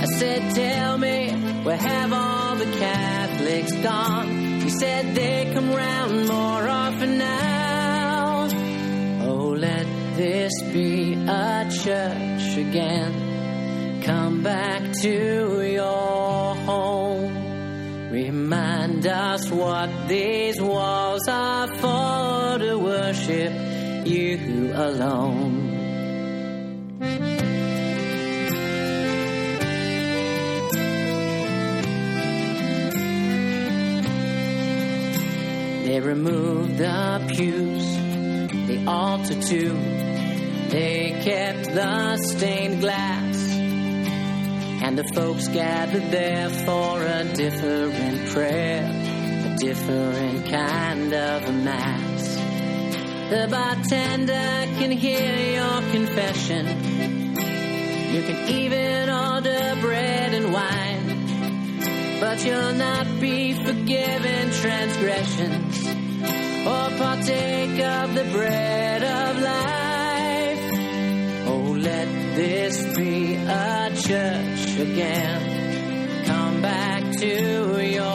I 0.00 0.06
said, 0.16 0.54
Tell 0.54 0.96
me, 0.96 1.32
where 1.64 1.76
have 1.76 2.14
all 2.14 2.56
the 2.56 2.72
Catholics 2.78 3.72
gone? 3.82 4.60
He 4.62 4.70
said, 4.70 5.14
They 5.14 5.50
come 5.52 5.70
round 5.70 6.28
more 6.28 6.66
often 6.66 7.18
now. 7.18 8.48
Oh, 9.20 9.48
let 9.50 9.86
this 10.16 10.62
be 10.72 11.12
a 11.28 11.68
church 11.70 12.33
again. 12.56 14.02
Come 14.02 14.42
back 14.42 14.82
to 15.02 15.62
your 15.62 16.54
home. 16.54 18.10
Remind 18.10 19.06
us 19.06 19.50
what 19.50 19.90
these 20.08 20.60
walls 20.60 21.26
are 21.28 21.68
for 21.68 22.58
to 22.58 22.78
worship 22.78 23.52
you 24.06 24.72
alone. 24.74 25.64
They 35.84 36.00
removed 36.00 36.78
the 36.78 37.24
pews, 37.34 37.86
the 38.68 38.84
altar 38.86 39.40
too. 39.42 40.03
They 40.74 41.12
kept 41.22 41.72
the 41.72 42.16
stained 42.16 42.80
glass. 42.80 43.36
And 44.82 44.98
the 44.98 45.04
folks 45.14 45.46
gathered 45.46 46.10
there 46.10 46.48
for 46.50 47.00
a 47.00 47.22
different 47.32 48.28
prayer, 48.30 48.82
a 48.82 49.56
different 49.56 50.46
kind 50.50 51.14
of 51.14 51.48
a 51.48 51.52
mass. 51.52 52.34
The 53.30 53.46
bartender 53.48 54.50
can 54.80 54.90
hear 54.90 55.36
your 55.60 55.80
confession. 55.92 56.66
You 58.14 58.22
can 58.24 58.48
even 58.48 59.10
order 59.10 59.80
bread 59.80 60.34
and 60.34 60.52
wine 60.52 61.04
but 62.20 62.44
you'll 62.44 62.72
not 62.72 63.06
be 63.20 63.52
forgiven 63.52 64.50
transgressions 64.50 65.86
or 66.66 66.84
partake 66.98 67.78
of 67.80 68.14
the 68.14 68.24
bread 68.32 69.02
of 69.04 69.42
life. 69.42 69.83
Let 71.84 72.08
this 72.34 72.82
be 72.96 73.34
a 73.34 73.90
church 73.94 74.78
again. 74.80 76.24
Come 76.24 76.62
back 76.62 77.02
to 77.18 77.84
your 77.84 78.13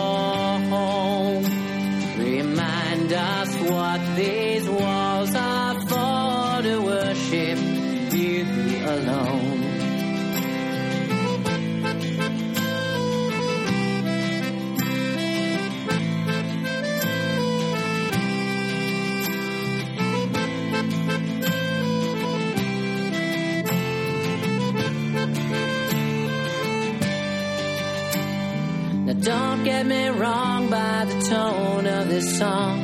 don't 29.60 29.66
get 29.66 29.86
me 29.86 30.07
wrong 30.07 30.70
by 30.70 31.03
the 31.03 31.20
tone 31.28 31.86
of 31.86 32.07
this 32.07 32.38
song. 32.38 32.80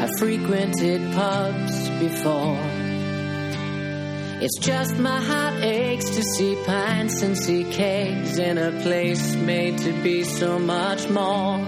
I 0.00 0.08
frequented 0.18 1.00
pubs 1.12 1.88
before. 2.00 2.58
It's 4.42 4.58
just 4.58 4.98
my 4.98 5.20
heart 5.20 5.62
aches 5.62 6.10
to 6.10 6.22
see 6.22 6.56
pints 6.66 7.22
and 7.22 7.38
see 7.38 7.62
kegs 7.62 8.38
in 8.38 8.58
a 8.58 8.72
place 8.82 9.36
made 9.36 9.78
to 9.78 9.92
be 10.02 10.24
so 10.24 10.58
much 10.58 11.08
more. 11.10 11.58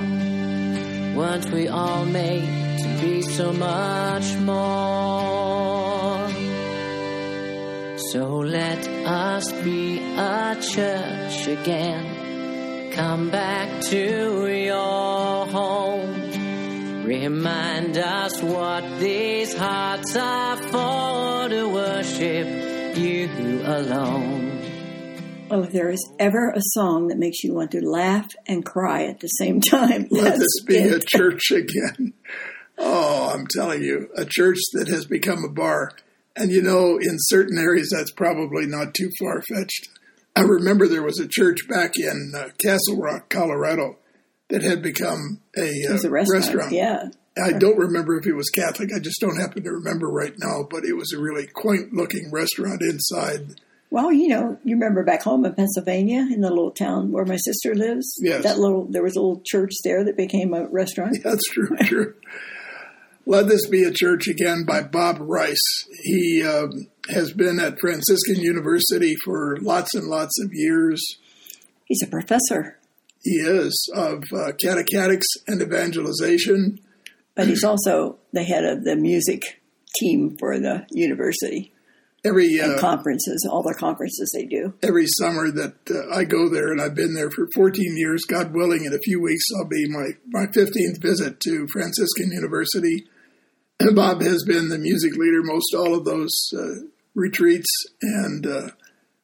Weren't 1.14 1.50
we 1.52 1.68
all 1.68 2.04
made 2.04 2.78
to 2.82 2.88
be 3.00 3.22
so 3.22 3.52
much 3.52 4.34
more? 4.38 6.28
So 8.10 8.38
let 8.38 8.88
us 9.06 9.52
be 9.62 9.98
a 10.16 10.56
church 10.60 11.46
again. 11.46 12.21
Come 12.94 13.30
back 13.30 13.80
to 13.84 14.54
your 14.54 15.46
home. 15.46 17.04
Remind 17.06 17.96
us 17.96 18.42
what 18.42 19.00
these 19.00 19.54
hearts 19.56 20.14
are 20.14 20.56
for 20.58 21.48
to 21.48 21.68
worship 21.72 22.96
you 22.98 23.62
alone. 23.64 24.60
Oh, 25.50 25.62
if 25.62 25.72
there 25.72 25.88
is 25.88 26.06
ever 26.18 26.50
a 26.50 26.60
song 26.60 27.08
that 27.08 27.16
makes 27.16 27.42
you 27.42 27.54
want 27.54 27.70
to 27.70 27.80
laugh 27.80 28.28
and 28.46 28.62
cry 28.62 29.04
at 29.04 29.20
the 29.20 29.28
same 29.28 29.62
time, 29.62 30.08
Let 30.10 30.24
that's 30.24 30.38
this 30.40 30.64
be 30.66 30.76
a 30.76 31.00
church 31.00 31.50
again. 31.50 32.12
Oh, 32.76 33.30
I'm 33.32 33.46
telling 33.46 33.82
you, 33.82 34.10
a 34.16 34.26
church 34.26 34.58
that 34.74 34.88
has 34.88 35.06
become 35.06 35.44
a 35.44 35.52
bar. 35.52 35.92
And 36.36 36.50
you 36.50 36.60
know, 36.60 36.98
in 36.98 37.16
certain 37.18 37.56
areas, 37.58 37.90
that's 37.90 38.12
probably 38.12 38.66
not 38.66 38.92
too 38.92 39.10
far 39.18 39.40
fetched. 39.40 39.88
I 40.34 40.40
remember 40.40 40.88
there 40.88 41.02
was 41.02 41.18
a 41.18 41.28
church 41.28 41.68
back 41.68 41.98
in 41.98 42.32
uh, 42.34 42.48
Castle 42.62 42.98
Rock, 42.98 43.28
Colorado, 43.28 43.98
that 44.48 44.62
had 44.62 44.82
become 44.82 45.40
a, 45.56 45.70
uh, 45.90 45.98
a 46.04 46.10
restaurant, 46.10 46.72
yeah. 46.72 47.04
I 47.42 47.52
don't 47.52 47.78
remember 47.78 48.18
if 48.18 48.26
it 48.26 48.34
was 48.34 48.50
Catholic. 48.50 48.90
I 48.94 48.98
just 48.98 49.20
don't 49.20 49.40
happen 49.40 49.62
to 49.64 49.70
remember 49.70 50.08
right 50.08 50.34
now. 50.38 50.66
But 50.68 50.84
it 50.84 50.94
was 50.94 51.12
a 51.12 51.18
really 51.18 51.46
quaint 51.46 51.92
looking 51.92 52.30
restaurant 52.30 52.82
inside. 52.82 53.54
Well, 53.90 54.12
you 54.12 54.28
know, 54.28 54.58
you 54.64 54.74
remember 54.74 55.02
back 55.02 55.22
home 55.22 55.44
in 55.44 55.54
Pennsylvania, 55.54 56.20
in 56.20 56.40
the 56.40 56.50
little 56.50 56.70
town 56.70 57.12
where 57.12 57.24
my 57.24 57.36
sister 57.36 57.74
lives. 57.74 58.06
Yes. 58.22 58.42
That 58.42 58.58
little 58.58 58.86
there 58.90 59.02
was 59.02 59.16
a 59.16 59.20
little 59.20 59.42
church 59.44 59.72
there 59.84 60.04
that 60.04 60.16
became 60.16 60.54
a 60.54 60.66
restaurant. 60.68 61.18
That's 61.24 61.46
true. 61.48 61.76
True. 61.82 62.14
Let 63.24 63.48
This 63.48 63.66
Be 63.68 63.84
a 63.84 63.92
Church 63.92 64.26
Again 64.26 64.64
by 64.66 64.82
Bob 64.82 65.18
Rice. 65.20 65.56
He 66.02 66.42
um, 66.42 66.70
has 67.10 67.32
been 67.32 67.60
at 67.60 67.78
Franciscan 67.80 68.36
University 68.36 69.14
for 69.24 69.56
lots 69.60 69.94
and 69.94 70.08
lots 70.08 70.32
of 70.42 70.50
years. 70.52 71.00
He's 71.86 72.02
a 72.02 72.06
professor, 72.08 72.78
He 73.22 73.36
is 73.36 73.90
of 73.94 74.24
uh, 74.34 74.52
catechetics 74.60 75.26
and 75.46 75.62
evangelization. 75.62 76.80
but 77.36 77.46
he's 77.46 77.64
also 77.64 78.18
the 78.32 78.42
head 78.42 78.64
of 78.64 78.84
the 78.84 78.96
music 78.96 79.42
team 79.96 80.36
for 80.38 80.58
the 80.58 80.86
university 80.90 81.72
Every 82.24 82.60
uh, 82.60 82.78
conferences, 82.78 83.46
all 83.50 83.62
the 83.64 83.74
conferences 83.74 84.30
they 84.32 84.46
do. 84.46 84.74
every 84.82 85.06
summer 85.18 85.50
that 85.50 85.74
uh, 85.90 86.16
I 86.16 86.22
go 86.24 86.48
there, 86.48 86.70
and 86.70 86.80
I've 86.80 86.94
been 86.94 87.14
there 87.14 87.30
for 87.30 87.48
14 87.54 87.96
years. 87.96 88.22
God 88.28 88.54
willing, 88.54 88.84
in 88.84 88.92
a 88.94 88.98
few 88.98 89.20
weeks 89.20 89.44
I'll 89.58 89.68
be 89.68 89.88
my 89.88 90.10
my 90.28 90.46
15th 90.46 91.02
visit 91.02 91.40
to 91.40 91.66
Franciscan 91.72 92.30
University. 92.30 93.06
Bob 93.94 94.22
has 94.22 94.44
been 94.44 94.68
the 94.68 94.78
music 94.78 95.12
leader 95.16 95.42
most 95.42 95.74
all 95.74 95.94
of 95.94 96.04
those 96.04 96.32
uh, 96.56 96.86
retreats, 97.14 97.68
and 98.02 98.46
uh, 98.46 98.68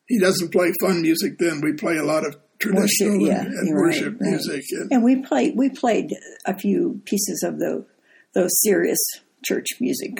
he 0.06 0.18
doesn't 0.18 0.52
play 0.52 0.72
fun 0.80 1.02
music. 1.02 1.38
Then 1.38 1.60
we 1.60 1.72
play 1.74 1.96
a 1.96 2.04
lot 2.04 2.26
of 2.26 2.36
traditional 2.58 3.20
yeah, 3.26 3.40
and, 3.42 3.52
and 3.54 3.74
right, 3.74 3.80
worship 3.80 4.14
right. 4.20 4.30
music. 4.30 4.64
And 4.72 4.92
And 4.92 5.04
we 5.04 5.22
played 5.22 5.54
we 5.56 5.70
played 5.70 6.14
a 6.44 6.56
few 6.58 7.00
pieces 7.04 7.42
of 7.46 7.58
the 7.58 7.86
those 8.34 8.50
serious 8.62 8.98
church 9.44 9.66
music 9.80 10.18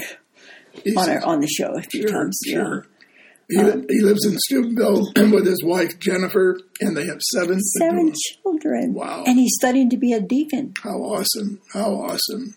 on 0.97 1.09
our, 1.11 1.25
on 1.25 1.41
the 1.41 1.49
show 1.49 1.73
a 1.77 1.83
few 1.83 2.03
Sure, 2.09 2.11
times. 2.25 2.39
yeah. 2.47 2.55
sure. 2.55 2.87
He, 3.51 3.57
li- 3.63 3.87
he 3.89 4.01
lives 4.03 4.27
in 4.27 4.37
Steubenville 4.39 5.07
with 5.33 5.47
his 5.47 5.63
wife 5.65 5.99
Jennifer, 5.99 6.61
and 6.81 6.95
they 6.97 7.07
have 7.07 7.21
seven 7.33 7.59
Seven 7.61 8.13
children. 8.43 8.93
Wow. 8.95 9.25
And 9.27 9.39
he's 9.39 9.55
studying 9.59 9.89
to 9.91 9.97
be 9.97 10.13
a 10.13 10.21
deacon. 10.21 10.75
How 10.83 10.99
awesome! 10.99 11.61
How 11.73 11.93
awesome! 11.95 12.55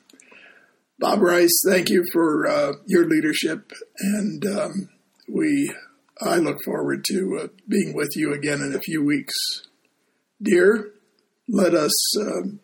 Bob 1.02 1.20
Rice, 1.20 1.64
thank 1.68 1.90
you 1.90 2.06
for 2.14 2.48
uh, 2.48 2.74
your 2.86 3.06
leadership, 3.08 3.72
and 4.00 4.46
um, 4.46 4.90
we. 5.28 5.74
I 6.24 6.38
look 6.38 6.58
forward 6.64 7.04
to 7.06 7.40
uh, 7.42 7.48
being 7.68 7.96
with 7.96 8.10
you 8.16 8.32
again 8.32 8.62
in 8.62 8.76
a 8.76 8.80
few 8.80 9.04
weeks, 9.04 9.34
dear. 10.40 10.92
Let 11.50 11.74
us. 11.74 11.92
um 12.20 12.60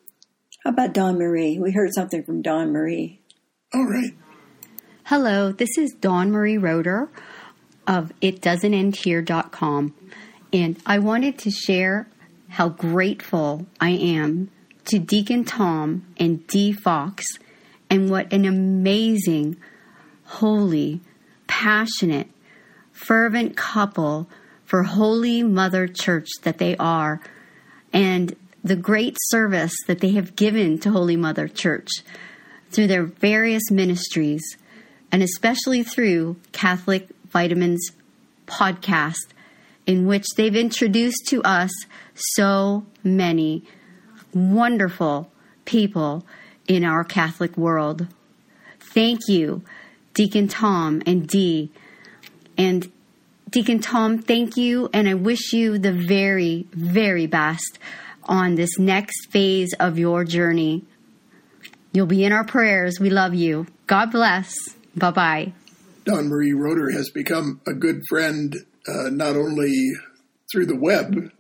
How 0.64 0.70
about 0.70 0.94
Dawn 0.94 1.18
Marie? 1.18 1.58
We 1.58 1.72
heard 1.72 1.92
something 1.94 2.24
from 2.24 2.44
Dawn 2.44 2.72
Marie. 2.72 3.20
all 3.74 3.86
right. 3.86 4.14
Hello, 5.06 5.52
this 5.52 5.76
is 5.78 5.94
Dawn 5.94 6.32
Marie 6.32 6.58
Roeder 6.60 7.10
of 7.88 8.12
itdoesn'tendhere.com. 8.22 9.96
And 10.54 10.78
I 10.86 11.00
wanted 11.00 11.40
to 11.40 11.50
share 11.50 12.08
how 12.50 12.70
grateful 12.70 13.66
I 13.82 13.90
am 13.92 14.52
to 14.86 15.00
Deacon 15.00 15.46
Tom 15.46 16.06
and 16.18 16.46
Dee 16.48 16.74
Fox 16.74 17.26
and 17.90 18.10
what 18.10 18.32
an 18.32 18.46
amazing, 18.46 19.58
holy, 20.26 21.02
passionate, 21.48 22.28
fervent 22.92 23.56
couple 23.56 24.30
for 24.66 24.84
Holy 24.84 25.44
Mother 25.44 25.88
Church 25.88 26.28
that 26.44 26.58
they 26.58 26.76
are 26.78 27.22
and 27.94 28.36
the 28.64 28.76
great 28.76 29.16
service 29.28 29.74
that 29.88 30.00
they 30.00 30.12
have 30.12 30.36
given 30.36 30.78
to 30.80 30.92
Holy 30.92 31.16
Mother 31.16 31.48
Church 31.48 31.90
through 32.70 32.88
their 32.88 33.04
various 33.04 33.72
ministries 33.72 34.58
and 35.12 35.24
especially 35.24 35.84
through 35.84 36.36
Catholic 36.52 37.08
Vitamins 37.30 37.92
podcast, 38.46 39.28
in 39.86 40.06
which 40.06 40.26
they've 40.36 40.56
introduced 40.56 41.28
to 41.28 41.42
us 41.44 41.72
so 42.14 42.86
many 43.04 43.64
wonderful 44.34 45.32
people 45.66 46.26
in 46.68 46.84
our 46.84 47.04
Catholic 47.04 47.58
world. 47.58 48.08
Thank 48.80 49.28
you, 49.28 49.64
Deacon 50.14 50.48
Tom 50.48 51.02
and 51.06 51.28
Dee. 51.28 51.72
And 52.58 52.92
Deacon 53.50 53.80
Tom, 53.80 54.20
thank 54.20 54.58
you, 54.58 54.90
and 54.94 55.08
I 55.08 55.14
wish 55.14 55.54
you 55.54 55.78
the 55.78 55.94
very, 55.94 56.68
very 56.72 57.28
best 57.28 57.80
on 58.24 58.56
this 58.56 58.78
next 58.78 59.32
phase 59.32 59.74
of 59.80 59.98
your 59.98 60.24
journey. 60.24 60.84
You'll 61.94 62.08
be 62.08 62.26
in 62.26 62.34
our 62.34 62.44
prayers. 62.44 63.00
We 63.00 63.10
love 63.10 63.34
you. 63.34 63.68
God 63.88 64.12
bless. 64.12 64.54
Bye 64.96 65.12
bye. 65.12 65.54
Dawn 66.04 66.28
Marie 66.28 66.54
Roeder 66.54 66.92
has 66.92 67.10
become 67.10 67.62
a 67.68 67.74
good 67.74 68.02
friend, 68.10 68.56
uh, 68.88 69.10
not 69.10 69.36
only 69.36 69.92
through 70.52 70.66
the 70.66 70.76
web 70.76 71.32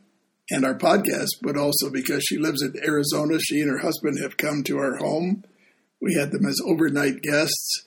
and 0.50 0.66
our 0.66 0.78
podcast, 0.78 1.28
but 1.42 1.58
also 1.58 1.90
because 1.90 2.24
she 2.24 2.38
lives 2.38 2.62
in 2.62 2.74
Arizona. 2.84 3.38
She 3.40 3.60
and 3.62 3.70
her 3.70 3.80
husband 3.80 4.20
have 4.22 4.38
come 4.38 4.64
to 4.64 4.78
our 4.78 4.98
home. 4.98 5.44
We 6.02 6.14
had 6.14 6.32
them 6.32 6.46
as 6.46 6.60
overnight 6.66 7.22
guests, 7.22 7.84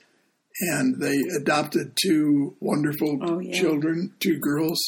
and 0.59 1.01
they 1.01 1.17
adopted 1.35 1.93
two 2.01 2.55
wonderful 2.59 3.19
Oh, 3.21 3.39
yeah. 3.39 3.59
children, 3.59 4.13
two 4.19 4.37
girls. 4.39 4.79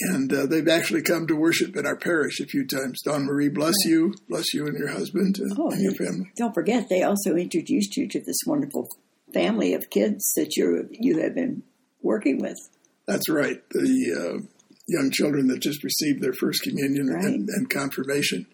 And 0.00 0.32
uh, 0.32 0.46
they've 0.46 0.68
actually 0.68 1.02
come 1.02 1.26
to 1.26 1.34
worship 1.34 1.76
in 1.76 1.84
our 1.84 1.96
parish 1.96 2.38
a 2.38 2.46
few 2.46 2.64
times. 2.64 3.02
Dawn 3.04 3.24
Marie, 3.26 3.48
bless 3.48 3.74
you, 3.84 4.14
bless 4.28 4.54
you 4.54 4.64
and 4.68 4.78
your 4.78 4.90
husband 4.90 5.40
uh, 5.40 5.54
Oh, 5.58 5.70
and 5.72 5.82
your 5.82 5.94
family. 5.94 6.30
Don't 6.36 6.54
forget, 6.54 6.88
they 6.88 7.02
also 7.02 7.34
introduced 7.34 7.96
you 7.96 8.06
to 8.10 8.20
this 8.20 8.38
wonderful 8.46 8.88
family 9.34 9.74
of 9.74 9.90
kids 9.90 10.32
that 10.36 10.56
you 10.56 10.88
you 10.92 11.18
have 11.20 11.34
been 11.34 11.64
working 12.00 12.38
with. 12.38 12.56
That's 13.08 13.28
right. 13.28 13.60
The 13.70 14.14
uh, 14.38 14.46
young 14.88 15.10
children 15.10 15.46
that 15.48 15.60
just 15.60 15.84
received 15.84 16.22
their 16.22 16.32
first 16.32 16.62
communion 16.62 17.08
and, 17.08 17.48
and 17.48 17.70
confirmation. 17.70 18.46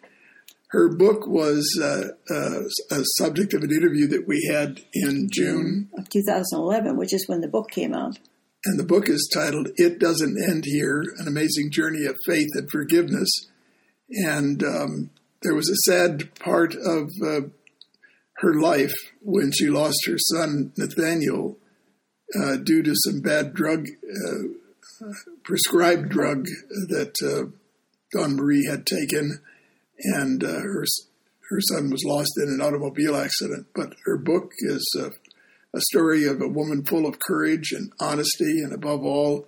Her 0.70 0.89
book 0.89 1.26
was 1.26 1.64
uh, 1.80 2.09
uh, 2.35 2.61
a 2.91 3.05
subject 3.18 3.55
of 3.55 3.62
an 3.62 3.70
interview 3.70 4.09
that 4.09 4.26
we 4.26 4.51
had 4.51 4.80
in 4.93 5.28
June, 5.32 5.89
of 5.97 6.09
2011, 6.09 6.97
which 6.97 7.14
is 7.14 7.28
when 7.28 7.41
the 7.41 7.49
book 7.49 7.70
came 7.70 7.95
out. 7.95 8.18
and 8.64 8.78
the 8.78 8.85
book 8.85 9.09
is 9.09 9.30
titled 9.32 9.68
"It 9.76 10.01
Doesn't 10.01 10.37
End 10.51 10.64
Here: 10.66 11.05
An 11.18 11.28
Amazing 11.28 11.70
Journey 11.70 12.05
of 12.07 12.16
Faith 12.26 12.49
and 12.55 12.68
Forgiveness." 12.68 13.30
And 14.11 14.64
um, 14.64 15.11
there 15.43 15.55
was 15.55 15.70
a 15.70 15.91
sad 15.91 16.35
part 16.41 16.74
of 16.74 17.11
uh, 17.24 17.43
her 18.39 18.55
life 18.55 18.95
when 19.22 19.53
she 19.53 19.68
lost 19.68 20.07
her 20.09 20.18
son 20.18 20.72
Nathaniel 20.76 21.57
uh, 22.37 22.57
due 22.57 22.82
to 22.82 22.95
some 23.05 23.20
bad 23.20 23.55
drug, 23.55 23.87
uh, 23.87 24.49
prescribed 25.42 26.09
drug 26.09 26.44
that 26.88 27.14
uh, 27.22 27.50
Dawn 28.12 28.36
Marie 28.36 28.66
had 28.68 28.86
taken, 28.86 29.40
and 29.98 30.42
uh, 30.42 30.61
her 30.61 30.84
her 31.50 31.61
son 31.61 31.90
was 31.90 32.05
lost 32.05 32.32
in 32.38 32.48
an 32.48 32.61
automobile 32.61 33.16
accident. 33.16 33.66
But 33.74 33.94
her 34.05 34.16
book 34.16 34.52
is 34.61 34.86
uh, 34.98 35.11
a 35.74 35.80
story 35.90 36.26
of 36.26 36.40
a 36.40 36.48
woman 36.48 36.84
full 36.84 37.07
of 37.07 37.18
courage 37.18 37.72
and 37.72 37.92
honesty, 38.00 38.61
and 38.61 38.72
above 38.72 39.05
all, 39.05 39.46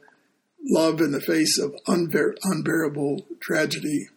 love 0.69 1.01
in 1.01 1.13
the 1.13 1.21
face 1.21 1.59
of 1.59 1.75
unbear- 1.87 2.37
unbearable 2.43 3.27
tragedy. 3.41 4.09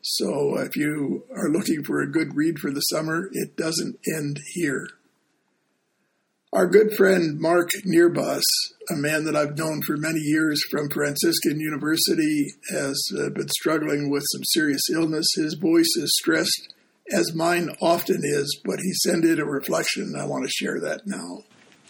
So, 0.00 0.58
if 0.58 0.76
you 0.76 1.24
are 1.34 1.48
looking 1.48 1.84
for 1.84 2.00
a 2.00 2.10
good 2.10 2.34
read 2.34 2.58
for 2.58 2.72
the 2.72 2.80
summer, 2.80 3.28
it 3.32 3.56
doesn't 3.56 3.98
end 4.16 4.40
here. 4.54 4.88
Our 6.52 6.66
good 6.66 6.92
friend 6.98 7.40
Mark 7.40 7.70
Nearbus, 7.86 8.42
a 8.90 8.94
man 8.94 9.24
that 9.24 9.34
I've 9.34 9.56
known 9.56 9.80
for 9.86 9.96
many 9.96 10.20
years 10.20 10.62
from 10.70 10.90
Franciscan 10.90 11.58
University, 11.58 12.46
has 12.68 13.02
uh, 13.18 13.30
been 13.30 13.48
struggling 13.48 14.10
with 14.10 14.22
some 14.30 14.42
serious 14.44 14.82
illness. 14.92 15.24
His 15.34 15.54
voice 15.54 15.90
is 15.96 16.14
stressed, 16.20 16.74
as 17.10 17.34
mine 17.34 17.70
often 17.80 18.20
is, 18.22 18.60
but 18.66 18.80
he 18.80 18.92
sent 18.92 19.24
in 19.24 19.40
a 19.40 19.46
reflection, 19.46 20.12
I 20.14 20.26
want 20.26 20.44
to 20.44 20.50
share 20.50 20.78
that 20.80 21.06
now. 21.06 21.44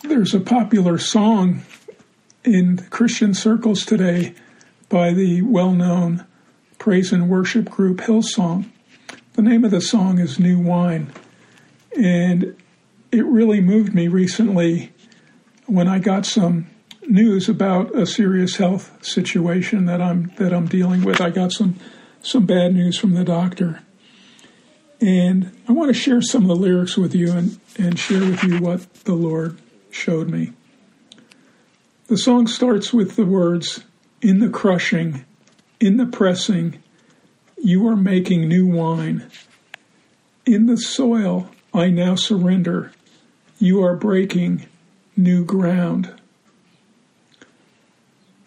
There's 0.05 0.33
a 0.33 0.39
popular 0.39 0.97
song 0.97 1.63
in 2.45 2.87
Christian 2.91 3.35
circles 3.35 3.85
today 3.85 4.33
by 4.89 5.13
the 5.13 5.43
well 5.43 5.73
known 5.73 6.25
praise 6.79 7.13
and 7.13 7.29
worship 7.29 7.69
group 7.69 7.99
Hillsong. 7.99 8.71
The 9.33 9.43
name 9.43 9.65
of 9.65 9.73
the 9.73 9.81
song 9.81 10.21
is 10.21 10.39
New 10.39 10.61
Wine. 10.61 11.13
And 11.97 12.57
it 13.13 13.27
really 13.27 13.61
moved 13.61 13.95
me 13.95 14.09
recently 14.09 14.91
when 15.67 15.87
I 15.87 15.99
got 15.99 16.25
some 16.25 16.67
news 17.07 17.49
about 17.49 17.95
a 17.95 18.07
serious 18.07 18.57
health 18.57 19.05
situation 19.05 19.85
that 19.85 20.01
I'm 20.01 20.33
that 20.39 20.53
I'm 20.53 20.67
dealing 20.67 21.03
with. 21.03 21.21
I 21.21 21.31
got 21.31 21.53
some 21.53 21.77
some 22.23 22.47
bad 22.47 22.75
news 22.75 22.99
from 22.99 23.13
the 23.13 23.25
doctor. 23.25 23.83
And 25.01 25.53
I 25.69 25.73
want 25.73 25.89
to 25.89 26.01
share 26.01 26.23
some 26.23 26.43
of 26.43 26.49
the 26.49 26.55
lyrics 26.55 26.97
with 26.97 27.15
you 27.15 27.33
and, 27.33 27.59
and 27.77 27.99
share 27.99 28.21
with 28.21 28.45
you 28.45 28.61
what 28.61 28.93
the 29.05 29.15
Lord 29.15 29.61
showed 29.91 30.31
me. 30.31 30.53
The 32.07 32.17
song 32.17 32.47
starts 32.47 32.93
with 32.93 33.17
the 33.17 33.27
words, 33.27 33.83
In 34.21 34.39
the 34.39 34.49
crushing, 34.49 35.25
in 35.81 35.97
the 35.97 36.07
pressing, 36.07 36.81
you 37.57 37.87
are 37.89 37.97
making 37.97 38.47
new 38.47 38.67
wine. 38.67 39.29
In 40.47 40.67
the 40.67 40.77
soil, 40.77 41.51
I 41.75 41.89
now 41.89 42.15
surrender. 42.15 42.93
You 43.63 43.85
are 43.85 43.95
breaking 43.95 44.67
new 45.17 45.45
ground. 45.45 46.13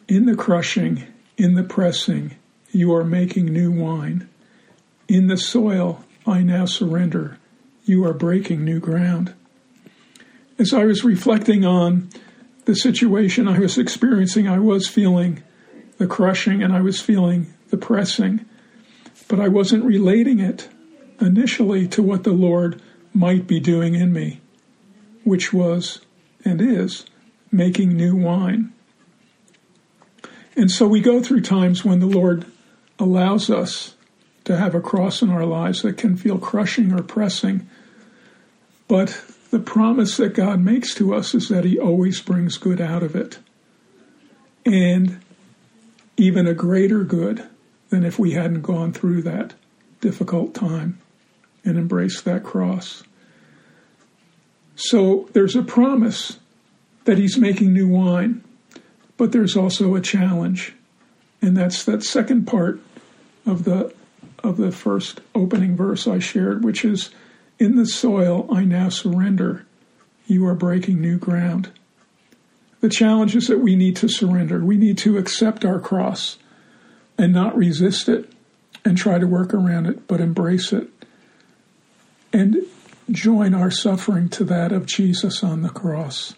In 0.09 0.25
the 0.25 0.35
crushing, 0.35 1.07
in 1.37 1.53
the 1.53 1.63
pressing, 1.63 2.35
you 2.71 2.93
are 2.93 3.05
making 3.05 3.45
new 3.45 3.71
wine. 3.71 4.27
In 5.07 5.27
the 5.27 5.37
soil, 5.37 6.03
I 6.27 6.43
now 6.43 6.65
surrender. 6.65 7.37
You 7.85 8.03
are 8.03 8.13
breaking 8.13 8.65
new 8.65 8.81
ground. 8.81 9.33
As 10.59 10.73
I 10.73 10.83
was 10.83 11.05
reflecting 11.05 11.63
on 11.63 12.09
the 12.65 12.75
situation 12.75 13.47
I 13.47 13.59
was 13.59 13.77
experiencing, 13.77 14.49
I 14.49 14.59
was 14.59 14.89
feeling 14.89 15.41
the 15.97 16.07
crushing 16.07 16.61
and 16.61 16.73
I 16.73 16.81
was 16.81 16.99
feeling 16.99 17.53
the 17.69 17.77
pressing, 17.77 18.43
but 19.29 19.39
I 19.39 19.47
wasn't 19.47 19.85
relating 19.85 20.41
it 20.41 20.67
initially 21.21 21.87
to 21.87 22.03
what 22.03 22.25
the 22.25 22.33
Lord 22.33 22.81
might 23.13 23.47
be 23.47 23.61
doing 23.61 23.95
in 23.95 24.11
me, 24.11 24.41
which 25.25 25.51
was 25.51 25.99
and 26.45 26.61
is 26.61 27.05
making 27.51 27.89
new 27.97 28.15
wine. 28.15 28.71
And 30.55 30.71
so 30.71 30.87
we 30.87 31.01
go 31.01 31.21
through 31.21 31.41
times 31.41 31.83
when 31.83 31.99
the 31.99 32.05
Lord 32.05 32.45
allows 32.97 33.49
us 33.49 33.95
to 34.45 34.55
have 34.55 34.73
a 34.73 34.79
cross 34.79 35.21
in 35.21 35.29
our 35.29 35.45
lives 35.45 35.81
that 35.81 35.97
can 35.97 36.15
feel 36.15 36.37
crushing 36.37 36.93
or 36.93 37.01
pressing. 37.01 37.67
But 38.87 39.21
the 39.49 39.59
promise 39.59 40.15
that 40.17 40.35
God 40.35 40.61
makes 40.61 40.93
to 40.95 41.13
us 41.13 41.33
is 41.33 41.49
that 41.49 41.65
He 41.65 41.79
always 41.79 42.21
brings 42.21 42.57
good 42.57 42.79
out 42.79 43.03
of 43.03 43.15
it. 43.15 43.39
And 44.65 45.19
even 46.15 46.47
a 46.47 46.53
greater 46.53 47.03
good 47.03 47.45
than 47.89 48.05
if 48.05 48.17
we 48.17 48.31
hadn't 48.31 48.61
gone 48.61 48.93
through 48.93 49.23
that 49.23 49.53
difficult 49.99 50.53
time 50.53 50.99
and 51.63 51.77
embraced 51.77 52.25
that 52.25 52.43
cross. 52.43 53.03
So 54.75 55.29
there's 55.33 55.55
a 55.55 55.63
promise 55.63 56.39
that 57.05 57.17
He's 57.17 57.37
making 57.37 57.73
new 57.73 57.87
wine. 57.87 58.43
But 59.17 59.31
there's 59.31 59.55
also 59.55 59.95
a 59.95 60.01
challenge, 60.01 60.73
and 61.41 61.55
that's 61.55 61.85
that 61.85 62.03
second 62.03 62.45
part 62.47 62.81
of 63.45 63.63
the 63.63 63.93
of 64.43 64.57
the 64.57 64.71
first 64.71 65.21
opening 65.33 65.75
verse 65.75 66.05
I 66.05 66.19
shared, 66.19 66.63
which 66.63 66.83
is 66.83 67.11
in 67.57 67.77
the 67.77 67.85
soil 67.85 68.47
I 68.53 68.65
now 68.65 68.89
surrender. 68.89 69.65
You 70.27 70.45
are 70.47 70.55
breaking 70.55 70.99
new 70.99 71.17
ground. 71.17 71.71
The 72.81 72.89
challenge 72.89 73.35
is 73.35 73.47
that 73.47 73.59
we 73.59 73.75
need 73.75 73.95
to 73.97 74.09
surrender. 74.09 74.59
We 74.59 74.77
need 74.77 74.97
to 74.99 75.17
accept 75.17 75.63
our 75.63 75.79
cross 75.79 76.37
and 77.17 77.31
not 77.31 77.55
resist 77.55 78.09
it 78.09 78.31
and 78.83 78.97
try 78.97 79.17
to 79.17 79.25
work 79.25 79.53
around 79.53 79.87
it, 79.87 80.07
but 80.07 80.19
embrace 80.19 80.73
it 80.73 80.89
and 82.35 82.57
join 83.09 83.53
our 83.53 83.71
suffering 83.71 84.29
to 84.29 84.43
that 84.45 84.71
of 84.71 84.85
Jesus 84.85 85.43
on 85.43 85.61
the 85.61 85.69
cross 85.69 86.35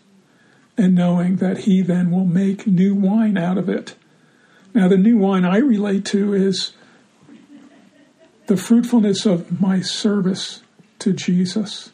and 0.77 0.93
knowing 0.93 1.37
that 1.37 1.59
he 1.59 1.81
then 1.81 2.11
will 2.11 2.25
make 2.25 2.67
new 2.67 2.93
wine 2.93 3.37
out 3.37 3.57
of 3.57 3.67
it. 3.67 3.95
Now, 4.73 4.87
the 4.87 4.97
new 4.97 5.17
wine 5.17 5.43
I 5.43 5.57
relate 5.57 6.05
to 6.05 6.33
is 6.33 6.73
the 8.47 8.57
fruitfulness 8.57 9.25
of 9.25 9.59
my 9.59 9.81
service 9.81 10.61
to 10.99 11.13
Jesus. 11.13 11.91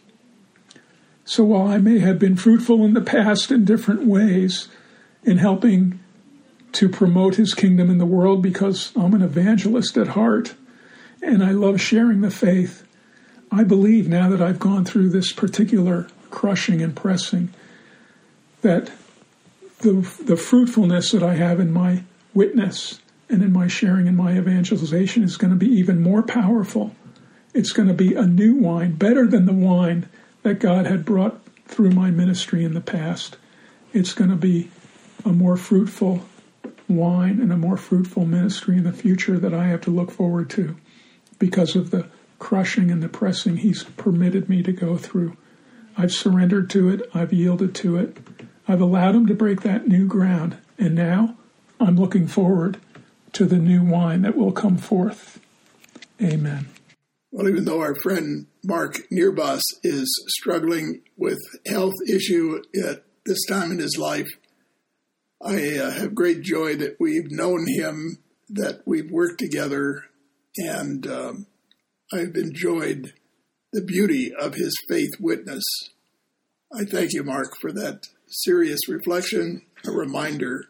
So 1.25 1.43
while 1.43 1.67
I 1.67 1.77
may 1.77 1.99
have 1.99 2.19
been 2.19 2.35
fruitful 2.35 2.83
in 2.83 2.93
the 2.93 3.01
past 3.01 3.51
in 3.51 3.65
different 3.65 4.03
ways 4.05 4.67
in 5.23 5.37
helping 5.37 5.99
to 6.73 6.89
promote 6.89 7.35
his 7.35 7.53
kingdom 7.53 7.89
in 7.89 7.97
the 7.97 8.05
world 8.05 8.41
because 8.41 8.91
I'm 8.95 9.13
an 9.13 9.21
evangelist 9.21 9.97
at 9.97 10.09
heart 10.09 10.55
and 11.21 11.43
I 11.43 11.51
love 11.51 11.79
sharing 11.79 12.21
the 12.21 12.31
faith, 12.31 12.85
I 13.53 13.63
believe 13.63 14.09
now 14.09 14.29
that 14.29 14.41
I've 14.41 14.57
gone 14.57 14.83
through 14.83 15.09
this 15.09 15.31
particular 15.31 16.07
crushing 16.31 16.81
and 16.81 16.95
pressing 16.95 17.53
that 18.63 18.91
the, 19.81 19.93
the 20.23 20.37
fruitfulness 20.37 21.11
that 21.11 21.21
I 21.21 21.35
have 21.35 21.59
in 21.59 21.71
my 21.71 22.03
witness 22.33 22.99
and 23.29 23.43
in 23.43 23.53
my 23.53 23.67
sharing 23.67 24.07
and 24.07 24.17
my 24.17 24.35
evangelization 24.35 25.21
is 25.21 25.37
going 25.37 25.51
to 25.51 25.57
be 25.57 25.71
even 25.71 26.01
more 26.01 26.23
powerful. 26.23 26.95
It's 27.53 27.73
going 27.73 27.89
to 27.89 27.93
be 27.93 28.15
a 28.15 28.25
new 28.25 28.55
wine, 28.55 28.93
better 28.93 29.27
than 29.27 29.45
the 29.45 29.53
wine 29.53 30.09
that 30.41 30.59
God 30.59 30.87
had 30.87 31.05
brought 31.05 31.39
through 31.67 31.91
my 31.91 32.09
ministry 32.09 32.63
in 32.63 32.73
the 32.73 32.81
past. 32.81 33.37
It's 33.93 34.13
going 34.13 34.31
to 34.31 34.35
be 34.35 34.71
a 35.23 35.29
more 35.29 35.57
fruitful 35.57 36.25
wine 36.89 37.39
and 37.39 37.53
a 37.53 37.57
more 37.57 37.77
fruitful 37.77 38.25
ministry 38.25 38.77
in 38.77 38.83
the 38.83 38.93
future 38.93 39.37
that 39.37 39.53
I 39.53 39.67
have 39.67 39.81
to 39.81 39.91
look 39.91 40.09
forward 40.09 40.49
to 40.51 40.75
because 41.37 41.75
of 41.75 41.91
the 41.91 42.07
crushing 42.43 42.91
and 42.91 43.01
the 43.01 43.07
pressing 43.07 43.55
He's 43.55 43.83
permitted 43.83 44.49
me 44.49 44.61
to 44.63 44.73
go 44.73 44.97
through. 44.97 45.37
I've 45.95 46.11
surrendered 46.11 46.69
to 46.71 46.89
it, 46.89 47.09
I've 47.13 47.31
yielded 47.31 47.73
to 47.75 47.95
it, 47.95 48.17
I've 48.67 48.81
allowed 48.81 49.15
him 49.15 49.27
to 49.27 49.33
break 49.33 49.61
that 49.61 49.87
new 49.87 50.05
ground, 50.07 50.57
and 50.77 50.93
now 50.93 51.37
I'm 51.79 51.95
looking 51.95 52.27
forward 52.27 52.81
to 53.31 53.45
the 53.45 53.55
new 53.55 53.81
wine 53.81 54.23
that 54.23 54.35
will 54.35 54.51
come 54.51 54.77
forth. 54.77 55.39
Amen. 56.21 56.67
Well, 57.31 57.47
even 57.47 57.63
though 57.63 57.79
our 57.79 57.95
friend 57.95 58.47
Mark 58.61 58.97
Nearbus 59.09 59.61
is 59.81 60.13
struggling 60.27 61.01
with 61.15 61.39
health 61.65 61.93
issue 62.09 62.61
at 62.85 63.03
this 63.25 63.45
time 63.47 63.71
in 63.71 63.79
his 63.79 63.97
life, 63.97 64.27
I 65.41 65.77
uh, 65.77 65.91
have 65.91 66.13
great 66.13 66.41
joy 66.41 66.75
that 66.75 66.97
we've 66.99 67.31
known 67.31 67.67
him, 67.69 68.17
that 68.49 68.81
we've 68.85 69.09
worked 69.09 69.39
together, 69.39 70.03
and 70.57 71.07
um, 71.07 71.47
I've 72.13 72.35
enjoyed 72.35 73.13
the 73.71 73.81
beauty 73.81 74.31
of 74.39 74.53
his 74.53 74.75
faith 74.87 75.09
witness. 75.19 75.63
I 76.71 76.85
thank 76.85 77.11
you, 77.13 77.23
Mark, 77.23 77.53
for 77.59 77.71
that 77.71 78.07
serious 78.27 78.87
reflection, 78.87 79.63
a 79.87 79.91
reminder 79.91 80.65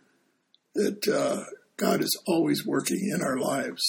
that 0.75 1.05
uh, 1.07 1.43
God 1.75 2.01
is 2.01 2.17
always 2.27 2.65
working 2.65 3.11
in 3.13 3.21
our 3.21 3.37
lives. 3.37 3.83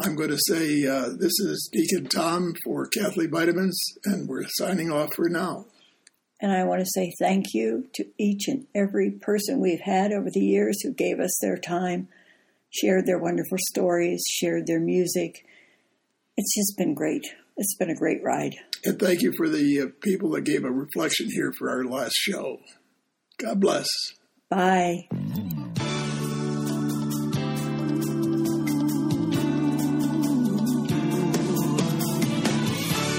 I'm 0.00 0.16
going 0.16 0.30
to 0.30 0.38
say 0.48 0.84
uh, 0.84 1.10
this 1.16 1.38
is 1.38 1.70
Deacon 1.72 2.08
Tom 2.08 2.54
for 2.64 2.88
Catholic 2.88 3.30
Vitamins, 3.30 3.78
and 4.04 4.28
we're 4.28 4.46
signing 4.48 4.90
off 4.90 5.10
for 5.14 5.28
now. 5.28 5.66
And 6.40 6.50
I 6.50 6.64
want 6.64 6.80
to 6.80 6.90
say 6.92 7.12
thank 7.20 7.46
you 7.54 7.86
to 7.94 8.04
each 8.18 8.48
and 8.48 8.66
every 8.74 9.12
person 9.12 9.60
we've 9.60 9.80
had 9.80 10.12
over 10.12 10.30
the 10.32 10.44
years 10.44 10.82
who 10.82 10.92
gave 10.92 11.20
us 11.20 11.36
their 11.40 11.56
time, 11.56 12.08
shared 12.70 13.06
their 13.06 13.18
wonderful 13.18 13.58
stories, 13.70 14.24
shared 14.28 14.66
their 14.66 14.80
music. 14.80 15.44
It's 16.38 16.54
just 16.54 16.78
been 16.78 16.94
great. 16.94 17.26
It's 17.56 17.74
been 17.74 17.90
a 17.90 17.96
great 17.96 18.22
ride. 18.22 18.54
And 18.84 18.96
thank 18.96 19.22
you 19.22 19.32
for 19.36 19.48
the 19.48 19.80
uh, 19.80 19.86
people 20.00 20.30
that 20.30 20.42
gave 20.42 20.64
a 20.64 20.70
reflection 20.70 21.28
here 21.28 21.52
for 21.58 21.68
our 21.68 21.84
last 21.84 22.14
show. 22.14 22.60
God 23.38 23.58
bless. 23.58 23.88
Bye. 24.48 25.08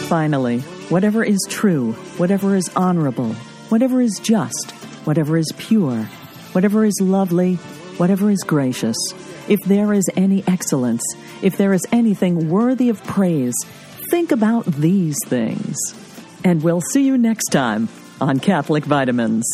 Finally, 0.07 0.59
whatever 0.87 1.21
is 1.21 1.45
true, 1.49 1.91
whatever 2.15 2.55
is 2.55 2.71
honorable, 2.73 3.33
whatever 3.67 3.99
is 3.99 4.17
just, 4.23 4.71
whatever 5.03 5.37
is 5.37 5.51
pure, 5.57 6.03
whatever 6.53 6.85
is 6.85 6.97
lovely, 7.01 7.55
whatever 7.97 8.31
is 8.31 8.41
gracious, 8.47 8.95
if 9.49 9.59
there 9.65 9.93
is 9.93 10.09
any 10.15 10.43
excellence, 10.47 11.03
if 11.41 11.57
there 11.57 11.73
is 11.73 11.85
anything 11.91 12.49
worthy 12.49 12.89
of 12.89 13.03
praise, 13.03 13.55
think 14.09 14.31
about 14.31 14.65
these 14.65 15.17
things. 15.25 15.75
And 16.43 16.63
we'll 16.63 16.81
see 16.81 17.05
you 17.05 17.17
next 17.17 17.47
time 17.47 17.89
on 18.21 18.39
Catholic 18.39 18.85
Vitamins. 18.85 19.45